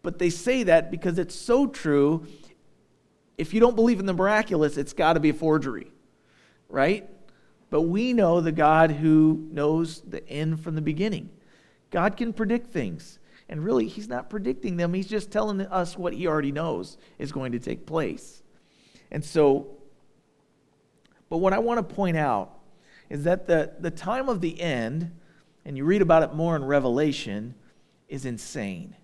But 0.03 0.19
they 0.19 0.29
say 0.29 0.63
that 0.63 0.91
because 0.91 1.19
it's 1.19 1.35
so 1.35 1.67
true. 1.67 2.25
If 3.37 3.53
you 3.53 3.59
don't 3.59 3.75
believe 3.75 3.99
in 3.99 4.05
the 4.05 4.13
miraculous, 4.13 4.77
it's 4.77 4.93
got 4.93 5.13
to 5.13 5.19
be 5.19 5.29
a 5.29 5.33
forgery, 5.33 5.91
right? 6.69 7.07
But 7.69 7.83
we 7.83 8.13
know 8.13 8.41
the 8.41 8.51
God 8.51 8.91
who 8.91 9.47
knows 9.51 10.01
the 10.01 10.27
end 10.27 10.59
from 10.59 10.75
the 10.75 10.81
beginning. 10.81 11.29
God 11.89 12.17
can 12.17 12.33
predict 12.33 12.71
things. 12.71 13.19
And 13.47 13.63
really, 13.63 13.87
He's 13.87 14.07
not 14.07 14.29
predicting 14.29 14.77
them, 14.77 14.93
He's 14.93 15.07
just 15.07 15.31
telling 15.31 15.61
us 15.61 15.97
what 15.97 16.13
He 16.13 16.27
already 16.27 16.51
knows 16.51 16.97
is 17.19 17.31
going 17.31 17.51
to 17.51 17.59
take 17.59 17.85
place. 17.85 18.41
And 19.11 19.23
so, 19.23 19.67
but 21.29 21.37
what 21.37 21.53
I 21.53 21.59
want 21.59 21.77
to 21.77 21.95
point 21.95 22.17
out 22.17 22.57
is 23.09 23.25
that 23.25 23.45
the, 23.45 23.73
the 23.79 23.91
time 23.91 24.29
of 24.29 24.39
the 24.39 24.59
end, 24.59 25.11
and 25.65 25.75
you 25.75 25.83
read 25.83 26.01
about 26.01 26.23
it 26.23 26.33
more 26.33 26.55
in 26.55 26.63
Revelation, 26.63 27.55
is 28.07 28.25
insane. 28.25 28.95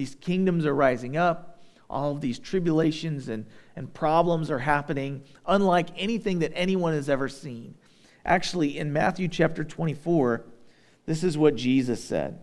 These 0.00 0.14
kingdoms 0.14 0.64
are 0.64 0.74
rising 0.74 1.18
up. 1.18 1.60
All 1.90 2.12
of 2.12 2.22
these 2.22 2.38
tribulations 2.38 3.28
and, 3.28 3.44
and 3.76 3.92
problems 3.92 4.50
are 4.50 4.60
happening, 4.60 5.24
unlike 5.46 5.90
anything 5.94 6.38
that 6.38 6.52
anyone 6.54 6.94
has 6.94 7.10
ever 7.10 7.28
seen. 7.28 7.74
Actually, 8.24 8.78
in 8.78 8.94
Matthew 8.94 9.28
chapter 9.28 9.62
24, 9.62 10.46
This 11.04 11.22
is 11.22 11.36
what 11.36 11.54
Jesus 11.54 12.02
said. 12.02 12.40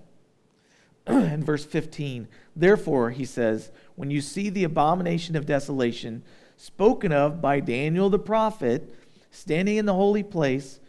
in 1.08 1.44
verse 1.44 1.66
15, 1.66 2.28
therefore, 2.56 3.10
he 3.10 3.26
says, 3.26 3.72
when 3.96 4.12
you 4.12 4.22
see 4.22 4.52
the 4.52 4.64
abomination 4.64 5.36
of 5.36 5.48
desolation 5.48 6.22
spoken 6.58 7.12
of 7.12 7.42
by 7.42 7.60
Daniel 7.60 8.12
the 8.12 8.20
prophet 8.20 8.94
standing 9.32 9.78
in 9.78 9.88
the 9.88 9.96
holy 9.96 10.22
place, 10.22 10.80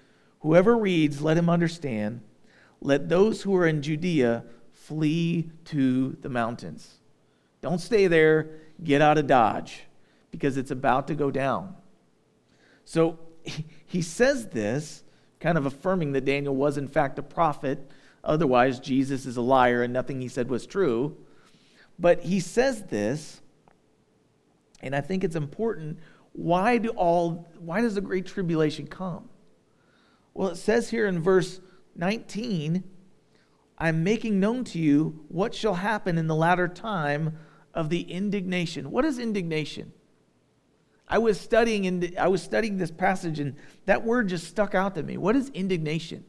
whoever 0.41 0.77
reads, 0.77 1.23
let 1.23 1.39
him 1.39 1.49
understand. 1.49 2.21
Let 2.83 3.09
those 3.09 3.41
who 3.41 3.57
are 3.57 3.67
in 3.67 3.81
Judea 3.81 4.45
flee 4.89 5.51
to 5.67 6.17
the 6.23 6.31
mountains. 6.31 6.95
Don't 7.61 7.79
stay 7.79 8.07
there, 8.07 8.49
get 8.83 9.03
out 9.03 9.19
of 9.19 9.27
Dodge, 9.27 9.83
because 10.31 10.57
it's 10.57 10.71
about 10.71 11.07
to 11.09 11.15
go 11.15 11.31
down. 11.31 11.75
So 12.87 13.19
he 13.87 14.01
says 14.01 14.47
this, 14.47 15.05
kind 15.41 15.59
of 15.59 15.67
affirming 15.67 16.13
that 16.13 16.25
Daniel 16.25 16.57
was, 16.57 16.79
in 16.79 16.89
fact, 16.89 17.19
a 17.19 17.23
prophet. 17.23 17.91
Otherwise, 18.25 18.81
Jesus 18.81 19.27
is 19.27 19.37
a 19.37 19.43
liar 19.43 19.83
and 19.83 19.93
nothing 19.93 20.23
he 20.23 20.29
said 20.29 20.49
was 20.49 20.67
true. 20.67 21.17
But 21.99 22.23
he 22.23 22.41
says 22.41 22.85
this, 22.85 23.43
and 24.81 24.97
I 24.97 25.03
think 25.03 25.23
it's 25.23 25.37
important. 25.37 25.99
Why 26.33 26.79
do 26.79 26.91
all 26.91 27.47
why 27.59 27.83
does 27.83 27.97
the 27.97 28.01
great 28.01 28.27
tribulation 28.27 28.87
come? 28.87 29.29
Well, 30.33 30.49
it 30.49 30.57
says 30.57 30.89
here 30.89 31.07
in 31.07 31.21
verse 31.21 31.61
19, 31.97 32.85
I'm 33.79 34.03
making 34.03 34.41
known 34.41 34.65
to 34.65 34.79
you 34.79 35.25
what 35.29 35.55
shall 35.55 35.75
happen 35.75 36.19
in 36.19 36.27
the 36.27 36.35
latter 36.35 36.67
time 36.67 37.39
of 37.73 37.89
the 37.89 38.03
indignation. 38.03 38.91
What 38.91 39.05
is 39.05 39.19
indignation? 39.19 39.93
I 41.07 41.19
was 41.19 41.41
studying 41.41 41.85
in, 41.85 42.15
I 42.19 42.29
was 42.29 42.43
studying 42.43 42.77
this 42.77 42.91
passage 42.91 43.39
and 43.39 43.55
that 43.87 44.05
word 44.05 44.29
just 44.29 44.49
stuck 44.49 44.75
out 44.75 44.97
to 44.97 45.03
me. 45.03 45.17
What 45.17 45.37
is 45.37 45.49
indignation? 45.51 46.25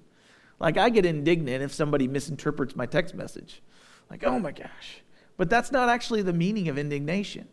Like 0.59 0.77
I 0.77 0.89
get 0.89 1.05
indignant 1.05 1.63
if 1.63 1.73
somebody 1.73 2.07
misinterprets 2.07 2.75
my 2.75 2.85
text 2.85 3.15
message. 3.15 3.61
Like, 4.09 4.23
"Oh 4.25 4.39
my 4.39 4.51
gosh." 4.51 5.01
But 5.37 5.49
that's 5.49 5.71
not 5.71 5.89
actually 5.89 6.21
the 6.21 6.33
meaning 6.33 6.67
of 6.67 6.77
indignation. 6.77 7.47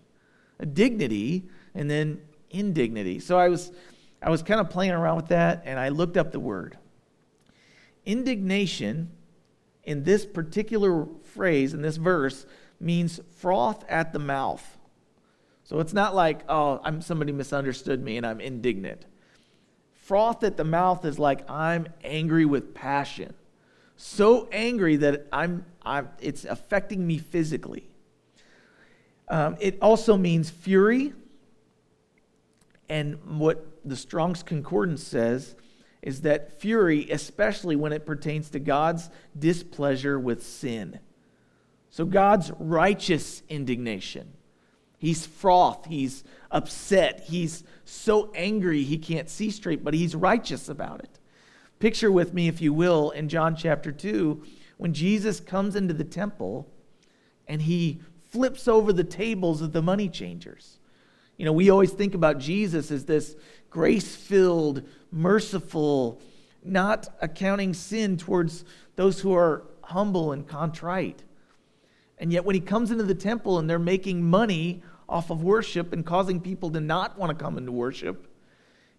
A 0.58 0.66
dignity 0.66 1.48
and 1.74 1.90
then 1.90 2.20
indignity. 2.50 3.20
So 3.20 3.38
I 3.38 3.48
was 3.48 3.72
I 4.20 4.30
was 4.30 4.42
kind 4.42 4.60
of 4.60 4.70
playing 4.70 4.92
around 4.92 5.16
with 5.16 5.28
that 5.28 5.62
and 5.64 5.78
I 5.78 5.90
looked 5.90 6.16
up 6.16 6.32
the 6.32 6.40
word. 6.40 6.78
Indignation 8.04 9.10
in 9.86 10.02
this 10.02 10.26
particular 10.26 11.06
phrase 11.22 11.72
in 11.72 11.80
this 11.80 11.96
verse 11.96 12.44
means 12.78 13.20
froth 13.38 13.84
at 13.88 14.12
the 14.12 14.18
mouth. 14.18 14.76
So 15.64 15.80
it's 15.80 15.94
not 15.94 16.14
like, 16.14 16.42
oh, 16.48 16.80
I'm 16.84 17.00
somebody 17.00 17.32
misunderstood 17.32 18.02
me 18.02 18.16
and 18.16 18.26
I'm 18.26 18.40
indignant. 18.40 19.06
Froth 19.92 20.44
at 20.44 20.56
the 20.56 20.64
mouth 20.64 21.04
is 21.04 21.18
like 21.18 21.48
I'm 21.50 21.88
angry 22.04 22.44
with 22.44 22.74
passion. 22.74 23.34
So 23.96 24.48
angry 24.52 24.96
that 24.96 25.26
I'm, 25.32 25.64
I'm 25.82 26.10
it's 26.20 26.44
affecting 26.44 27.06
me 27.06 27.18
physically. 27.18 27.88
Um, 29.28 29.56
it 29.58 29.78
also 29.80 30.16
means 30.16 30.50
fury. 30.50 31.14
And 32.88 33.38
what 33.38 33.66
the 33.84 33.96
Strong's 33.96 34.44
Concordance 34.44 35.02
says 35.02 35.56
is 36.06 36.20
that 36.20 36.60
fury, 36.60 37.10
especially 37.10 37.74
when 37.74 37.92
it 37.92 38.06
pertains 38.06 38.48
to 38.48 38.60
God's 38.60 39.10
displeasure 39.36 40.20
with 40.20 40.46
sin. 40.46 41.00
So, 41.90 42.04
God's 42.04 42.52
righteous 42.60 43.42
indignation. 43.48 44.32
He's 44.98 45.26
froth. 45.26 45.86
He's 45.86 46.22
upset. 46.48 47.24
He's 47.26 47.64
so 47.84 48.30
angry 48.36 48.84
he 48.84 48.98
can't 48.98 49.28
see 49.28 49.50
straight, 49.50 49.82
but 49.82 49.94
he's 49.94 50.14
righteous 50.14 50.68
about 50.68 51.00
it. 51.00 51.18
Picture 51.80 52.12
with 52.12 52.32
me, 52.32 52.46
if 52.46 52.60
you 52.60 52.72
will, 52.72 53.10
in 53.10 53.28
John 53.28 53.56
chapter 53.56 53.90
2, 53.90 54.44
when 54.76 54.94
Jesus 54.94 55.40
comes 55.40 55.74
into 55.74 55.92
the 55.92 56.04
temple 56.04 56.70
and 57.48 57.62
he 57.62 58.00
flips 58.30 58.68
over 58.68 58.92
the 58.92 59.02
tables 59.02 59.60
of 59.60 59.72
the 59.72 59.82
money 59.82 60.08
changers. 60.08 60.78
You 61.36 61.46
know, 61.46 61.52
we 61.52 61.68
always 61.68 61.90
think 61.90 62.14
about 62.14 62.38
Jesus 62.38 62.92
as 62.92 63.06
this 63.06 63.34
grace 63.76 64.16
filled, 64.16 64.88
merciful, 65.16 66.20
not 66.62 67.08
accounting 67.20 67.72
sin 67.74 68.16
towards 68.16 68.64
those 68.96 69.20
who 69.20 69.34
are 69.34 69.64
humble 69.82 70.32
and 70.32 70.46
contrite. 70.46 71.22
And 72.18 72.32
yet, 72.32 72.44
when 72.44 72.54
he 72.54 72.60
comes 72.60 72.90
into 72.90 73.04
the 73.04 73.14
temple 73.14 73.58
and 73.58 73.68
they're 73.68 73.78
making 73.78 74.22
money 74.24 74.82
off 75.08 75.30
of 75.30 75.42
worship 75.42 75.92
and 75.92 76.04
causing 76.04 76.40
people 76.40 76.70
to 76.70 76.80
not 76.80 77.18
want 77.18 77.36
to 77.36 77.42
come 77.42 77.58
into 77.58 77.72
worship, 77.72 78.26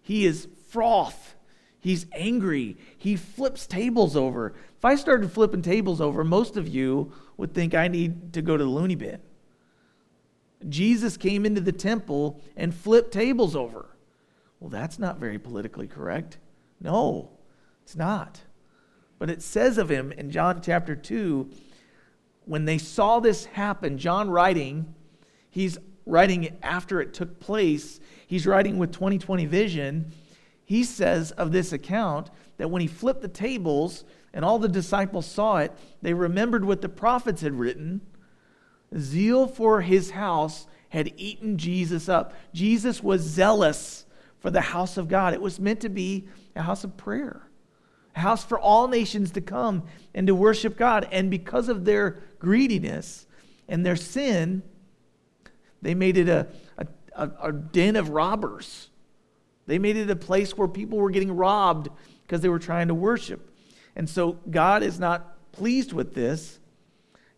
he 0.02 0.24
is 0.24 0.48
froth. 0.68 1.34
He's 1.80 2.06
angry. 2.12 2.76
He 2.96 3.16
flips 3.16 3.66
tables 3.66 4.16
over. 4.16 4.54
If 4.76 4.84
I 4.84 4.96
started 4.96 5.30
flipping 5.30 5.62
tables 5.62 6.00
over, 6.00 6.24
most 6.24 6.56
of 6.56 6.66
you 6.66 7.12
would 7.36 7.54
think 7.54 7.74
I 7.74 7.88
need 7.88 8.32
to 8.32 8.42
go 8.42 8.56
to 8.56 8.64
the 8.64 8.70
loony 8.70 8.94
bin. 8.94 9.20
Jesus 10.68 11.16
came 11.16 11.46
into 11.46 11.60
the 11.60 11.72
temple 11.72 12.40
and 12.56 12.74
flipped 12.74 13.12
tables 13.12 13.54
over. 13.54 13.86
Well, 14.60 14.70
that's 14.70 14.98
not 14.98 15.18
very 15.18 15.38
politically 15.38 15.86
correct. 15.86 16.38
No, 16.80 17.30
it's 17.82 17.96
not. 17.96 18.40
But 19.18 19.30
it 19.30 19.42
says 19.42 19.78
of 19.78 19.90
him 19.90 20.12
in 20.12 20.30
John 20.30 20.60
chapter 20.62 20.94
2 20.94 21.50
when 22.48 22.64
they 22.64 22.78
saw 22.78 23.20
this 23.20 23.44
happen, 23.44 23.98
John 23.98 24.30
writing, 24.30 24.94
he's 25.50 25.76
writing 26.06 26.56
after 26.62 27.00
it 27.02 27.12
took 27.12 27.38
place, 27.40 28.00
he's 28.26 28.46
writing 28.46 28.78
with 28.78 28.90
2020 28.90 29.44
vision. 29.44 30.12
He 30.64 30.82
says 30.82 31.30
of 31.32 31.52
this 31.52 31.72
account 31.72 32.30
that 32.56 32.70
when 32.70 32.80
he 32.80 32.88
flipped 32.88 33.20
the 33.20 33.28
tables 33.28 34.04
and 34.32 34.46
all 34.46 34.58
the 34.58 34.68
disciples 34.68 35.26
saw 35.26 35.58
it, 35.58 35.72
they 36.00 36.14
remembered 36.14 36.64
what 36.64 36.80
the 36.80 36.88
prophets 36.88 37.42
had 37.42 37.52
written. 37.52 38.00
Zeal 38.96 39.46
for 39.46 39.82
his 39.82 40.12
house 40.12 40.66
had 40.88 41.12
eaten 41.18 41.58
Jesus 41.58 42.08
up. 42.08 42.32
Jesus 42.54 43.02
was 43.02 43.20
zealous 43.20 44.06
for 44.40 44.50
the 44.50 44.60
house 44.60 44.96
of 44.96 45.08
God. 45.08 45.34
It 45.34 45.40
was 45.40 45.58
meant 45.58 45.80
to 45.80 45.88
be 45.88 46.28
a 46.54 46.62
house 46.62 46.84
of 46.84 46.96
prayer 46.96 47.48
a 48.18 48.20
house 48.20 48.44
for 48.44 48.58
all 48.58 48.88
nations 48.88 49.30
to 49.32 49.40
come 49.40 49.84
and 50.14 50.26
to 50.26 50.34
worship 50.34 50.76
God. 50.76 51.08
And 51.12 51.30
because 51.30 51.68
of 51.68 51.84
their 51.84 52.18
greediness 52.38 53.26
and 53.68 53.86
their 53.86 53.96
sin, 53.96 54.62
they 55.80 55.94
made 55.94 56.16
it 56.16 56.28
a, 56.28 56.48
a, 57.16 57.30
a, 57.40 57.52
den 57.52 57.96
of 57.96 58.10
robbers. 58.10 58.90
They 59.66 59.78
made 59.78 59.96
it 59.96 60.10
a 60.10 60.16
place 60.16 60.56
where 60.56 60.68
people 60.68 60.98
were 60.98 61.10
getting 61.10 61.32
robbed 61.32 61.88
because 62.22 62.40
they 62.40 62.48
were 62.48 62.58
trying 62.58 62.88
to 62.88 62.94
worship. 62.94 63.54
And 63.94 64.10
so 64.10 64.38
God 64.50 64.82
is 64.82 64.98
not 64.98 65.52
pleased 65.52 65.92
with 65.92 66.14
this, 66.14 66.58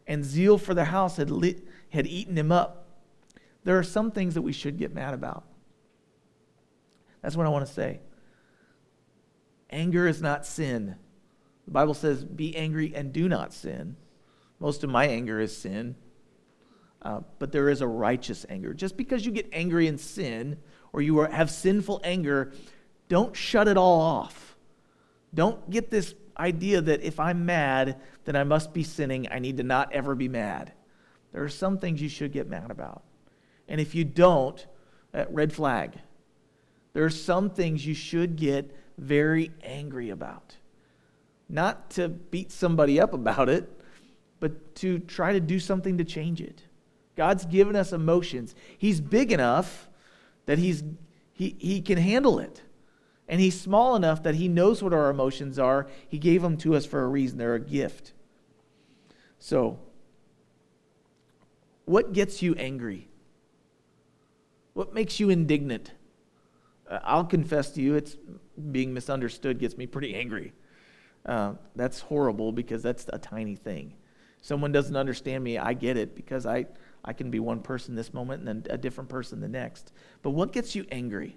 and 0.07 0.25
zeal 0.25 0.59
for 0.59 0.75
the 0.75 0.85
house 0.85 1.17
had, 1.17 1.31
lit, 1.31 1.67
had 1.91 2.07
eaten 2.07 2.37
him 2.37 2.51
up. 2.51 2.87
There 3.65 3.79
are 3.79 3.83
some 3.83 4.11
things 4.11 4.35
that 4.35 4.43
we 4.43 4.53
should 4.53 4.79
get 4.79 4.95
mad 4.95 5.15
about. 5.15 5.45
That's 7.23 7.37
what 7.37 7.47
I 7.47 7.51
want 7.51 7.67
to 7.67 7.73
say. 7.73 8.01
Anger 9.71 10.07
is 10.07 10.21
not 10.21 10.47
sin. 10.47 10.97
The 11.67 11.71
Bible 11.71 11.95
says, 11.95 12.25
be 12.25 12.57
angry 12.57 12.93
and 12.95 13.13
do 13.13 13.29
not 13.29 13.53
sin. 13.53 13.97
Most 14.59 14.83
of 14.85 14.91
my 14.91 15.07
anger 15.07 15.41
is 15.41 15.57
sin. 15.57 15.95
Uh, 17.03 17.21
but 17.39 17.53
there 17.53 17.69
is 17.69 17.81
a 17.81 17.87
righteous 17.87 18.45
anger. 18.49 18.75
Just 18.75 18.97
because 18.97 19.25
you 19.25 19.33
get 19.33 19.49
angry 19.53 19.87
in 19.87 19.97
sin 19.97 20.59
or 20.93 21.01
you 21.01 21.19
are, 21.21 21.29
have 21.29 21.51
sinful 21.51 22.01
anger, 22.05 22.53
don't 23.09 23.35
shut 23.35 23.69
it 23.69 23.77
all 23.77 24.01
off. 24.01 24.57
Don't 25.33 25.71
get 25.71 25.91
this 25.91 26.15
idea 26.37 26.81
that 26.81 27.03
if 27.03 27.21
I'm 27.21 27.47
mad, 27.47 28.01
then 28.25 28.37
I 28.37 28.45
must 28.45 28.73
be 28.73 28.83
sinning. 28.83 29.29
I 29.31 29.39
need 29.39 29.59
to 29.59 29.63
not 29.63 29.93
ever 29.93 30.15
be 30.15 30.29
mad. 30.29 30.73
There 31.33 31.45
are 31.45 31.49
some 31.49 31.79
things 31.79 32.03
you 32.03 32.09
should 32.09 32.33
get 32.33 32.49
mad 32.49 32.71
about. 32.71 33.05
And 33.69 33.81
if 33.81 33.95
you 33.95 34.05
don't, 34.05 34.67
uh, 35.15 35.27
red 35.31 35.53
flag. 35.53 35.99
There 36.93 37.05
are 37.05 37.11
some 37.11 37.51
things 37.51 37.87
you 37.87 37.95
should 37.95 38.37
get 38.37 38.75
very 38.99 39.51
angry 39.63 40.11
about. 40.11 40.57
Not 41.49 41.91
to 41.91 42.09
beat 42.09 42.53
somebody 42.53 43.01
up 43.01 43.13
about 43.13 43.49
it, 43.49 43.71
but 44.39 44.75
to 44.77 44.99
try 45.01 45.33
to 45.33 45.41
do 45.41 45.59
something 45.59 45.99
to 45.99 46.05
change 46.05 46.41
it. 46.41 46.63
God's 47.17 47.45
given 47.45 47.77
us 47.77 47.93
emotions. 47.93 48.55
He's 48.79 49.01
big 49.01 49.33
enough 49.33 49.89
that 50.47 50.59
he's, 50.59 50.83
he, 51.33 51.55
he 51.59 51.83
can 51.83 51.99
handle 51.99 52.39
it. 52.39 52.63
And 53.29 53.41
he's 53.41 53.61
small 53.61 53.95
enough 53.95 54.23
that 54.25 54.35
he 54.35 54.49
knows 54.49 54.83
what 54.83 54.93
our 54.93 55.11
emotions 55.11 55.59
are. 55.59 55.87
He 56.09 56.19
gave 56.19 56.43
them 56.43 56.57
to 56.59 56.75
us 56.75 56.87
for 56.87 57.03
a 57.03 57.07
reason, 57.07 57.39
they're 57.39 57.55
a 57.55 57.61
gift. 57.61 58.13
So, 59.39 59.79
what 61.85 62.13
gets 62.13 62.43
you 62.43 62.55
angry? 62.57 63.09
What 64.75 64.95
makes 64.95 65.21
you 65.21 65.31
indignant? 65.31 65.93
Uh, 66.91 66.99
I'll 67.05 67.25
confess 67.25 67.71
to 67.73 67.81
you, 67.81 67.95
it's 67.95 68.17
being 68.73 68.93
misunderstood 68.93 69.59
gets 69.59 69.79
me 69.79 69.87
pretty 69.87 70.15
angry. 70.15 70.53
Uh, 71.25 71.53
that's 71.77 72.01
horrible 72.01 72.53
because 72.53 72.83
that's 72.83 73.07
a 73.13 73.19
tiny 73.19 73.57
thing. 73.57 73.95
Someone 74.43 74.73
doesn't 74.73 74.97
understand 74.97 75.45
me, 75.45 75.59
I 75.59 75.75
get 75.75 75.97
it 75.97 76.15
because 76.17 76.47
I, 76.47 76.67
I 77.05 77.13
can 77.13 77.31
be 77.31 77.41
one 77.41 77.61
person 77.61 77.95
this 77.95 78.13
moment 78.13 78.41
and 78.41 78.65
then 78.65 78.73
a 78.73 78.79
different 78.79 79.09
person 79.11 79.41
the 79.41 79.49
next. 79.49 79.93
But 80.23 80.31
what 80.31 80.53
gets 80.53 80.75
you 80.75 80.87
angry? 80.91 81.37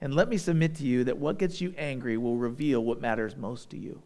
And 0.00 0.14
let 0.14 0.28
me 0.28 0.36
submit 0.36 0.76
to 0.76 0.84
you 0.84 1.04
that 1.04 1.18
what 1.18 1.38
gets 1.38 1.60
you 1.60 1.74
angry 1.76 2.16
will 2.16 2.36
reveal 2.36 2.82
what 2.84 3.00
matters 3.00 3.36
most 3.36 3.70
to 3.70 3.78
you. 3.78 4.02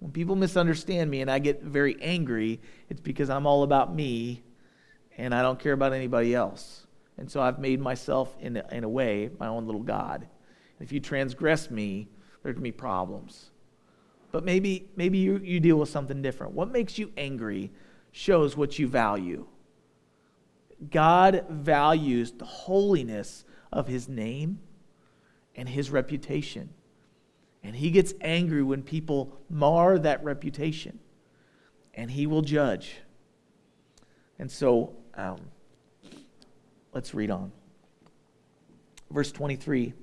When 0.00 0.12
people 0.12 0.36
misunderstand 0.36 1.10
me 1.10 1.20
and 1.20 1.30
I 1.30 1.38
get 1.38 1.62
very 1.62 2.00
angry, 2.00 2.60
it's 2.88 3.00
because 3.00 3.28
I'm 3.30 3.46
all 3.46 3.62
about 3.62 3.94
me 3.94 4.42
and 5.16 5.34
I 5.34 5.42
don't 5.42 5.58
care 5.58 5.72
about 5.72 5.92
anybody 5.92 6.34
else. 6.34 6.86
And 7.20 7.30
so 7.30 7.42
I've 7.42 7.58
made 7.58 7.80
myself, 7.80 8.34
in 8.40 8.56
a, 8.56 8.64
in 8.72 8.82
a 8.82 8.88
way, 8.88 9.28
my 9.38 9.46
own 9.46 9.66
little 9.66 9.82
God. 9.82 10.26
If 10.80 10.90
you 10.90 11.00
transgress 11.00 11.70
me, 11.70 12.08
there 12.42 12.54
can 12.54 12.62
be 12.62 12.72
problems. 12.72 13.50
But 14.32 14.42
maybe, 14.42 14.88
maybe 14.96 15.18
you, 15.18 15.36
you 15.44 15.60
deal 15.60 15.76
with 15.76 15.90
something 15.90 16.22
different. 16.22 16.54
What 16.54 16.72
makes 16.72 16.98
you 16.98 17.12
angry 17.18 17.72
shows 18.10 18.56
what 18.56 18.78
you 18.78 18.88
value. 18.88 19.46
God 20.90 21.44
values 21.50 22.32
the 22.32 22.46
holiness 22.46 23.44
of 23.70 23.86
his 23.86 24.08
name 24.08 24.60
and 25.54 25.68
his 25.68 25.90
reputation. 25.90 26.70
And 27.62 27.76
he 27.76 27.90
gets 27.90 28.14
angry 28.22 28.62
when 28.62 28.82
people 28.82 29.36
mar 29.50 29.98
that 29.98 30.24
reputation. 30.24 31.00
And 31.92 32.10
he 32.10 32.26
will 32.26 32.40
judge. 32.40 32.94
And 34.38 34.50
so, 34.50 34.96
um, 35.14 35.38
let's 36.92 37.14
read 37.14 37.30
on. 37.30 37.52
Verse 39.10 39.32
23. 39.32 39.94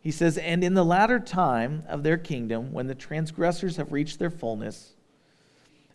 He 0.00 0.10
says, 0.10 0.38
And 0.38 0.64
in 0.64 0.74
the 0.74 0.84
latter 0.84 1.18
time 1.20 1.84
of 1.88 2.02
their 2.02 2.16
kingdom, 2.16 2.72
when 2.72 2.86
the 2.86 2.94
transgressors 2.94 3.76
have 3.76 3.92
reached 3.92 4.18
their 4.18 4.30
fullness, 4.30 4.94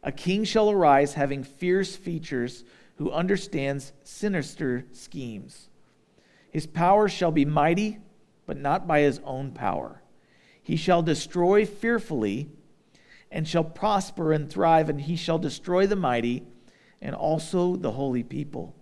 a 0.03 0.11
king 0.11 0.43
shall 0.43 0.69
arise 0.69 1.15
having 1.15 1.43
fierce 1.43 1.95
features 1.95 2.63
who 2.97 3.11
understands 3.11 3.91
sinister 4.03 4.85
schemes. 4.91 5.69
His 6.51 6.67
power 6.67 7.09
shall 7.09 7.31
be 7.31 7.45
mighty, 7.45 7.97
but 8.45 8.57
not 8.57 8.87
by 8.87 9.01
his 9.01 9.19
own 9.23 9.51
power. 9.51 10.01
He 10.61 10.77
shall 10.77 11.01
destroy 11.01 11.65
fearfully 11.65 12.49
and 13.31 13.47
shall 13.47 13.63
prosper 13.63 14.31
and 14.31 14.49
thrive, 14.49 14.87
and 14.87 15.01
he 15.01 15.15
shall 15.15 15.39
destroy 15.39 15.87
the 15.87 15.95
mighty 15.95 16.43
and 17.01 17.15
also 17.15 17.75
the 17.75 17.91
holy 17.91 18.23
people. 18.23 18.75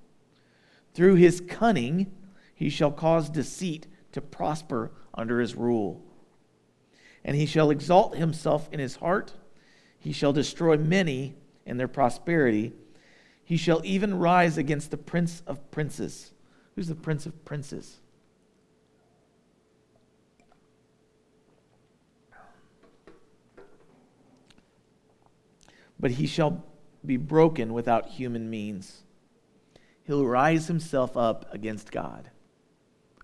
Through 0.93 1.15
his 1.15 1.41
cunning, 1.41 2.11
he 2.53 2.69
shall 2.69 2.91
cause 2.91 3.29
deceit 3.29 3.87
to 4.11 4.21
prosper 4.21 4.91
under 5.13 5.39
his 5.39 5.55
rule. 5.55 6.03
And 7.23 7.35
he 7.35 7.45
shall 7.45 7.71
exalt 7.71 8.15
himself 8.15 8.69
in 8.71 8.79
his 8.79 8.97
heart. 8.97 9.33
He 9.99 10.11
shall 10.11 10.33
destroy 10.33 10.77
many 10.77 11.35
in 11.65 11.77
their 11.77 11.87
prosperity. 11.87 12.73
He 13.43 13.57
shall 13.57 13.81
even 13.83 14.19
rise 14.19 14.57
against 14.57 14.91
the 14.91 14.97
prince 14.97 15.41
of 15.47 15.71
princes. 15.71 16.31
Who's 16.75 16.87
the 16.87 16.95
prince 16.95 17.25
of 17.25 17.45
princes? 17.45 17.99
But 25.99 26.11
he 26.11 26.27
shall 26.27 26.63
be 27.05 27.15
broken 27.15 27.73
without 27.73 28.09
human 28.09 28.49
means. 28.49 29.02
He'll 30.05 30.25
rise 30.25 30.67
himself 30.67 31.15
up 31.15 31.45
against 31.53 31.91
God. 31.91 32.29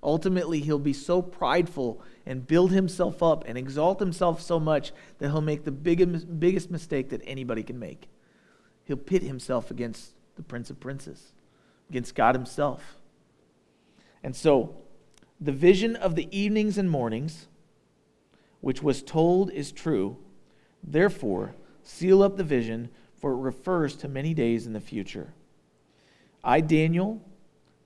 Ultimately, 0.02 0.62
he'll 0.62 0.80
be 0.80 0.94
so 0.94 1.22
prideful 1.22 2.02
and 2.26 2.48
build 2.48 2.72
himself 2.72 3.22
up 3.22 3.44
and 3.46 3.58
exalt 3.58 4.00
himself 4.00 4.42
so 4.42 4.60
much 4.60 4.94
that 5.18 5.30
he'll 5.30 5.42
make 5.42 5.66
the 5.66 5.72
biggest, 5.72 6.40
biggest 6.40 6.72
mistake 6.72 7.10
that 7.10 7.22
anybody 7.26 7.64
can 7.64 7.78
make. 7.78 8.08
He'll 8.86 8.98
pit 8.98 9.24
himself 9.24 9.72
against 9.72 10.14
the 10.36 10.44
Prince 10.44 10.70
of 10.70 10.80
Princes, 10.80 11.34
against 11.90 12.16
God 12.16 12.34
himself. 12.34 12.98
And 14.24 14.36
so, 14.36 14.78
the 15.42 15.52
vision 15.52 15.98
of 15.98 16.16
the 16.16 16.28
evenings 16.38 16.78
and 16.78 16.90
mornings, 16.90 17.48
which 18.62 18.82
was 18.82 19.04
told, 19.04 19.52
is 19.52 19.72
true. 19.72 20.18
Therefore, 20.82 21.56
seal 21.84 22.24
up 22.24 22.38
the 22.38 22.44
vision, 22.44 22.90
for 23.16 23.34
it 23.34 23.38
refers 23.38 23.98
to 23.98 24.08
many 24.08 24.34
days 24.34 24.66
in 24.66 24.72
the 24.72 24.80
future. 24.80 25.34
I, 26.44 26.62
Daniel, 26.62 27.22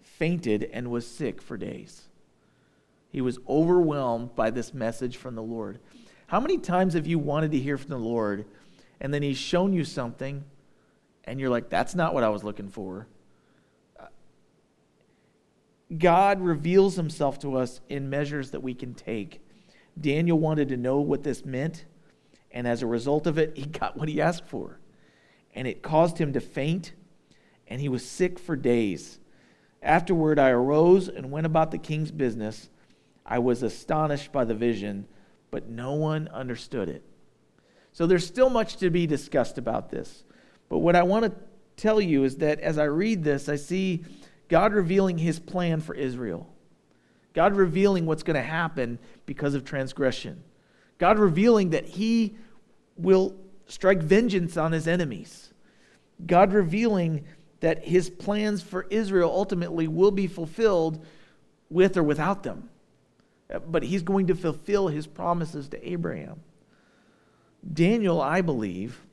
fainted 0.02 0.70
and 0.72 0.90
was 0.90 1.08
sick 1.08 1.42
for 1.42 1.58
days. 1.58 2.10
He 3.10 3.22
was 3.22 3.40
overwhelmed 3.48 4.36
by 4.36 4.50
this 4.50 4.74
message 4.74 5.18
from 5.18 5.36
the 5.36 5.44
Lord. 5.44 5.80
How 6.28 6.40
many 6.40 6.58
times 6.58 6.94
have 6.94 7.08
you 7.08 7.20
wanted 7.20 7.52
to 7.52 7.60
hear 7.60 7.78
from 7.78 7.90
the 7.90 7.98
Lord 7.98 8.46
and 9.00 9.14
then 9.14 9.22
He's 9.22 9.38
shown 9.38 9.74
you 9.74 9.84
something 9.84 10.44
and 11.26 11.40
you're 11.40 11.50
like, 11.50 11.70
that's 11.70 11.96
not 11.96 12.14
what 12.14 12.24
I 12.24 12.30
was 12.30 12.44
looking 12.44 12.70
for? 12.70 13.08
God 15.98 16.42
reveals 16.42 16.96
Himself 16.96 17.40
to 17.40 17.58
us 17.58 17.82
in 17.90 18.10
measures 18.10 18.52
that 18.52 18.62
we 18.62 18.74
can 18.74 18.94
take. 18.94 19.42
Daniel 20.00 20.40
wanted 20.40 20.70
to 20.70 20.78
know 20.78 21.00
what 21.00 21.24
this 21.24 21.46
meant, 21.46 21.86
and 22.52 22.68
as 22.68 22.82
a 22.82 22.88
result 22.88 23.28
of 23.28 23.38
it, 23.38 23.54
he 23.58 23.66
got 23.66 23.98
what 23.98 24.10
he 24.10 24.22
asked 24.22 24.48
for. 24.48 24.80
And 25.56 25.68
it 25.68 25.84
caused 25.84 26.18
him 26.18 26.34
to 26.34 26.40
faint, 26.40 26.94
and 27.68 27.82
he 27.82 27.90
was 27.90 28.06
sick 28.06 28.40
for 28.40 28.56
days. 28.56 29.20
Afterward, 29.82 30.40
I 30.40 30.50
arose 30.50 31.08
and 31.08 31.32
went 31.32 31.46
about 31.46 31.72
the 31.72 31.78
king's 31.78 32.12
business. 32.12 32.70
I 33.26 33.40
was 33.40 33.64
astonished 33.64 34.32
by 34.32 34.46
the 34.46 34.56
vision, 34.56 35.08
but 35.52 35.68
no 35.68 35.94
one 35.94 36.28
understood 36.30 36.90
it. 36.90 37.04
So 37.92 38.08
there's 38.08 38.26
still 38.26 38.50
much 38.50 38.78
to 38.78 38.90
be 38.90 39.06
discussed 39.06 39.58
about 39.58 39.90
this. 39.90 40.24
But 40.70 40.80
what 40.80 40.96
I 40.96 41.04
want 41.04 41.26
to 41.26 41.34
tell 41.76 42.02
you 42.02 42.24
is 42.24 42.38
that 42.38 42.60
as 42.60 42.78
I 42.78 42.86
read 42.86 43.24
this, 43.24 43.50
I 43.50 43.56
see 43.56 44.04
God 44.48 44.74
revealing 44.74 45.18
his 45.18 45.40
plan 45.40 45.80
for 45.82 45.96
Israel. 45.96 46.54
God 47.34 47.56
revealing 47.56 48.06
what's 48.06 48.24
going 48.24 48.36
to 48.36 48.42
happen 48.42 49.00
because 49.26 49.54
of 49.54 49.64
transgression. 49.64 50.44
God 50.98 51.20
revealing 51.20 51.72
that 51.72 51.86
he 51.86 52.36
will 52.96 53.36
strike 53.66 54.02
vengeance 54.02 54.56
on 54.58 54.72
his 54.72 54.88
enemies. 54.88 55.54
God 56.26 56.54
revealing 56.54 57.26
that 57.64 57.86
his 57.86 58.10
plans 58.10 58.62
for 58.62 58.86
Israel 58.90 59.32
ultimately 59.34 59.88
will 59.88 60.12
be 60.12 60.28
fulfilled 60.28 61.02
with 61.70 61.96
or 61.96 62.04
without 62.04 62.44
them. 62.44 62.70
Uh, 63.50 63.60
but 63.60 63.84
he's 63.84 64.02
going 64.02 64.28
to 64.28 64.36
fulfill 64.36 64.90
his 64.90 65.08
promises 65.08 65.70
to 65.70 65.90
Abraham. 65.90 66.42
Daniel, 67.74 68.22
I 68.22 68.42
believe, 68.42 69.06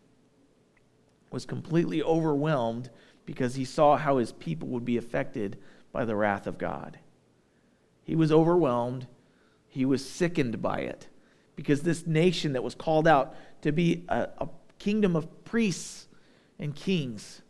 was 1.30 1.46
completely 1.46 2.02
overwhelmed 2.02 2.90
because 3.24 3.54
he 3.54 3.64
saw 3.64 3.96
how 3.96 4.16
his 4.16 4.32
people 4.32 4.66
would 4.66 4.84
be 4.84 4.96
affected 4.96 5.56
by 5.92 6.04
the 6.04 6.16
wrath 6.16 6.48
of 6.48 6.58
God. 6.58 6.98
He 8.02 8.16
was 8.16 8.32
overwhelmed, 8.32 9.06
he 9.68 9.84
was 9.84 10.04
sickened 10.04 10.60
by 10.60 10.80
it 10.80 11.06
because 11.54 11.82
this 11.82 12.04
nation 12.04 12.54
that 12.54 12.64
was 12.64 12.74
called 12.74 13.06
out 13.06 13.36
to 13.62 13.70
be 13.70 14.04
a, 14.08 14.28
a 14.38 14.48
kingdom 14.80 15.14
of 15.14 15.44
priests 15.44 16.08
and 16.58 16.74
kings 16.74 17.42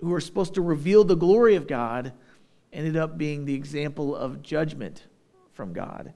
who 0.00 0.08
were 0.08 0.20
supposed 0.20 0.54
to 0.54 0.62
reveal 0.62 1.04
the 1.04 1.14
glory 1.14 1.54
of 1.54 1.66
God 1.66 2.12
ended 2.72 2.96
up 2.96 3.18
being 3.18 3.44
the 3.44 3.54
example 3.54 4.14
of 4.14 4.42
judgment 4.42 5.06
from 5.52 5.72
God. 5.72 6.14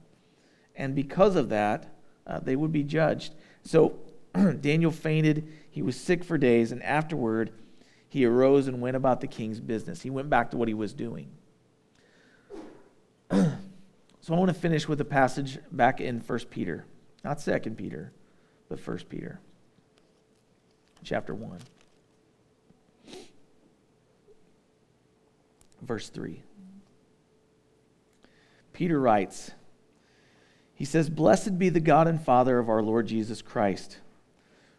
And 0.76 0.94
because 0.94 1.36
of 1.36 1.50
that, 1.50 1.94
uh, 2.26 2.40
they 2.40 2.56
would 2.56 2.72
be 2.72 2.82
judged. 2.82 3.34
So 3.62 3.98
Daniel 4.60 4.90
fainted. 4.90 5.52
He 5.70 5.82
was 5.82 6.00
sick 6.00 6.24
for 6.24 6.38
days, 6.38 6.72
and 6.72 6.82
afterward, 6.82 7.52
he 8.08 8.24
arose 8.24 8.68
and 8.68 8.80
went 8.80 8.96
about 8.96 9.20
the 9.20 9.26
king's 9.26 9.60
business. 9.60 10.02
He 10.02 10.10
went 10.10 10.30
back 10.30 10.50
to 10.52 10.56
what 10.56 10.68
he 10.68 10.74
was 10.74 10.92
doing. 10.92 11.30
so 13.30 13.54
I 14.28 14.32
want 14.32 14.48
to 14.48 14.54
finish 14.54 14.88
with 14.88 15.00
a 15.00 15.04
passage 15.04 15.58
back 15.72 16.00
in 16.00 16.20
1 16.20 16.38
Peter, 16.50 16.86
not 17.22 17.40
2 17.40 17.58
Peter, 17.76 18.12
but 18.68 18.84
1 18.86 18.98
Peter, 19.08 19.40
chapter 21.02 21.34
1. 21.34 21.58
Verse 25.84 26.08
3. 26.08 26.42
Peter 28.72 29.00
writes, 29.00 29.52
he 30.74 30.84
says, 30.84 31.08
Blessed 31.08 31.58
be 31.58 31.68
the 31.68 31.80
God 31.80 32.08
and 32.08 32.20
Father 32.20 32.58
of 32.58 32.68
our 32.68 32.82
Lord 32.82 33.06
Jesus 33.06 33.40
Christ, 33.42 33.98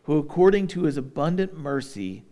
who 0.04 0.18
according 0.18 0.68
to 0.68 0.84
his 0.84 0.98
abundant 0.98 1.58
mercy 1.58 2.24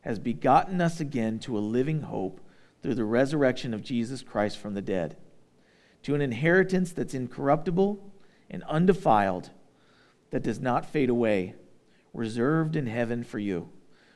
has 0.00 0.18
begotten 0.18 0.80
us 0.80 0.98
again 0.98 1.38
to 1.40 1.58
a 1.58 1.60
living 1.60 2.02
hope 2.02 2.40
through 2.82 2.94
the 2.94 3.04
resurrection 3.04 3.74
of 3.74 3.84
Jesus 3.84 4.22
Christ 4.22 4.58
from 4.58 4.74
the 4.74 4.82
dead, 4.82 5.16
to 6.02 6.14
an 6.14 6.20
inheritance 6.20 6.92
that's 6.92 7.14
incorruptible 7.14 8.12
and 8.50 8.62
undefiled, 8.64 9.50
that 10.30 10.42
does 10.42 10.58
not 10.58 10.86
fade 10.86 11.10
away, 11.10 11.54
reserved 12.14 12.74
in 12.74 12.86
heaven 12.86 13.22
for 13.22 13.38
you, 13.38 13.68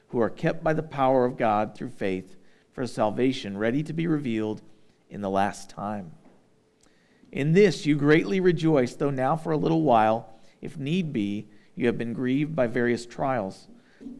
who 0.08 0.20
are 0.20 0.30
kept 0.30 0.64
by 0.64 0.72
the 0.72 0.82
power 0.82 1.24
of 1.24 1.36
God 1.36 1.74
through 1.76 1.90
faith 1.90 2.36
for 2.76 2.86
salvation, 2.86 3.56
ready 3.56 3.82
to 3.82 3.94
be 3.94 4.06
revealed 4.06 4.60
in 5.08 5.22
the 5.22 5.30
last 5.30 5.70
time. 5.70 6.12
In 7.32 7.52
this 7.52 7.86
you 7.86 7.96
greatly 7.96 8.38
rejoice, 8.38 8.94
though 8.94 9.08
now 9.08 9.34
for 9.34 9.50
a 9.50 9.56
little 9.56 9.80
while, 9.80 10.38
if 10.60 10.76
need 10.76 11.10
be, 11.10 11.48
you 11.74 11.86
have 11.86 11.96
been 11.96 12.12
grieved 12.12 12.54
by 12.54 12.66
various 12.66 13.06
trials 13.06 13.68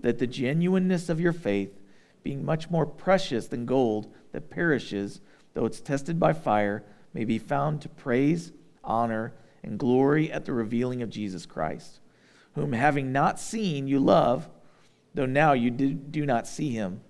that 0.01 0.19
the 0.19 0.27
genuineness 0.27 1.11
of 1.11 1.21
your 1.21 1.35
faith, 1.35 1.79
being 2.23 2.47
much 2.47 2.71
more 2.71 2.87
precious 2.87 3.47
than 3.47 3.67
gold 3.67 4.11
that 4.33 4.49
perishes, 4.49 5.21
though 5.53 5.67
it's 5.67 5.83
tested 5.83 6.19
by 6.19 6.33
fire, 6.33 6.83
may 7.13 7.27
be 7.27 7.39
found 7.39 7.83
to 7.83 7.91
praise, 7.91 8.53
honor, 8.83 9.35
and 9.63 9.79
glory 9.79 10.33
at 10.33 10.47
the 10.47 10.55
revealing 10.55 11.03
of 11.03 11.11
Jesus 11.11 11.45
Christ, 11.45 12.01
whom 12.55 12.73
having 12.73 13.13
not 13.13 13.39
seen 13.39 13.87
you 13.87 14.01
love, 14.01 14.49
though 15.13 15.27
now 15.27 15.53
you 15.53 15.71
do, 15.71 16.25
not 16.25 16.49
see 16.49 16.71
him. 16.71 17.03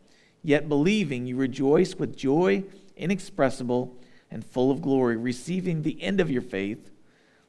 Yet 0.42 0.68
believing, 0.68 1.26
you 1.26 1.36
rejoice 1.36 1.96
with 1.96 2.16
joy 2.16 2.64
inexpressible 2.96 3.96
and 4.30 4.44
full 4.44 4.70
of 4.70 4.82
glory, 4.82 5.16
receiving 5.16 5.82
the 5.82 6.02
end 6.02 6.20
of 6.20 6.30
your 6.30 6.42
faith, 6.42 6.90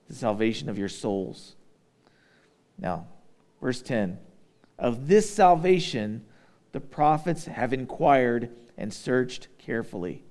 the 0.08 0.14
salvation 0.14 0.70
of 0.70 0.78
your 0.78 0.90
souls. 0.90 1.56
Now, 2.78 3.08
verse 3.62 3.82
10 3.82 4.20
Of 4.78 5.08
this 5.08 5.30
salvation 5.30 6.26
the 6.72 6.80
prophets 6.80 7.46
have 7.46 7.74
inquired 7.74 8.50
and 8.78 8.94
searched 8.94 9.48
carefully, 9.58 10.24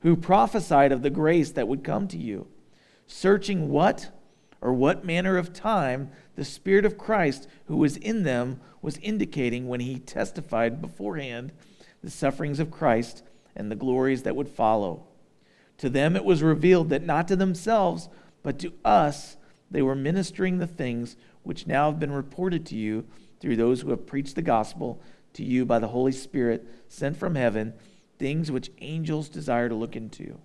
who 0.00 0.16
prophesied 0.16 0.92
of 0.92 1.02
the 1.02 1.10
grace 1.10 1.52
that 1.52 1.68
would 1.68 1.84
come 1.84 2.06
to 2.08 2.18
you, 2.18 2.48
searching 3.06 3.70
what 3.70 4.10
or 4.60 4.74
what 4.74 5.04
manner 5.04 5.38
of 5.38 5.52
time 5.52 6.10
the 6.36 6.44
Spirit 6.44 6.84
of 6.84 6.98
Christ 6.98 7.48
who 7.66 7.76
was 7.76 7.96
in 7.96 8.24
them 8.24 8.60
was 8.82 8.98
indicating 8.98 9.68
when 9.68 9.80
he 9.80 9.98
testified 9.98 10.82
beforehand 10.82 11.52
the 12.02 12.10
sufferings 12.10 12.60
of 12.60 12.70
Christ 12.70 13.22
and 13.54 13.70
the 13.70 13.76
glories 13.76 14.22
that 14.22 14.36
would 14.36 14.48
follow. 14.48 15.06
To 15.78 15.88
them 15.88 16.16
it 16.16 16.24
was 16.24 16.42
revealed 16.42 16.90
that 16.90 17.04
not 17.04 17.28
to 17.28 17.36
themselves, 17.36 18.08
but 18.42 18.58
to 18.60 18.72
us 18.84 19.36
they 19.70 19.82
were 19.82 19.94
ministering 19.94 20.58
the 20.58 20.66
things 20.66 21.16
which 21.42 21.66
now 21.66 21.90
have 21.90 22.00
been 22.00 22.12
reported 22.12 22.66
to 22.66 22.76
you 22.76 23.06
through 23.40 23.56
those 23.56 23.80
who 23.80 23.90
have 23.90 24.06
preached 24.06 24.34
the 24.34 24.42
gospel 24.42 25.00
to 25.32 25.44
you 25.44 25.64
by 25.64 25.78
the 25.78 25.88
Holy 25.88 26.12
Spirit 26.12 26.66
sent 26.88 27.16
from 27.16 27.34
heaven, 27.34 27.72
things 28.18 28.50
which 28.50 28.70
angels 28.80 29.28
desire 29.28 29.68
to 29.68 29.74
look 29.74 29.96
into. 29.96 30.38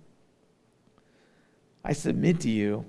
I 1.84 1.92
submit 1.92 2.40
to 2.40 2.50
you 2.50 2.86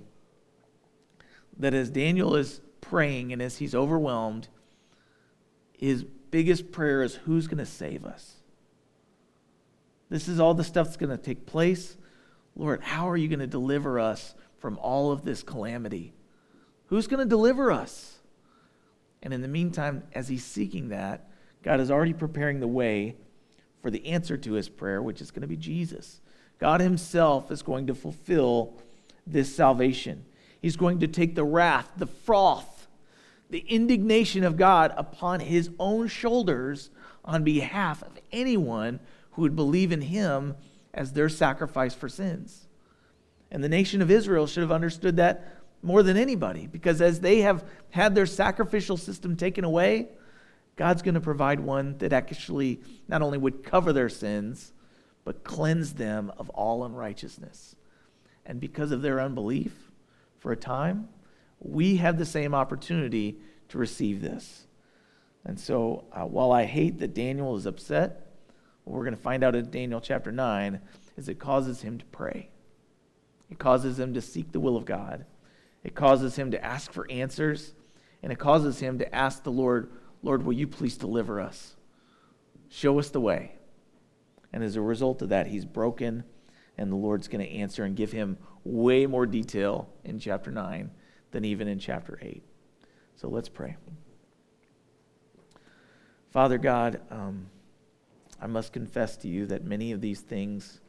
that 1.59 1.73
as 1.73 1.89
Daniel 1.89 2.35
is 2.35 2.61
praying 2.81 3.33
and 3.33 3.41
as 3.41 3.57
he's 3.57 3.75
overwhelmed, 3.75 4.47
his 5.73 6.03
biggest 6.03 6.71
prayer 6.71 7.03
is 7.03 7.15
who's 7.15 7.47
going 7.47 7.57
to 7.57 7.65
save 7.65 8.05
us? 8.05 8.36
This 10.09 10.27
is 10.27 10.39
all 10.39 10.53
the 10.53 10.63
stuff 10.63 10.87
that's 10.87 10.97
going 10.97 11.15
to 11.15 11.23
take 11.23 11.45
place. 11.45 11.97
Lord, 12.55 12.81
how 12.81 13.09
are 13.09 13.17
you 13.17 13.27
going 13.27 13.39
to 13.39 13.47
deliver 13.47 13.99
us 13.99 14.33
from 14.59 14.77
all 14.79 15.11
of 15.11 15.23
this 15.23 15.43
calamity? 15.43 16.13
Who's 16.87 17.07
going 17.07 17.19
to 17.19 17.29
deliver 17.29 17.71
us? 17.71 18.19
And 19.21 19.33
in 19.33 19.41
the 19.41 19.47
meantime, 19.47 20.03
as 20.13 20.27
he's 20.27 20.45
seeking 20.45 20.89
that, 20.89 21.29
God 21.63 21.79
is 21.79 21.91
already 21.91 22.13
preparing 22.13 22.59
the 22.59 22.67
way 22.67 23.15
for 23.81 23.91
the 23.91 24.05
answer 24.07 24.37
to 24.37 24.53
his 24.53 24.69
prayer, 24.69 25.01
which 25.01 25.21
is 25.21 25.31
going 25.31 25.41
to 25.41 25.47
be 25.47 25.57
Jesus. 25.57 26.21
God 26.59 26.81
himself 26.81 27.51
is 27.51 27.61
going 27.61 27.87
to 27.87 27.95
fulfill 27.95 28.73
this 29.25 29.53
salvation. 29.53 30.25
He's 30.61 30.77
going 30.77 30.99
to 30.99 31.07
take 31.07 31.35
the 31.35 31.43
wrath, 31.43 31.91
the 31.97 32.07
froth, 32.07 32.87
the 33.49 33.59
indignation 33.59 34.43
of 34.43 34.57
God 34.57 34.93
upon 34.97 35.39
his 35.41 35.69
own 35.79 36.07
shoulders 36.07 36.89
on 37.23 37.43
behalf 37.43 38.01
of 38.01 38.17
anyone 38.31 38.99
who 39.37 39.43
would 39.43 39.55
believe 39.55 39.93
in 39.93 40.01
him 40.01 40.55
as 40.93 41.13
their 41.13 41.29
sacrifice 41.29 41.93
for 41.93 42.09
sins. 42.09 42.67
And 43.51 43.63
the 43.63 43.69
nation 43.69 44.01
of 44.01 44.11
Israel 44.11 44.47
should 44.47 44.61
have 44.63 44.71
understood 44.71 45.15
that 45.17 45.61
more 45.81 46.03
than 46.03 46.17
anybody 46.17 46.67
because 46.67 47.01
as 47.01 47.21
they 47.21 47.41
have 47.41 47.63
had 47.91 48.15
their 48.15 48.25
sacrificial 48.25 48.97
system 48.97 49.37
taken 49.37 49.63
away, 49.63 50.09
God's 50.75 51.03
going 51.03 51.15
to 51.15 51.21
provide 51.21 51.59
one 51.59 51.97
that 51.99 52.11
actually 52.11 52.81
not 53.07 53.21
only 53.21 53.37
would 53.37 53.63
cover 53.63 53.93
their 53.93 54.09
sins, 54.09 54.73
but 55.23 55.43
cleanse 55.43 55.93
them 55.93 56.33
of 56.37 56.49
all 56.49 56.83
unrighteousness. 56.83 57.75
And 58.45 58.59
because 58.59 58.91
of 58.91 59.01
their 59.01 59.21
unbelief, 59.21 59.91
for 60.39 60.51
a 60.51 60.57
time, 60.57 61.09
we 61.59 61.97
have 61.97 62.17
the 62.17 62.25
same 62.25 62.53
opportunity 62.53 63.37
to 63.69 63.77
receive 63.77 64.21
this. 64.21 64.65
And 65.45 65.59
so, 65.59 66.05
uh, 66.11 66.25
while 66.25 66.51
I 66.51 66.65
hate 66.65 66.99
that 66.99 67.13
Daniel 67.13 67.55
is 67.55 67.65
upset, 67.65 68.26
what 68.87 68.95
we're 68.95 69.03
going 69.03 69.17
to 69.17 69.21
find 69.21 69.43
out 69.43 69.53
in 69.53 69.69
Daniel 69.69 69.99
chapter 69.99 70.31
9 70.31 70.79
is 71.17 71.27
it 71.27 71.39
causes 71.39 71.81
him 71.81 71.97
to 71.97 72.05
pray. 72.05 72.49
It 73.49 73.59
causes 73.59 73.99
him 73.99 74.13
to 74.13 74.21
seek 74.21 74.53
the 74.53 74.61
will 74.61 74.77
of 74.77 74.85
God. 74.85 75.25
It 75.83 75.93
causes 75.93 76.37
him 76.37 76.51
to 76.51 76.63
ask 76.63 76.93
for 76.93 77.05
answers. 77.11 77.73
And 78.23 78.31
it 78.31 78.39
causes 78.39 78.79
him 78.79 78.97
to 78.99 79.15
ask 79.15 79.43
the 79.43 79.51
Lord, 79.51 79.91
Lord, 80.23 80.43
will 80.43 80.53
you 80.53 80.67
please 80.67 80.95
deliver 80.95 81.41
us? 81.41 81.75
Show 82.69 82.97
us 82.97 83.09
the 83.09 83.19
way. 83.19 83.55
And 84.53 84.63
as 84.63 84.77
a 84.77 84.81
result 84.81 85.21
of 85.21 85.29
that, 85.29 85.47
he's 85.47 85.65
broken, 85.65 86.23
and 86.77 86.89
the 86.89 86.95
Lord's 86.95 87.27
going 87.27 87.45
to 87.45 87.51
answer 87.51 87.83
and 87.83 87.93
give 87.93 88.13
him 88.13 88.37
way 88.63 89.05
more 89.05 89.25
detail 89.25 89.89
in 90.05 90.17
chapter 90.17 90.49
9 90.49 90.91
than 91.31 91.43
even 91.43 91.67
in 91.67 91.77
chapter 91.77 92.17
8. 92.21 92.41
So 93.17 93.27
let's 93.27 93.49
pray. 93.49 93.75
Father 96.31 96.57
God, 96.57 97.01
um, 97.11 97.47
I 98.39 98.47
must 98.47 98.73
confess 98.73 99.17
to 99.17 99.27
you 99.27 99.45
that 99.47 99.63
many 99.63 99.91
of 99.91 100.01
these 100.01 100.21
things 100.21 100.81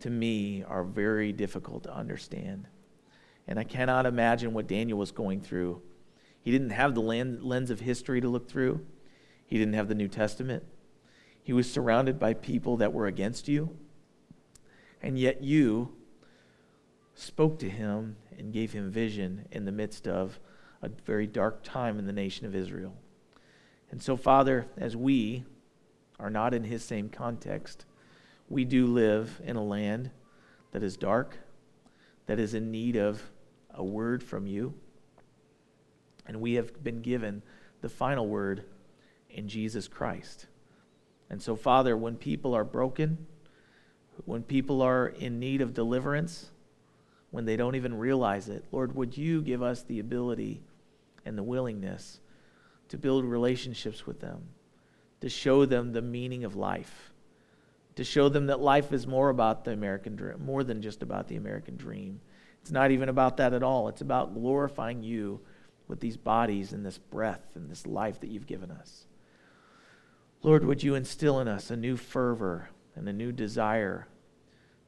to 0.00 0.10
me 0.10 0.64
are 0.64 0.84
very 0.84 1.32
difficult 1.32 1.84
to 1.84 1.94
understand. 1.94 2.66
And 3.46 3.58
I 3.58 3.64
cannot 3.64 4.06
imagine 4.06 4.52
what 4.52 4.66
Daniel 4.66 4.98
was 4.98 5.12
going 5.12 5.40
through. 5.40 5.82
He 6.40 6.50
didn't 6.50 6.70
have 6.70 6.94
the 6.94 7.00
lens 7.00 7.70
of 7.70 7.80
history 7.80 8.20
to 8.20 8.28
look 8.28 8.48
through, 8.48 8.84
he 9.46 9.58
didn't 9.58 9.74
have 9.74 9.88
the 9.88 9.94
New 9.94 10.08
Testament. 10.08 10.64
He 11.42 11.52
was 11.52 11.70
surrounded 11.70 12.18
by 12.18 12.34
people 12.34 12.76
that 12.78 12.92
were 12.92 13.06
against 13.06 13.48
you. 13.48 13.76
And 15.02 15.18
yet 15.18 15.42
you 15.42 15.94
spoke 17.14 17.58
to 17.58 17.68
him 17.68 18.16
and 18.38 18.52
gave 18.52 18.72
him 18.72 18.90
vision 18.90 19.46
in 19.50 19.64
the 19.64 19.72
midst 19.72 20.08
of 20.08 20.38
a 20.80 20.88
very 20.88 21.26
dark 21.26 21.62
time 21.62 21.98
in 21.98 22.06
the 22.06 22.12
nation 22.12 22.46
of 22.46 22.54
Israel. 22.54 22.94
And 23.90 24.02
so, 24.02 24.16
Father, 24.16 24.66
as 24.78 24.96
we 24.96 25.44
are 26.22 26.30
not 26.30 26.54
in 26.54 26.62
his 26.62 26.84
same 26.84 27.08
context. 27.08 27.84
We 28.48 28.64
do 28.64 28.86
live 28.86 29.40
in 29.44 29.56
a 29.56 29.64
land 29.64 30.10
that 30.70 30.82
is 30.82 30.96
dark, 30.96 31.38
that 32.26 32.38
is 32.38 32.54
in 32.54 32.70
need 32.70 32.96
of 32.96 33.30
a 33.74 33.82
word 33.82 34.22
from 34.22 34.46
you. 34.46 34.72
And 36.24 36.40
we 36.40 36.54
have 36.54 36.82
been 36.84 37.02
given 37.02 37.42
the 37.80 37.88
final 37.88 38.28
word 38.28 38.64
in 39.28 39.48
Jesus 39.48 39.88
Christ. 39.88 40.46
And 41.28 41.42
so, 41.42 41.56
Father, 41.56 41.96
when 41.96 42.14
people 42.16 42.54
are 42.54 42.64
broken, 42.64 43.26
when 44.24 44.44
people 44.44 44.80
are 44.80 45.08
in 45.08 45.40
need 45.40 45.60
of 45.60 45.74
deliverance, 45.74 46.50
when 47.32 47.46
they 47.46 47.56
don't 47.56 47.74
even 47.74 47.98
realize 47.98 48.48
it, 48.48 48.64
Lord, 48.70 48.94
would 48.94 49.16
you 49.16 49.42
give 49.42 49.62
us 49.62 49.82
the 49.82 49.98
ability 49.98 50.62
and 51.24 51.36
the 51.36 51.42
willingness 51.42 52.20
to 52.90 52.98
build 52.98 53.24
relationships 53.24 54.06
with 54.06 54.20
them? 54.20 54.50
To 55.22 55.28
show 55.28 55.64
them 55.64 55.92
the 55.92 56.02
meaning 56.02 56.42
of 56.42 56.56
life, 56.56 57.12
to 57.94 58.02
show 58.02 58.28
them 58.28 58.46
that 58.46 58.58
life 58.58 58.92
is 58.92 59.06
more 59.06 59.28
about 59.28 59.64
the 59.64 59.72
American 59.72 60.16
dream, 60.16 60.44
more 60.44 60.64
than 60.64 60.82
just 60.82 61.00
about 61.00 61.28
the 61.28 61.36
American 61.36 61.76
dream. 61.76 62.20
It's 62.60 62.72
not 62.72 62.90
even 62.90 63.08
about 63.08 63.36
that 63.36 63.52
at 63.52 63.62
all. 63.62 63.86
It's 63.86 64.00
about 64.00 64.34
glorifying 64.34 65.00
you 65.00 65.40
with 65.86 66.00
these 66.00 66.16
bodies 66.16 66.72
and 66.72 66.84
this 66.84 66.98
breath 66.98 67.54
and 67.54 67.70
this 67.70 67.86
life 67.86 68.18
that 68.18 68.30
you've 68.30 68.48
given 68.48 68.72
us. 68.72 69.06
Lord, 70.42 70.64
would 70.64 70.82
you 70.82 70.96
instill 70.96 71.38
in 71.38 71.46
us 71.46 71.70
a 71.70 71.76
new 71.76 71.96
fervor 71.96 72.70
and 72.96 73.08
a 73.08 73.12
new 73.12 73.30
desire 73.30 74.08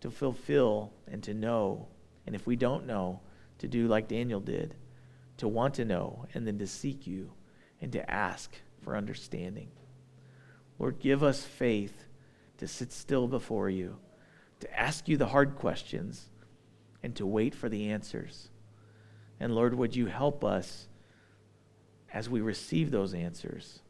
to 0.01 0.11
fulfill 0.11 0.93
and 1.07 1.23
to 1.23 1.33
know, 1.33 1.87
and 2.27 2.35
if 2.35 2.45
we 2.45 2.57
don't 2.57 2.87
know, 2.87 3.21
to 3.59 3.69
do 3.69 3.87
like 3.87 4.09
Daniel 4.09 4.41
did, 4.41 4.75
to 5.37 5.47
want 5.47 5.75
to 5.75 5.85
know 5.85 6.27
and 6.35 6.45
then 6.45 6.59
to 6.59 6.67
seek 6.67 7.07
you 7.07 7.31
and 7.81 7.93
to 7.93 8.11
ask 8.11 8.53
for 8.83 8.97
understanding. 8.97 9.69
Lord, 10.79 10.99
give 10.99 11.23
us 11.23 11.45
faith 11.45 12.07
to 12.59 12.69
sit 12.69 12.93
still 12.93 13.27
before 13.27 13.71
you, 13.71 13.97
to 14.61 14.79
ask 14.81 15.09
you 15.09 15.17
the 15.17 15.27
hard 15.27 15.57
questions, 15.57 16.29
and 17.03 17.15
to 17.17 17.27
wait 17.27 17.55
for 17.55 17.69
the 17.69 17.91
answers. 17.91 18.49
And 19.39 19.55
Lord, 19.55 19.75
would 19.75 19.95
you 19.95 20.07
help 20.07 20.45
us 20.45 20.89
as 22.13 22.31
we 22.31 22.41
receive 22.41 22.91
those 22.91 23.15
answers? 23.15 23.81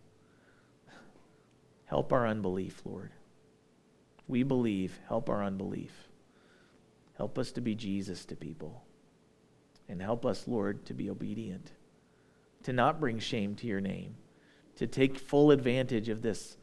Help 1.87 2.12
our 2.12 2.26
unbelief, 2.26 2.82
Lord. 2.85 3.12
We 4.26 4.43
believe, 4.43 4.99
help 5.07 5.28
our 5.28 5.45
unbelief. 5.45 5.93
Help 7.16 7.39
us 7.39 7.53
to 7.53 7.61
be 7.61 7.74
Jesus 7.74 8.24
to 8.24 8.37
people. 8.37 8.82
And 9.89 10.01
help 10.01 10.24
us, 10.24 10.49
Lord, 10.49 10.87
to 10.87 10.95
be 10.95 11.11
obedient, 11.11 11.72
to 12.62 12.72
not 12.72 12.99
bring 12.99 13.18
shame 13.18 13.55
to 13.57 13.66
your 13.66 13.82
name, 13.82 14.16
to 14.76 14.87
take 14.87 15.18
full 15.18 15.51
advantage 15.51 16.09
of 16.09 16.22
this 16.22 16.57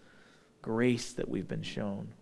grace 0.61 1.13
that 1.13 1.29
we've 1.29 1.47
been 1.47 1.63
shown. 1.63 2.13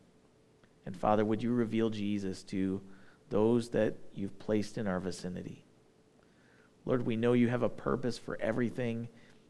And 0.86 0.96
Father, 0.96 1.26
would 1.26 1.44
you 1.44 1.52
reveal 1.52 1.90
Jesus 1.90 2.44
to 2.44 2.82
those 3.30 3.70
that 3.70 3.96
you've 4.14 4.40
placed 4.40 4.78
in 4.78 4.88
our 4.88 5.00
vicinity? 5.00 5.66
Lord, 6.86 7.06
we 7.06 7.16
know 7.16 7.34
you 7.34 7.50
have 7.50 7.64
a 7.64 7.70
purpose 7.70 8.18
for 8.18 8.40
everything, 8.42 9.08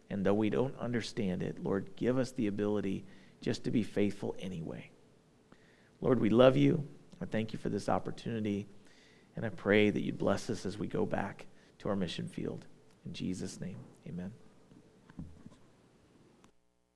and 0.09 0.25
though 0.25 0.33
we 0.33 0.49
don't 0.49 0.77
understand 0.79 1.43
it, 1.43 1.63
Lord, 1.63 1.95
give 1.95 2.17
us 2.17 2.31
the 2.31 2.47
ability 2.47 3.05
just 3.41 3.63
to 3.63 3.71
be 3.71 3.83
faithful 3.83 4.35
anyway. 4.39 4.91
Lord, 6.01 6.19
we 6.19 6.29
love 6.29 6.57
you. 6.57 6.85
I 7.21 7.25
thank 7.25 7.53
you 7.53 7.59
for 7.59 7.69
this 7.69 7.89
opportunity, 7.89 8.67
and 9.35 9.45
I 9.45 9.49
pray 9.49 9.89
that 9.89 10.01
you'd 10.01 10.17
bless 10.17 10.49
us 10.49 10.65
as 10.65 10.77
we 10.77 10.87
go 10.87 11.05
back 11.05 11.45
to 11.79 11.89
our 11.89 11.95
mission 11.95 12.27
field. 12.27 12.65
In 13.05 13.13
Jesus' 13.13 13.61
name, 13.61 13.77
amen. 14.07 14.31